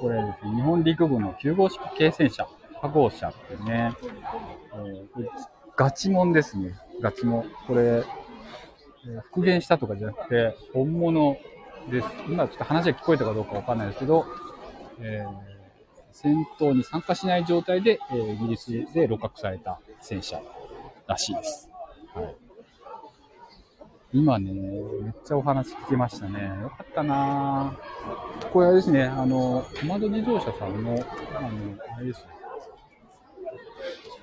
[0.00, 2.46] これですね、日本陸軍の9号式軽戦車、
[2.80, 3.92] 加号車ってね、
[4.74, 6.74] えーガチモンですね。
[7.02, 7.50] ガチモン。
[7.66, 8.02] これ、
[9.24, 11.36] 復元したとかじゃなくて、本物
[11.90, 12.08] です。
[12.28, 14.26] 今ちょっと話が聞こえたかどうかわかんないですけど、
[15.00, 15.56] えー
[16.18, 20.40] 戦闘に参加しない状態で、えーイギリスで露獲された戦車
[21.06, 21.68] らしいです。
[22.14, 22.34] はい。
[24.14, 26.44] 今ね、めっちゃお話聞きましたね。
[26.62, 30.92] よかったなぁこれあれですね、あの、トマト自動車さんの、
[31.36, 31.50] あの、
[31.94, 32.28] あれですね。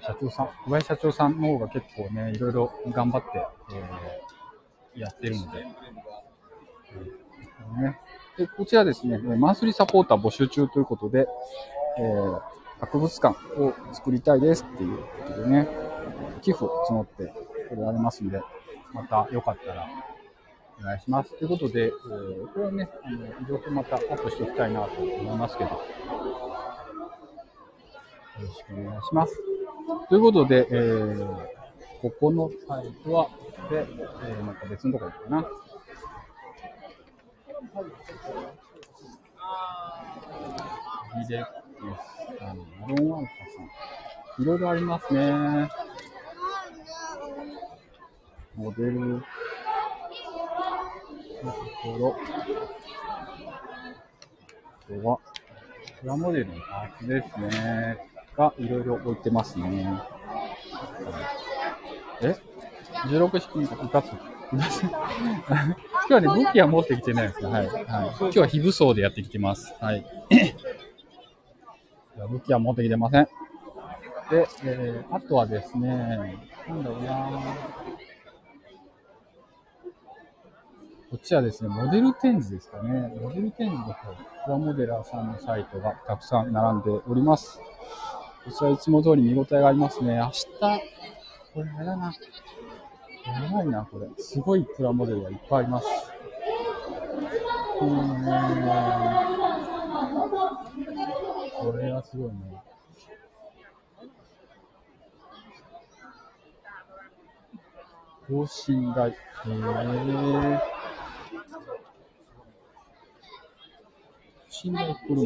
[0.02, 4.23] 社長さん、小林社長さんの方が結構ね、いろいろ頑張って、えー
[4.96, 5.66] やってるので、
[7.78, 8.00] うんね。
[8.38, 11.28] で、こちらですね、マンスリーサポーター募集中ということで、
[12.00, 12.42] えー
[12.80, 15.06] 博物館を作りたいですっていうこ
[15.36, 15.70] とでね、
[16.42, 17.34] 寄付を募って
[17.70, 18.42] これますんで、
[18.92, 19.88] またよかったら
[20.82, 21.30] お願いします。
[21.38, 25.78] ということで、えーこれはね、あの、情報またアップしておきたいなと思いますけど、よ
[28.42, 29.40] ろしくお願いします。
[30.10, 31.48] ということで、えー
[32.02, 33.30] ここのサイトは、
[33.70, 35.48] で、えー、なんか別のとこ行くかな。
[41.16, 41.52] リレック
[42.36, 43.62] スさん、マロンワンサさ
[44.40, 44.42] ん。
[44.42, 45.70] いろいろありますね。
[48.56, 49.26] モデルのと
[51.84, 52.16] ころ。
[54.66, 55.20] あとは、
[56.02, 57.98] プラモデルのパーツですね。
[58.36, 59.88] が、いろいろ置いてますね。
[62.22, 62.53] え？
[63.08, 64.12] ?16 式に2つ。
[64.54, 64.62] 今
[66.08, 67.50] 日はね、武器は持ってきてないですよ。
[67.50, 67.68] はい。
[67.68, 67.86] はい、
[68.20, 69.74] 今日は非武装でやってきてます。
[69.80, 70.06] はい。
[72.30, 73.28] 武器は持ってきてません。
[74.30, 75.88] で、えー、あとはですね、
[76.68, 77.30] なんだろうな
[81.10, 83.14] こっちはですね、モデル展示ですかね。
[83.22, 84.14] モデル展示の方、
[84.46, 87.60] プラモデラーさんのサイトがたくさん並んでおります。
[88.46, 90.16] こちらいつも通り見応えがありますね。
[90.16, 90.46] 明日、
[91.54, 92.14] これあれだな。
[93.26, 94.08] やばいな、これ。
[94.18, 95.88] すごいプラモデルがいっぱいあります。
[97.82, 97.90] うん。
[101.60, 102.36] これはすごいね。
[108.28, 109.10] 等身大。
[109.10, 109.16] へえ。
[114.50, 115.22] 等身大作るの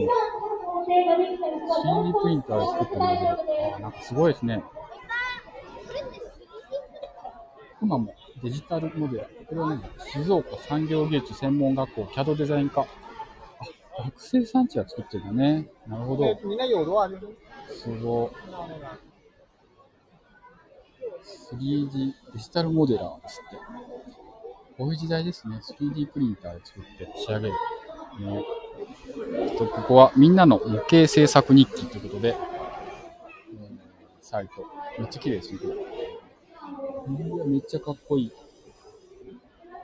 [1.83, 3.75] ?3D プリンターで作ったモデル。
[3.75, 4.63] あなんかすごいですね。
[7.81, 9.27] 今もデジタルモデル。
[9.47, 9.81] これはね、
[10.11, 12.81] 静岡産業技術専門学校 CAD デザイン科。
[12.81, 15.69] あ、学生さんちが作ってるのね。
[15.87, 16.35] なるほど。
[17.69, 18.31] すごい。
[21.53, 23.57] 3D デジタルモデラーですって。
[24.77, 25.59] こういう時代ですね。
[25.61, 27.53] 3D プリンターで作って仕上げる。
[28.19, 28.45] ね。
[29.57, 32.33] とここはみんなの模型制作日記ということで、う
[33.55, 33.79] ん
[34.21, 34.65] サイト。
[34.99, 36.06] めっちゃ綺麗ですね、これ。
[37.07, 38.31] うんめっちゃかっこいい。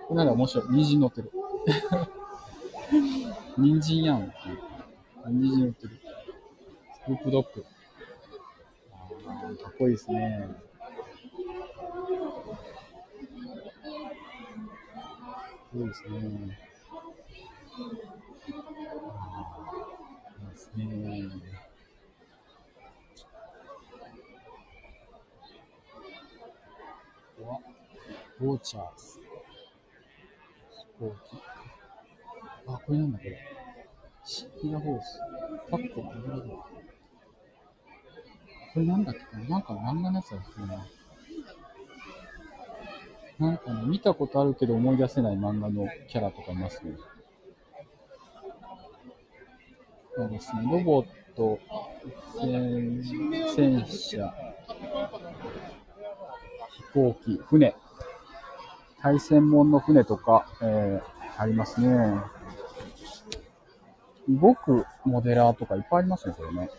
[0.07, 0.65] この間面白い。
[0.71, 1.31] 虹に乗ってる。
[3.57, 4.33] 人参やん。
[5.27, 5.99] 人参売ってる。
[6.93, 7.65] スクープドッグ。
[9.25, 10.49] あーかっこいいですね。
[15.71, 16.59] そうですね。
[19.15, 19.63] あ
[20.43, 21.63] いいですね。
[27.37, 27.59] ここは、
[28.43, 29.21] ウォーチャーズ。
[30.69, 31.37] 飛行機。
[32.67, 33.39] あ、これなんだこれ。
[34.25, 35.19] シーラホース。
[35.71, 36.43] パックマグロだ。
[38.73, 39.59] これなんだっけな？
[39.59, 40.85] んか漫画のやつだっけな？
[43.39, 46.97] なんかね、見たことあるけど思い出せない漫画のキャラとかいますね。
[50.15, 51.59] そうですね、ロボット、
[52.39, 53.01] 戦
[53.55, 54.33] 戦車、
[56.69, 57.75] 飛行機、船、
[59.03, 62.21] 対戦門の船とか、えー、ありますね。
[64.29, 66.69] 動くモデラーとかいっぱいありますね、これね。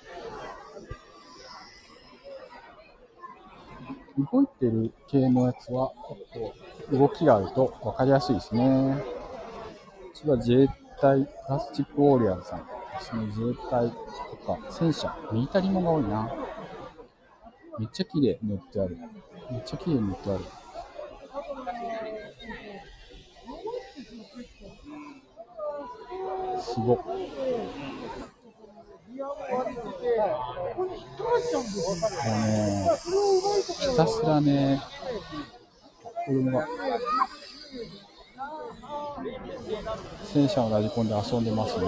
[4.33, 5.93] 動いてる系のやつは、
[6.33, 8.97] ちょっと動きがあると分かりやすいですね。
[9.03, 10.69] こちら自衛
[11.03, 12.67] 隊、プラスチックウォーリアーズさんで
[13.03, 13.27] すね。
[13.27, 13.97] 自衛隊と
[14.47, 16.35] か、戦車、ミリタリーもが多いな。
[17.79, 18.97] めっちゃ綺麗塗ってある。
[19.51, 20.64] めっちゃ綺麗塗ってある。
[26.75, 26.99] すごっ。
[26.99, 27.25] もうね、
[33.79, 34.83] ひたすらね、
[36.27, 36.67] 子供が、
[40.25, 41.87] 戦車をラジコンで遊んでますね。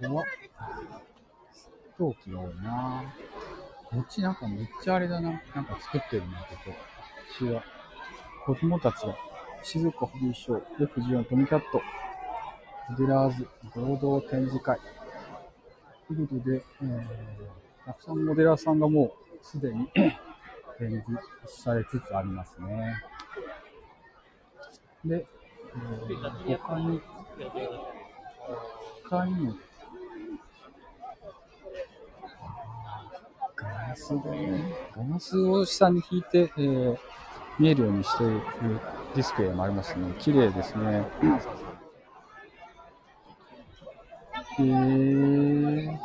[0.00, 0.26] 怖っ。
[1.96, 3.27] 陶器が多いな
[3.90, 5.42] こっちなんかめっちゃあれだな。
[5.54, 6.70] なんか作ってるな、ここ。
[6.70, 6.76] こ
[7.38, 7.64] ちら。
[8.44, 9.16] 子供たちが、
[9.62, 11.80] 静岡ホビーショー、F14 トミキャット、
[12.90, 14.78] モデラーズ合同展示会。
[16.06, 19.86] ということで、えー、たくさんモデラーさんがもうすでに
[20.78, 21.04] 展示
[21.46, 23.02] されつつありますね。
[25.04, 25.26] で、
[25.66, 27.02] えー、他に、
[29.04, 29.54] 他にも、
[33.88, 36.98] ガラスでね、ガラスを下に引いて、えー、
[37.58, 38.42] 見えるようにしている
[39.14, 40.12] ディスプレイもありますね。
[40.18, 41.06] 綺麗ですね。
[44.60, 45.98] えー、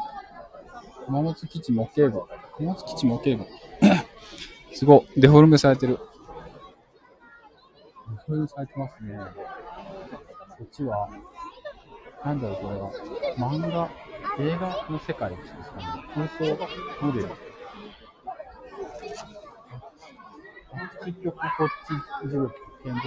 [1.07, 2.21] 熊本基地模型部。
[2.55, 3.45] 熊本基地模型部。
[4.73, 5.19] すごい。
[5.19, 5.97] デフォルメされてる。
[5.97, 5.99] デ
[8.27, 9.19] フォルメされてますね。
[10.57, 11.09] こっちは、
[12.23, 12.89] なんだろう、これは。
[13.37, 13.89] 漫画、
[14.39, 15.83] 映画の世界ですかね。
[16.15, 16.57] 放送
[17.07, 17.52] モデル。
[21.05, 21.67] 結局、こっ
[22.23, 22.51] ち、ずっと
[22.83, 22.97] 天井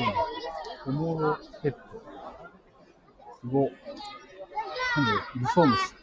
[0.86, 1.78] おもろヘッド。
[3.40, 3.72] すごい。
[4.96, 5.94] なんで、武装虫。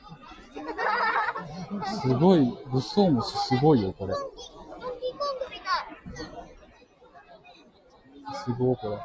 [2.01, 2.39] すごい、
[2.71, 4.13] 武装虫すごいよ、これ。
[8.43, 8.97] すごい、これ。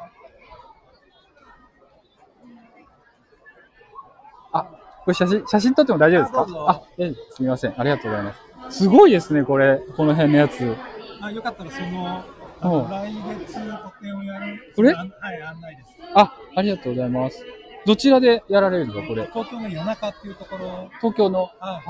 [4.51, 4.71] あ、こ
[5.07, 6.47] れ写真、写真撮っても大丈夫ですか？
[6.67, 7.79] あええ、すみません。
[7.79, 8.33] ありがとうございま
[8.71, 8.79] す。
[8.79, 9.79] すごいですね、これ。
[9.95, 10.75] この辺のやつ。
[11.21, 12.23] あよかったらその
[12.61, 13.53] 来月
[13.83, 14.73] 個展をやる。
[14.75, 15.11] これはい、
[15.41, 15.89] 案内です。
[16.15, 17.45] あ、ありがとうございます。
[17.85, 19.25] どちらでやられるんですか、これ？
[19.27, 21.49] 東京の谷中っていうところ、東京の。
[21.59, 21.81] は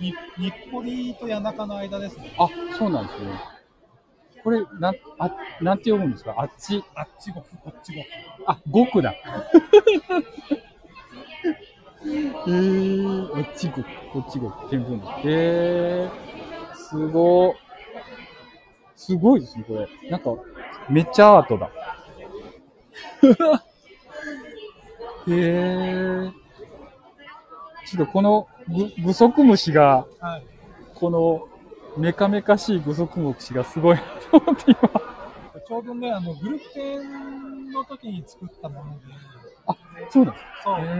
[0.00, 2.34] い、に日暮里と谷中の間ですね。
[2.38, 2.48] あ、
[2.78, 3.30] そうなんですね。
[4.42, 5.30] これ、なん、あ、
[5.60, 6.34] なんて読むんですか？
[6.38, 6.82] あっち？
[6.94, 8.06] あっちごく、こっちごく。
[8.46, 9.14] あ、5区だ。
[12.06, 13.82] えー、あっち5区、
[14.12, 15.20] こっち5区、見聞だ。
[15.24, 17.65] えー、すごー。
[18.96, 20.10] すごいですね、これ。
[20.10, 20.34] なんか、
[20.88, 21.70] めっちゃアートだ。
[25.28, 26.32] へえー。
[27.86, 30.46] ちょっとこのぐ、グソクムシが、はい。
[30.94, 31.48] この、
[31.96, 34.80] メカメカしいグソクムシがすごいなと思って今。
[35.66, 39.06] ちょうどね、あの、グループ展の時に作ったもので、
[40.04, 40.34] あ、そうなん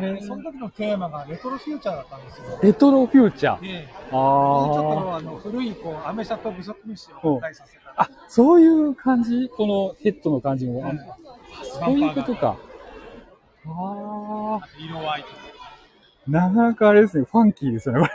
[0.01, 0.37] ですそう。
[0.37, 2.59] その時のテーマがレトロフューチャーだったんですよ。
[2.63, 3.61] レトロフューチャー。
[3.61, 4.75] で、ちあょっー。
[5.05, 7.95] とあの古いこうアメ車と不足虫を合体させた。
[7.97, 9.49] あ、そういう感じ？
[9.49, 10.87] このヘッドの感じも？
[10.87, 12.57] あうんそういうことか。
[13.67, 14.69] ああ。
[14.79, 15.35] 色合いとか。
[16.29, 18.13] なかなかあれですね、ファンキーですよね、これ。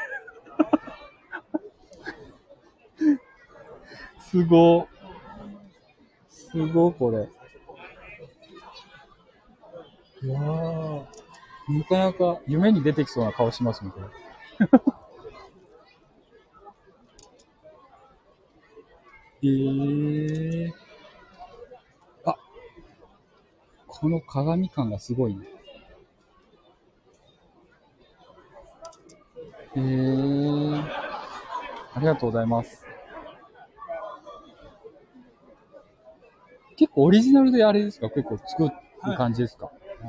[4.20, 4.88] すご。
[6.30, 7.28] すご、これ。
[10.24, 11.06] いやー。
[11.70, 14.06] なかなか夢に出てきそうな顔しますね、これ。
[19.44, 20.74] へ え。
[22.26, 22.36] あ、
[23.88, 25.48] この鏡感がすごいね。
[29.76, 29.82] へえ。
[31.94, 32.86] ありがとうございます。
[36.76, 38.10] 結構オリジナルであれですか？
[38.10, 38.72] 結構作る
[39.18, 39.72] 感じですか、
[40.04, 40.08] あ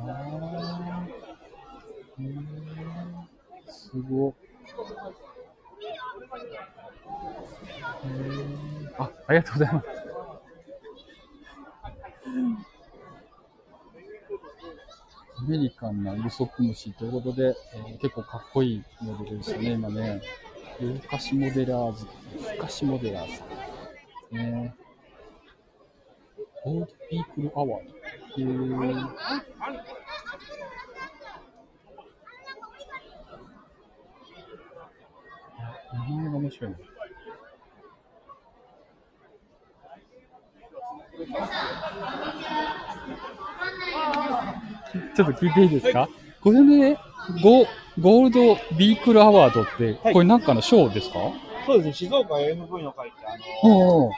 [2.19, 4.33] ーへーすごい。
[8.05, 9.87] へーあ、ありがとうございます。
[15.35, 20.21] アメリカンなウソクムシということで、えー結構かっこいいモデルでしたね、今ね。
[20.79, 24.35] 夜更かしモデラーズ、夜更かしモデラーズ。
[24.35, 24.73] ね。
[26.65, 28.02] オールピープルアワード。
[28.37, 29.07] へー
[29.59, 29.71] あ
[35.91, 36.77] 日本語が面白いな。
[45.15, 46.07] ちょっと聞いていいですか、
[46.41, 46.97] これね、
[47.43, 47.65] ゴ
[47.99, 50.13] ゴールドビークルアワードって、はい。
[50.13, 51.19] これなんかの賞ですか？
[51.65, 53.37] そうですね、静岡 AFV の会って、あ
[53.67, 54.11] の、おうおう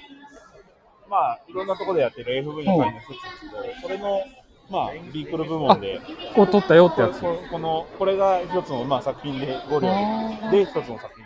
[1.09, 4.21] まあ、いろんなところでやってる AFV の会の一つですけど、それの、
[4.69, 6.01] まあ、ビークル部門で、
[6.35, 7.21] こう取ったよってやつ。
[7.21, 11.25] ここの、これが一つの、まあ、作品で、ゴリラで一つの作品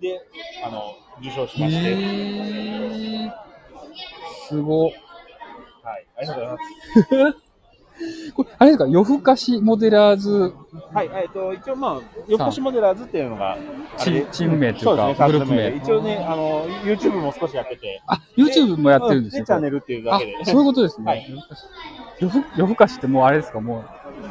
[0.00, 0.20] で、
[0.64, 3.32] あの、受賞しまして、へー
[4.48, 4.86] すご。
[4.86, 4.94] はい、
[6.16, 7.42] ありがとうございます。
[8.34, 10.54] これ、あれですか、夜更かしモデラーズ？
[10.92, 13.56] はい、えっ、と、一応まあ、よこしモデラーズっていうのが、
[13.98, 15.76] チチーム名というかそうね、グループ名。
[15.76, 19.44] 一応ね、あの、YouTube も少しやってて、あ、YouTube もやってるんですよ。
[19.44, 21.06] チャンネルっていうだあけで。、そういうことですね。
[21.06, 21.26] はい。
[21.28, 21.64] 夜更かし
[22.56, 23.84] 夜更かしってもうあれですか、もう、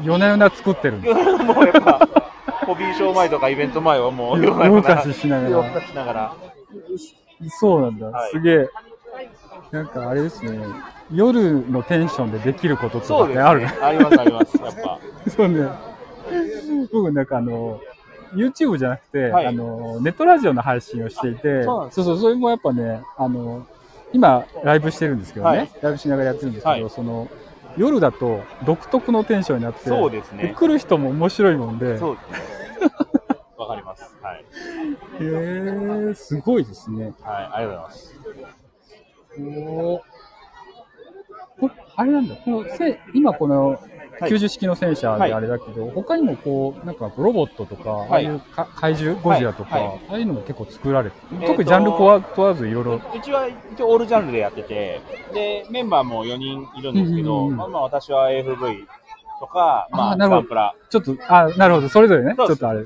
[0.03, 1.13] 夜な夜な作ってるんです
[1.43, 2.07] もうやっぱ、
[2.65, 5.49] ホビーショー前とかイベント前はもう、夜更かししながら。
[5.49, 6.35] 夜更かしながら。
[7.59, 8.31] そうなんだ、はい。
[8.31, 8.69] すげえ。
[9.71, 10.59] なんかあれですね、
[11.13, 13.19] 夜のテンションでできることと。
[13.19, 13.67] かってある？
[13.83, 14.57] あります、あります。
[14.57, 14.99] やっぱ。
[15.29, 15.69] そうね。
[16.91, 17.79] 僕なんかあの、
[18.33, 23.65] YouTube じゃなくて、はいあの、ネットラジオの配信をしていて、そうそうそう、それもやっぱね、あの、
[24.13, 27.27] 今、ライブしてるんですけどね、はいライブしながらやってるんですけど、はいその、
[27.77, 30.53] 夜だと独特のテンションになって、そうですね。
[30.57, 32.91] 来る人も面白いもんで、そうですね。
[33.57, 34.15] わかります。
[34.21, 34.45] はい。
[35.19, 37.13] へー、すごいですね。
[37.21, 38.61] はい、ありがとうございます。
[39.39, 40.10] おー
[41.95, 43.79] あれなんだ、このせ今この
[44.21, 44.31] はい。
[44.31, 49.87] 90式の戦車であれだけど、他にもこう、なんかロボットとか、ああいうか怪獣、ゴジラとか、はい。
[49.87, 50.01] はい。
[50.09, 55.01] ああいうのも結構作られて、特にジャンル問わ問わずいろいろ、うちは一応オールジャンルでやってて、
[55.33, 58.85] で、メンバーも4人いるんですけど、うんうんうんまあ、まあ私は AFV
[59.39, 60.41] とか、まあ、なるほど。
[60.41, 60.75] ガンプラ。
[60.89, 62.83] ちょっと、あ、なるほど、それぞれね、ちょっとあれ。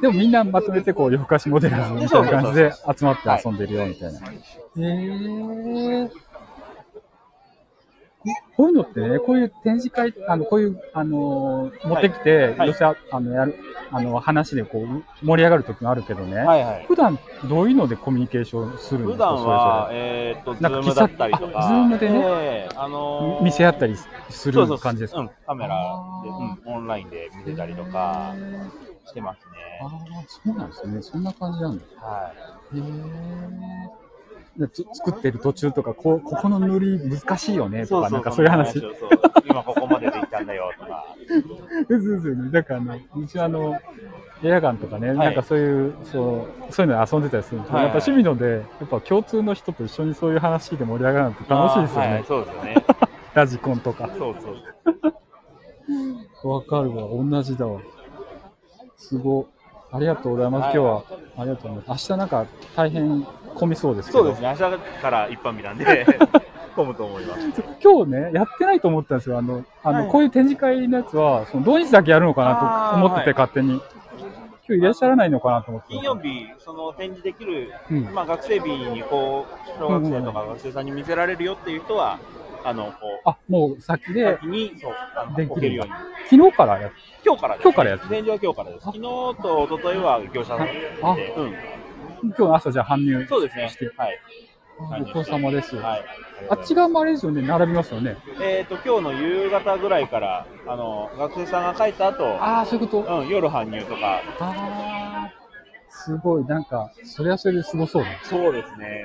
[0.00, 4.20] でもみんなまとめてこう、夜更かしモデルみたいな感じで集まって遊んでるよ、みたいな。
[4.20, 6.27] へー。
[8.24, 13.54] ここういうのってね、こういう展示会、あの、こういう、あのー持ってきて、はい寄せあ、あの、やる、
[13.92, 16.84] あの、話でこう、盛り上がる時もあるけどね、はいはい。
[16.88, 17.16] 普段
[17.48, 19.30] どういうのでコミュニケーションするんですか？
[19.36, 21.52] 普段は、そえーっと、ズなんかームだったりとか。
[21.54, 23.94] あズームでねええあれぞのーれ見せ合ったり
[24.30, 25.20] する感じですか？
[25.20, 25.76] うん、カメラ
[26.24, 28.34] で、うん、オンラインで見せたりとか
[29.06, 29.38] してます
[29.80, 31.02] ああね。、そうなんですね。
[31.02, 31.84] そんな感じなんだ。
[32.04, 32.32] は
[32.74, 32.76] い。
[32.78, 32.82] へえ。
[32.82, 34.07] でつ
[34.66, 38.80] 作ってる途中とか、こうここの塗り難しいよねとか、なんかそういう話。
[38.80, 39.10] そうそう。
[39.48, 41.04] 今ここまでできたんだよとか。
[41.88, 42.50] そうですよね。
[42.50, 43.78] だからあの、うちはあの、
[44.42, 52.12] エアガンとかね、いなんかそういう、そう、そういうので遊んでたりするんですけど、はいやっぱ趣味ので、やっぱ共通の人と一緒にそういう話で盛り上がるのって楽しいですよね。
[52.14, 52.84] はい、そうですよね。
[53.34, 54.10] ラジコンとか。
[54.18, 54.50] そうそ
[56.46, 56.50] う。
[56.50, 57.08] わかるわ。
[57.08, 57.80] 同じだわ。
[58.96, 59.57] すごい。
[59.90, 60.62] ありがとうございます。
[60.64, 61.04] 今日は、
[61.38, 62.10] ありがとうございます。
[62.10, 62.46] 明日なんか
[62.76, 64.18] 大変混みそうですけど。
[64.20, 64.48] そうですね。
[64.48, 66.06] 明日から一般日なんで、
[66.76, 67.40] 混むと思います。
[67.82, 69.38] 今日ね、やってないと思ったんですよ。
[69.38, 73.80] あの、あの、はいこういう展示会のやつは、その土日だけやるのかなと思ってて、はい勝手に。
[74.68, 75.94] 今日いらっしゃらないのかなと思って。
[75.94, 82.18] 金曜日、その展示できる、うんまあ学生日にこう、小学生とか学生さんに見せられるよっていう人は、
[82.64, 85.92] あの、こあ、もう先う、で、先に、そう、あのできるんだ置けるように。
[86.24, 86.92] 昨日からやっ
[87.24, 88.84] 今日からです、今日からやってる展示は今日からです。
[88.86, 90.72] 昨日と一昨日は業者さんで、
[91.02, 91.54] あうん。
[92.22, 93.90] 今日の朝じゃあ搬入そうですねして。。
[93.96, 94.20] はい。
[94.92, 95.76] あご苦労様です。
[95.76, 96.04] はい。
[96.48, 98.16] あっち側もあれですよね、並びますよね。
[98.40, 103.20] えっ、と、今日の夕方ぐらいから、あの、学生さんが帰った後、ああ、そういうこと？
[103.20, 105.37] うん、夜搬入とか、ああ、
[105.90, 108.10] すごい、なんか、それはそれですごそうだ。
[108.22, 109.02] そうですね。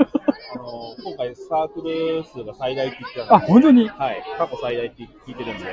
[0.53, 3.89] あの、今回サークル数が最大って言ってたあ、ので、本当に？
[3.89, 4.23] はい。
[4.37, 5.63] 過去最大って聞いてるんで、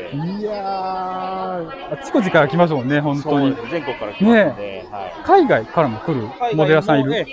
[0.41, 3.69] いやー、あっちこっちから来ますもんね、本当にそうで。
[3.69, 5.12] す全国から来ますので、はい。
[5.24, 6.28] 海外からも来る？
[6.57, 7.15] モデラーさんいる？
[7.15, 7.31] えっ、と、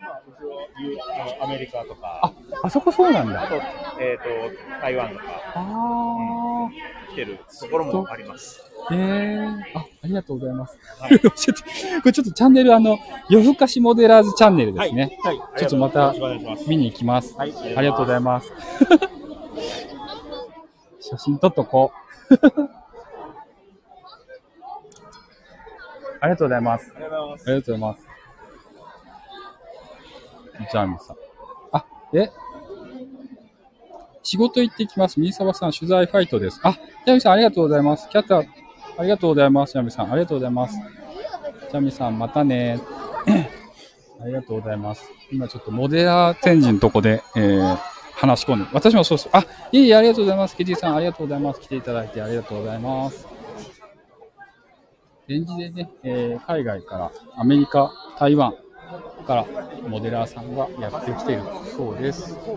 [0.00, 2.32] まあ、うちはゆあのアメリカとか、あ、
[2.62, 3.42] あそこそうなんだ。
[3.42, 3.56] あと、
[4.00, 5.22] えっ、と、台湾とか
[5.56, 6.68] あ
[7.07, 8.62] 来てるところもあります。
[8.92, 9.48] え。
[9.74, 10.78] あ、ありがとうございます。
[11.02, 11.18] はい。
[11.18, 15.18] これちょっとチャンネル、あの、夜更かしモデラーズチャンネルですね。
[15.24, 15.40] はい。
[15.56, 16.14] ちょっとまた。
[16.68, 17.34] 見に行きます。
[17.36, 18.52] はいありがとうございます。
[21.00, 21.92] 写真撮っとこ
[22.30, 22.34] う。
[26.20, 26.92] ありがとうございます。
[26.94, 27.48] ありがとうございます。
[27.48, 28.08] ありがとうございます。
[30.72, 31.16] ジャーミンさん。
[31.72, 32.30] あ、え？
[34.28, 35.18] 仕事行ってきます。
[35.18, 36.60] ミーサバさん、取材ファイトです。
[36.62, 36.72] あ、
[37.06, 38.10] ジャミさん、ありがとうございます。
[38.10, 38.46] キャッター、
[38.98, 39.72] ありがとうございます。
[39.72, 40.78] ジャミさん、ありがとうございます。
[41.70, 42.78] ジャミさん、またね。
[44.22, 45.10] ありがとうございます。
[45.32, 47.76] 今ちょっとモデラー展示のとこで、えー、
[48.12, 49.30] 話し込んで、私もそうです。
[49.32, 50.56] あ、いいえ、ありがとうございます。
[50.56, 51.60] ケティさん、ありがとうございます。
[51.60, 53.26] 来ていただいてありがとうございます。
[55.26, 58.52] 展示でね、えー海外から、アメリカ、台湾
[59.26, 59.44] から
[59.88, 61.42] モデラーさんがやってきている
[61.76, 62.34] そうです。
[62.34, 62.50] なか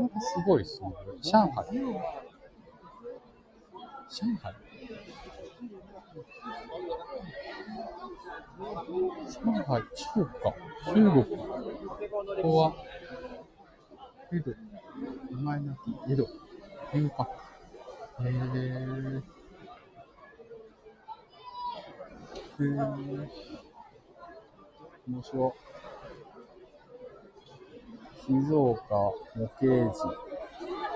[0.00, 0.88] なかすごいですね。
[1.22, 1.54] 上海。
[4.08, 4.54] 上海
[9.28, 10.54] 上海、中華、
[10.86, 11.24] 中国。
[11.24, 11.36] こ
[12.42, 12.74] こは、
[14.32, 14.50] 江戸、
[15.32, 15.78] 名前なき
[16.12, 16.28] 江戸、
[16.94, 17.30] 遊郭。
[18.20, 19.22] へー。
[22.60, 23.63] へー。
[25.06, 25.52] 面白い。
[28.26, 29.76] 静岡模型寺。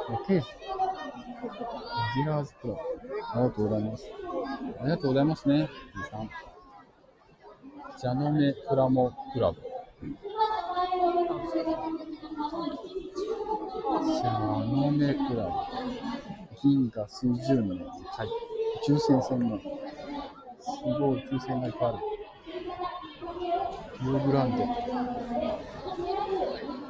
[0.08, 0.40] 模型寺
[2.14, 2.80] ジラーズクラブ。
[2.80, 4.10] ありがとうございます。
[4.80, 6.30] ありがとうございますね、T さん。
[7.98, 9.60] ジャノメプラモクラブ。
[9.60, 15.50] ジャノメクラブ。
[16.62, 17.86] 銀河数十年の
[18.16, 18.26] 回。
[18.26, 18.30] 宇
[18.86, 19.60] 宙船専門。
[19.60, 19.64] す
[20.98, 21.98] ごい宇宙船がいっぱいある。
[24.02, 24.64] リオグランデ。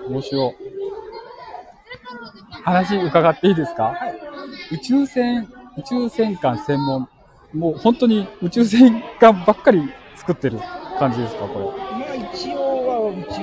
[0.09, 0.55] 面白い。
[2.65, 3.95] 話伺っていいですか、
[4.71, 7.09] 宇宙船、宇宙戦艦専門。
[7.55, 9.83] もう本当に宇宙戦艦ばっかり
[10.17, 10.59] 作ってる
[10.99, 11.88] 感じですかこまあ一応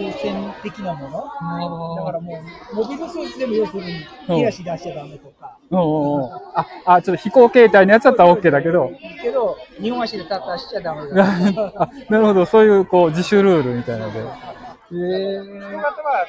[0.04, 1.96] は宇宙船的なもの。
[1.96, 3.94] だからもう、モビルスーツでも要するに、
[4.28, 5.58] うん手足出しちゃダメとか。
[5.72, 5.78] れ。
[5.78, 6.34] うんうんうん。
[6.56, 8.92] あ、あ、ちょっと飛行形態のやつだったら OK だけど。
[9.22, 11.24] けど、日本足で立たしちゃダメだ。
[11.78, 14.20] あなるほど、そういうこう自主ルールみたいなので。
[14.20, 16.26] え その方は、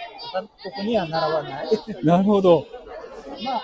[0.63, 1.67] ここには習わない。
[1.69, 2.67] ー、なるほど。
[3.45, 3.63] まあ、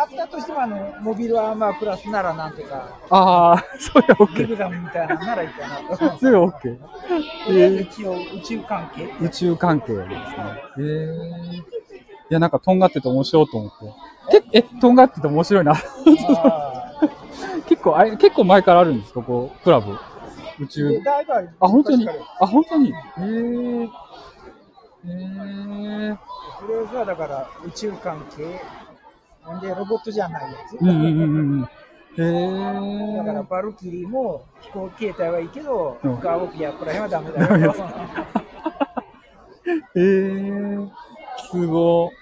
[0.00, 4.48] あったとしても、あの、モビルアーマープラスならなんとか、ああ、それはビ OK。
[4.48, 6.18] グダムみたいなのならいいかなと。
[6.18, 6.78] それは OK。
[7.50, 9.10] えず一応宇宙関係。
[9.20, 10.14] 宇宙関係ですね。
[10.78, 11.56] えー。
[11.56, 11.64] い
[12.30, 13.70] や、なんかとんがってて面白いと思っ
[14.30, 14.40] て。
[14.52, 15.72] けえ、とんがってて面白いな。
[15.72, 16.92] あ
[17.66, 19.20] 結構、あれ、結構前からあるんですか？
[19.22, 19.98] こう、クラブ。
[20.60, 21.00] 宇宙
[21.60, 22.08] あ本当に
[22.40, 22.92] あ、本当に？
[23.18, 23.88] えー。
[25.06, 26.16] えー。
[26.60, 28.60] とりあえずはだから宇宙関係。
[29.48, 30.76] ほんで、ロボットじゃないやつ。
[30.78, 31.02] うんうんうん
[31.62, 31.68] うん。
[32.18, 33.48] えだからー。
[33.48, 37.74] バルキリーも飛行形態はいいけど、うんガーオピアこら辺はダメだよ。
[39.96, 40.90] えー。
[41.50, 42.16] すごい。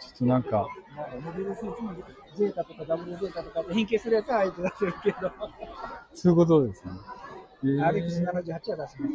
[0.00, 0.66] ちょっとなんか、
[0.96, 1.92] まあモビルスーツも
[2.36, 5.30] ゼータとかダブルゼータとかで変形するやつは相手出せるけど、
[6.12, 6.90] そういうことですね。
[7.64, 9.06] えー RX78 は出せません。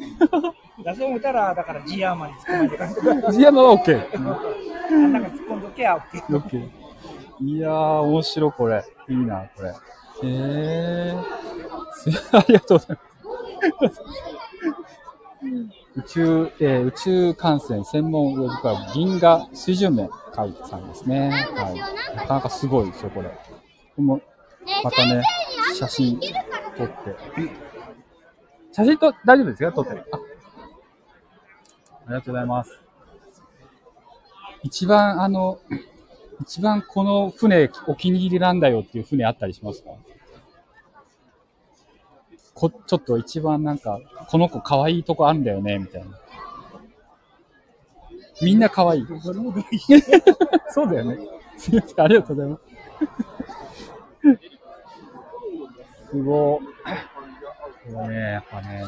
[0.84, 2.58] 出そう思ったら、だからジアーマンに突っ込
[3.04, 4.08] まれてジアマは OK。
[4.16, 4.20] あ
[4.96, 6.38] んなが突っ込んどけや OK。
[6.38, 6.87] オッケー。
[7.42, 8.84] いやー、面白い、これ。
[9.10, 9.70] いいな、これ。
[9.70, 9.74] へ
[10.24, 11.14] え
[12.34, 12.98] ありがとうござい
[13.82, 14.02] ます。
[15.96, 21.30] 宇宙、えー宇宙観戦専門ウェブクラブ、銀河水準面会さんですね。
[21.56, 22.16] はい。
[22.16, 23.30] なかなかすごいですよ、これ。
[23.30, 23.36] こ
[23.98, 24.22] れも、
[24.84, 25.24] またね、
[25.76, 26.20] 写真
[26.78, 27.16] 撮って。
[28.72, 29.72] 写真と、大丈夫ですか？
[29.72, 29.92] 撮って。
[30.12, 30.20] ああ
[32.10, 32.80] りがとうございます。
[34.64, 35.60] 一番、あの、
[36.42, 39.90] 一番この船お気に入りなんだよっていう船あったりしますか？
[42.54, 44.00] こ、ちょっと一番なんか、
[44.30, 46.08] この子可愛いとこあるんだよね、みたいな。
[48.42, 49.06] みんな可愛い。
[50.70, 51.20] そうだよね。
[51.58, 52.64] すみません、ありがとうございます。
[56.10, 57.94] すごい。
[57.94, 58.84] これね、やっぱね、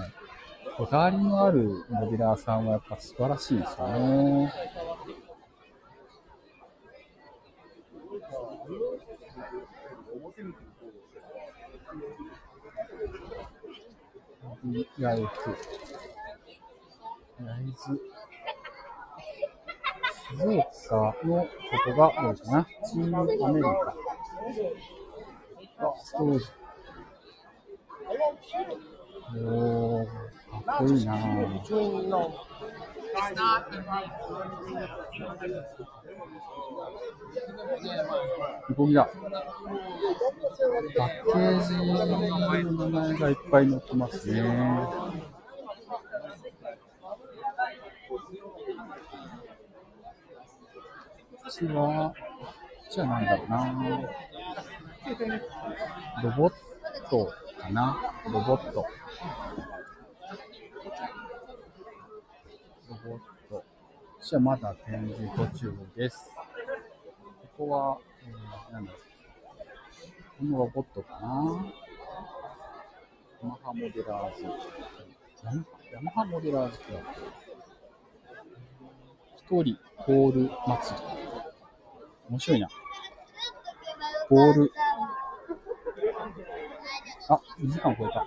[0.76, 4.52] こだわりのあるモディラーさんはやっぱ素晴らしいですよね。
[14.98, 15.56] 焼く。
[17.46, 17.98] 焼津。
[20.30, 21.48] 静岡のこ
[21.86, 22.68] こが多いかな。
[22.92, 23.96] チームアメリカ。
[25.80, 26.46] あ、ストージ。
[29.38, 30.12] おー、か
[30.76, 31.60] っこいいなぁ。
[38.76, 39.10] こぎだ。
[40.98, 41.74] パッケージ
[42.66, 44.42] の名前がいっぱい載ってますね。
[51.36, 52.16] こっちは、こ
[52.88, 53.58] っちはなんだろうな。
[56.24, 56.54] ロボッ
[57.10, 58.14] トかな？
[58.26, 58.86] ロボット。
[62.90, 63.20] ロボッ
[64.30, 64.36] ト。
[64.36, 66.32] こっちはまだ展示途中です。
[67.58, 68.92] ここは、えー、なんだ。
[68.92, 71.66] このロボットかな。
[73.42, 74.44] ヤマハモデラーズ。
[75.92, 77.06] ヤマハモデラーズクラブ。
[79.38, 81.06] 一人ホール祭り。
[82.30, 82.70] 面白いな。
[84.30, 84.72] ホール。
[87.30, 88.26] あ、2時間超えた。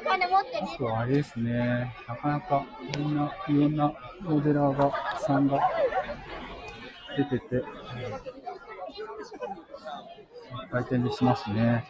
[0.00, 3.92] お金持ってねあれですね、なかなかいろんな、いろんな
[4.22, 5.58] モデラーが、さんが
[7.16, 7.64] 出てて、
[10.70, 11.84] 回転でしますね。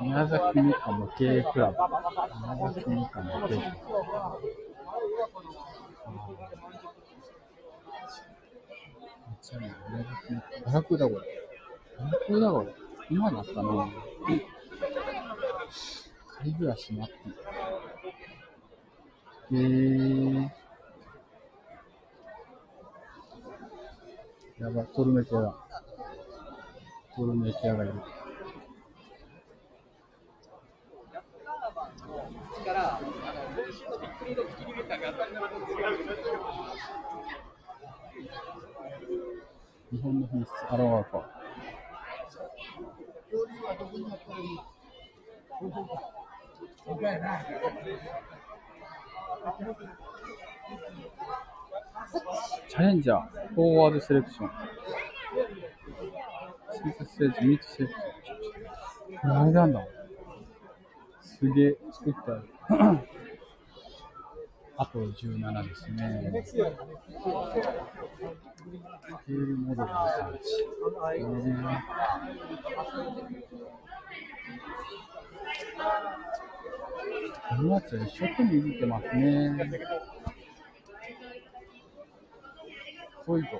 [0.00, 1.76] 宮崎メカ模型クラブ。
[2.56, 3.58] 宮崎メカ模型クラブ。
[3.58, 3.58] め
[9.34, 10.70] っちゃいい宮崎メカ。
[10.78, 11.22] 500だこれ。
[12.28, 12.87] 500だこれ。
[13.10, 13.88] 今だったな。
[16.38, 17.20] 仮暮らし待って。
[19.52, 20.50] えー。
[24.60, 25.54] やばい、トルメキアだ。
[27.16, 27.94] トルメキアがいる。
[39.90, 40.50] 日本の品質、
[43.30, 43.84] アラワーか。
[46.84, 47.44] ここやな
[52.68, 54.50] チャレンジャー、フォーワードセレクション。
[56.72, 59.30] シーズステージ、ミートセレクション。
[59.42, 59.86] あれなんだ。
[61.20, 62.34] すげえ、作ってあ
[62.92, 63.00] る。
[64.80, 66.44] あと17ですね。
[66.46, 70.64] スケールモデルの産地。
[71.16, 71.78] えー
[77.48, 79.70] このやつ一生懸命見てますね。
[83.26, 83.50] そういうと。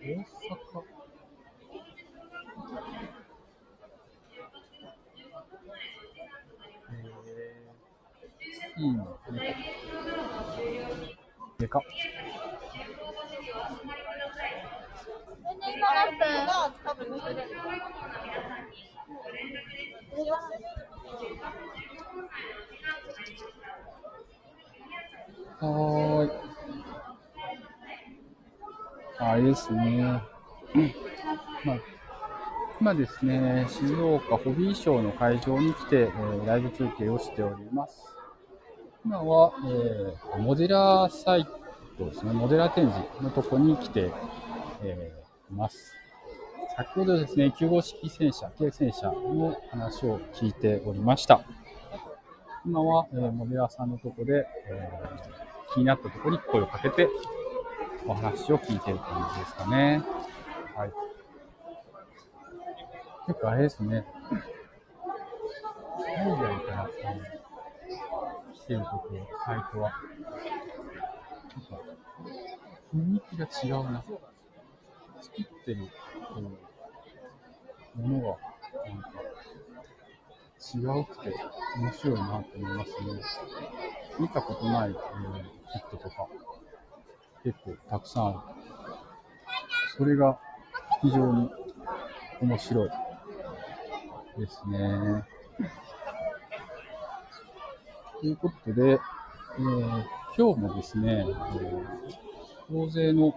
[0.00, 0.93] 大阪。
[8.76, 9.56] えー、いいのね。
[11.58, 11.84] でか。
[25.60, 26.54] はーい。
[29.18, 30.22] あれですね。
[30.74, 30.94] うん
[31.64, 31.80] まあ、
[32.80, 38.13] 今ですね、静岡ホビーショーの会場に来て、えーライブ中継をしております。
[39.04, 41.46] 今は、えーモデラーサイ
[41.98, 44.10] トですね、モデラー展示のとこに来て、
[44.82, 45.92] えーいます。
[46.76, 51.42] 先ほどですね、9号式戦車、軽戦車の話を聞いておりました。
[52.64, 57.08] 今は、えーモデラーさんのとこで、えー気になったところに声をかけて、
[58.06, 60.02] お話を聞いてる感じですかね。
[60.76, 60.92] はい。
[63.26, 64.04] 結構あれですね。
[66.16, 66.88] 海外から、
[68.66, 69.08] えー来てるとこ、
[69.44, 71.84] サイトは、なんか、
[72.94, 74.04] 雰囲気が違うな。
[75.20, 75.88] 作ってる、
[76.34, 76.40] こ
[77.96, 78.38] う、ものが、
[78.88, 79.10] なんか、
[80.74, 81.34] 違うくて
[81.78, 83.20] 面白いなと思いますね。
[84.18, 84.96] 見たことない、えー
[85.72, 86.28] キットとか、
[87.42, 88.38] 結構たくさんある。
[89.98, 90.38] それが
[91.02, 91.50] 非常に
[92.40, 92.90] 面白い
[94.38, 95.24] ですね。
[98.24, 103.34] ということで、えー今日もですね、えー大勢の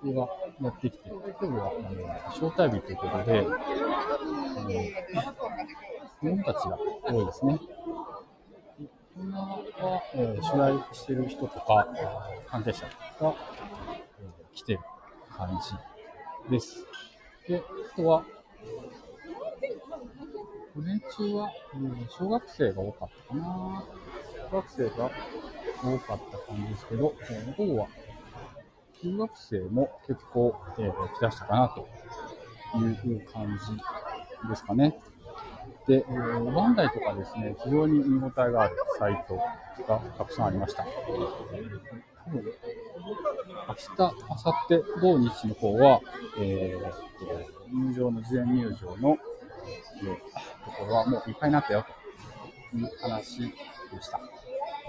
[0.00, 0.28] 人が
[0.62, 4.70] やってきて、今日はあの招待日ということで、あの
[6.20, 6.78] 子供たちが
[7.12, 7.58] 多いですね。
[9.16, 11.88] 大人は、えー取材してる人とか、
[12.46, 12.90] 関係者が、
[13.20, 13.34] えー
[14.54, 14.80] 来てる
[15.36, 15.58] 感
[16.48, 16.86] じです。
[17.48, 17.60] で、
[17.92, 18.22] あとは、
[20.78, 23.82] 午前中は、うん小学生が多かったかな。
[24.48, 25.10] 小学生が
[25.82, 27.88] 多かった感じですけど、え午後は
[29.02, 31.88] 中学生も結構、えー来だしたかなと
[32.78, 34.96] いう感じですかね。
[35.88, 39.34] で、えーバンダイとかですね、非常に見応えがあるサイト
[39.84, 40.84] がたくさんありました。
[40.84, 42.44] 多分
[43.68, 46.00] 明日、明後日、土日の方は、
[46.38, 47.08] えー
[47.74, 49.18] 入場の、事前入場の、
[50.02, 50.14] えー
[50.64, 51.84] ところはもういっぱいになったよ、
[52.70, 53.46] という話で
[54.02, 54.18] した。
[54.18, 54.24] な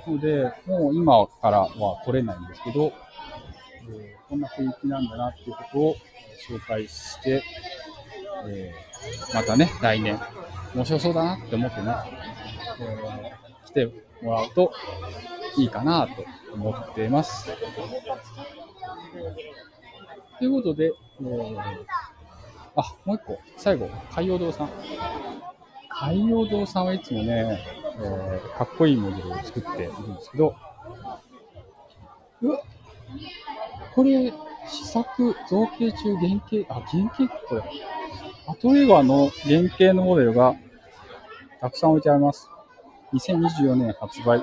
[0.07, 2.91] ので、もう今からは取れないんですけど、
[3.89, 5.95] えーこんな雰囲気なんだなっていうことを
[6.47, 7.43] 紹介して、
[8.47, 10.19] えーまたね、来年、
[10.76, 11.93] 面白そうだなって思ってね、
[12.80, 13.85] えー来て
[14.22, 14.72] もらうと
[15.57, 17.49] いいかなと思っています。
[20.38, 20.85] ということで、
[21.22, 21.57] えー
[22.80, 24.69] あ、もう一個、最後、海洋堂さん。
[25.89, 27.60] 海洋堂さんはいつもね、
[28.01, 30.56] えーかっこいいモデルを作っているんですけど、
[32.41, 32.61] うわ
[33.93, 34.31] これ、
[34.68, 37.64] 試作、造形中、原型、あ、原型これ。
[38.47, 40.56] アトレーバーの原型のモデルが
[41.60, 42.49] たくさん置いてあります。
[43.14, 44.41] 2024年発売。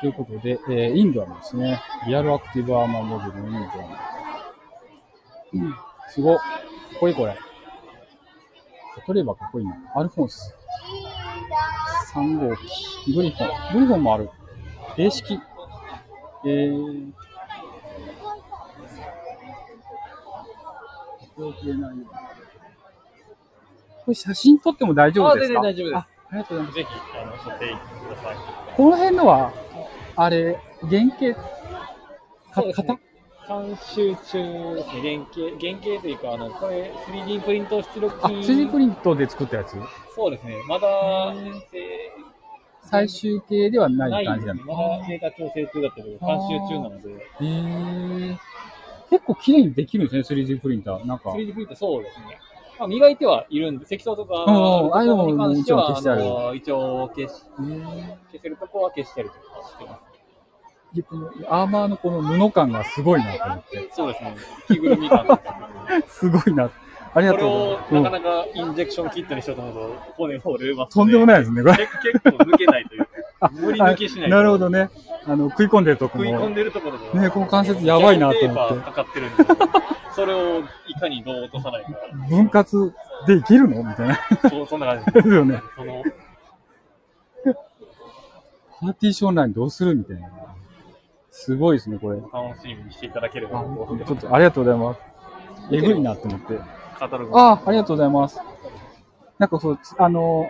[0.00, 3.88] ということで、えーインドアのですね、リアルアクティブアーマーモデルのインドアの。
[5.54, 5.74] うん、
[6.08, 6.38] すごっ。
[6.96, 7.32] かっこいいこれ。
[8.96, 9.76] アトレーバーかっこいいな。
[9.94, 10.54] アルフォンス。
[12.14, 13.12] 3号機。
[13.14, 13.72] グリフォン。
[13.74, 14.30] グリフォンもある。
[14.96, 15.38] 英式。
[16.46, 17.12] えー、
[21.36, 21.52] こ
[24.08, 25.60] れ写真撮っても大丈夫ですか？
[25.60, 26.76] あ全然大丈夫ですあありがとうございます。
[26.76, 28.36] ぜひ、あの、撮ってください。
[28.76, 29.52] この辺のは、
[30.16, 30.58] あれ、
[30.88, 31.46] 原型、か
[32.54, 33.00] そうですね
[33.46, 34.44] 型監修中ですね、
[35.02, 39.76] 原型、原型というか、あの、これ、3D プリント出力あ、金 3D プリントで作ったやつ？
[40.14, 41.34] そうですね、まだ、
[42.82, 44.62] 最終形ではなないい感じなんだ。
[44.64, 44.74] ですね。
[44.74, 48.36] まだデータ調整中だったけど、監修中なので、へー
[49.10, 51.06] 結構綺麗にできるんですね、3D プリンター。
[51.06, 51.30] なんか。
[51.30, 52.38] 3D プリントそうですね。
[52.78, 60.15] まあ、磨いてはいるんで、積層とか、ああいうのももちろん消してあるの一応消し、消せるとこは消したりとかしてます。
[61.02, 63.88] このアーマーのこの布感がすごいなと思って。
[63.92, 64.36] そうですね。
[64.68, 65.32] 着ぐるみ感で
[66.08, 66.70] すごいな。
[67.14, 67.88] ありがとうございます。
[67.88, 71.76] これをなかなかインジェクションキットにしようと思うと、骨も折れますとんでもないですね、これ。
[71.76, 73.04] 結結構抜けないという
[73.40, 74.90] か、 無理抜きしないとなるほどね。
[75.26, 76.24] あの、食い込んでるとこも。
[76.24, 78.74] 食い込んでるところとね、この関節やばいなと思って。
[78.80, 79.44] かかってるんで、
[80.14, 81.90] それをいかにどう落とさないか、
[82.28, 82.92] 分割
[83.26, 83.82] でいけるの？
[83.82, 84.18] みたいな。
[84.50, 85.62] そうそんな感じですよね。
[85.74, 86.02] その
[88.78, 89.96] パーティションラインどうする？
[89.96, 90.28] みたいな。
[91.38, 92.16] すごいですね、これ。
[92.16, 95.00] 楽しみにしていただければちょっとありがとうございます。
[95.70, 96.58] えぐいなと思って。
[96.98, 98.40] カタログああ、ありがとうございます。
[99.38, 100.48] なんかそう、つあの、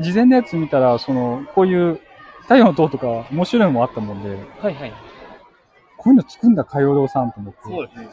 [0.00, 2.00] 事前のやつ見たら、その、こういう
[2.42, 4.92] 太陽の塔とか面白いのもあったもんで、はいはい。
[5.96, 7.60] こういうの作んだ海洋堂さんと思って。
[7.64, 8.08] そうですね。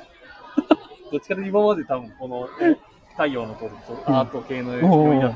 [1.11, 2.49] どっちかというと今まで多分この
[3.14, 5.34] 太陽の塔とかアート系の寄りだったものが、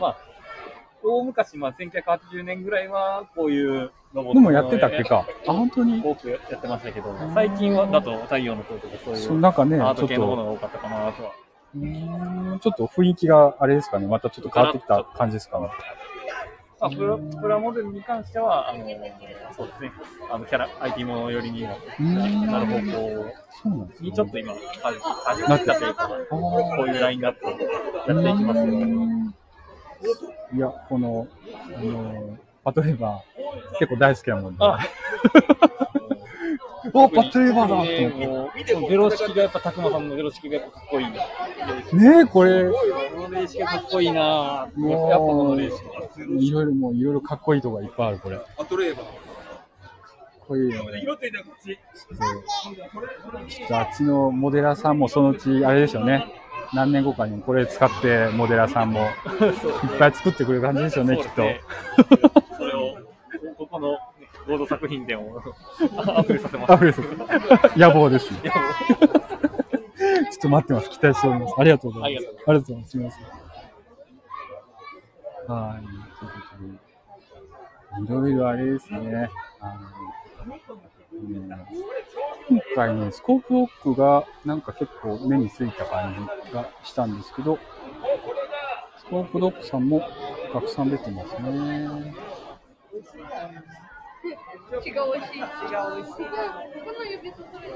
[0.00, 0.16] まあ、
[1.08, 5.26] 大昔、まあ、1980年ぐらいはこういうロボットでもやってたっけか。
[5.46, 6.02] あ、本当に？
[6.02, 11.32] 多くやってましたけど、最近はだと太陽の塔とかそういそううなんかねアート系ちょっとのものが多かったかなとは。
[11.76, 14.06] うーんちょっと雰囲気があれですかね。
[14.06, 15.58] またちょっと変わってきた感じですか？
[15.60, 15.68] ね。
[16.80, 18.84] まあ、プラプラモデルに関しては、あの、
[19.56, 19.92] そうですね、
[20.30, 21.74] あの、キャラ、IT もの寄りにな
[22.60, 23.34] る方向
[24.00, 28.64] にちょっと今、始始まったというか、こういうラインナップをやっていきますよ。
[30.54, 31.26] いや、この、
[31.76, 34.58] あの、パトレーバー、結構大好きなもんで。
[34.58, 34.78] パ
[37.30, 38.08] トレーバーだとって。
[38.08, 41.10] もう、でもベロ式がやっぱ、たくまさんのベロ式がやっぱかっこいいな。
[41.10, 41.18] ね
[42.22, 42.76] え、これ、こ
[43.22, 45.84] のレー式がかっこいいなもうやっぱこのレー式。
[46.46, 48.36] いろいろもういろいろかっこいいとこがいっぱいある、これ。
[48.36, 49.06] かパトレーバー。
[49.06, 49.08] っ
[50.48, 51.02] こいいよね。
[51.02, 51.18] ちょっ
[53.68, 56.26] とあっちのモデラーさんもそのうち、あれですよね。
[56.74, 59.08] 何年後かにこれ使ってモデラーさんもいっ
[59.98, 61.30] ぱい作ってくれる感じですよね、きっと。
[62.56, 62.98] それを、
[63.56, 63.98] ここの、ね、
[64.46, 65.42] 合同作品展を
[66.06, 66.72] アプリさせます。
[66.72, 67.08] アプリさせ
[67.80, 68.40] 野望ですね。
[68.44, 68.52] ちょっ
[70.40, 70.90] と待ってます。
[70.90, 71.54] 期待しております。
[71.58, 72.28] ありがとうございます。
[72.46, 72.90] ありがとうございます。
[72.90, 73.22] すみません。
[75.48, 75.84] はい。
[78.04, 79.28] いろいろあれですね。
[79.60, 79.74] あ
[80.46, 80.56] の
[81.18, 81.48] うん
[82.48, 87.58] 今回ね、スコープロックがなんか結構目についた感じがしたんですけど、
[88.98, 90.00] スコープロックさんも
[90.52, 92.14] たくさん出てますね。
[94.82, 96.16] 血が美味しい血が美味しい
[96.84, 97.68] この指とそれ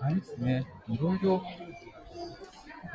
[0.00, 1.42] あれですね、いろいろ、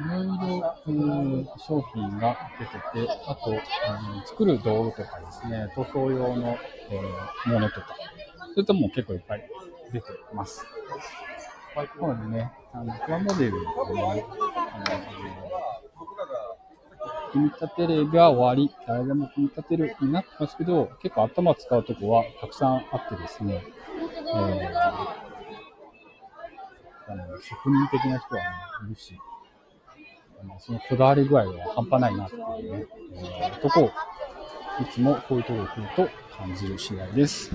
[0.02, 2.72] ろいろ、うん商品が出て
[3.06, 3.53] て、あと、
[3.88, 6.57] あの作る道具とかですね、塗装用の、
[6.90, 7.88] えーものとか、
[8.53, 9.49] そういったも結構いっぱい
[9.91, 10.65] 出てます。
[11.73, 14.26] ホワイトボードね、あの、プラモデルをね、
[14.73, 14.86] あの、
[17.32, 23.64] 組み立てれば終わり、誰でも組み立てるになってますけど、結構頭使うとこはたくさんあってですね、
[23.95, 24.72] えー、
[27.07, 28.48] あの職人的な人はね、
[28.88, 29.18] いるし、
[30.41, 37.51] あのそのこだわり具合は半端ないなっていうね、えとこを、いつもこういうところに来ると感じる次第です。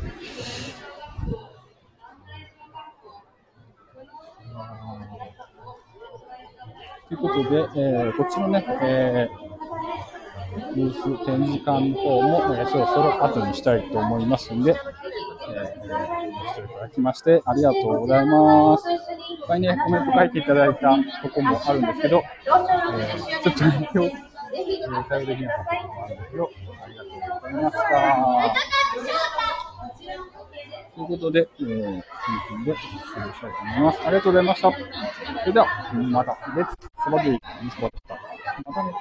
[7.09, 9.46] ということで、えーこっちのね、えー
[10.75, 14.75] ブース展示館の方も、えーそろそろ後にしたいと思いますんで、え
[16.33, 18.91] ご視聴いただきましてありがとうございます。
[18.91, 18.99] いっ
[19.47, 20.81] ぱいね、コメント書いていただいた
[21.23, 26.51] とこもあるんですけど、えーちょっとね、今日、えー対応できなかったとこもあるんですけど、
[26.83, 27.83] ありがとうございました。
[30.97, 34.01] ということで、えー、この辺で終了したいと思います。
[34.01, 34.73] ありがとうございました。
[34.73, 34.79] そ
[35.47, 37.39] れでは、また、レッツ、そばでいい、
[37.77, 38.15] そばでした。
[38.65, 38.93] またね。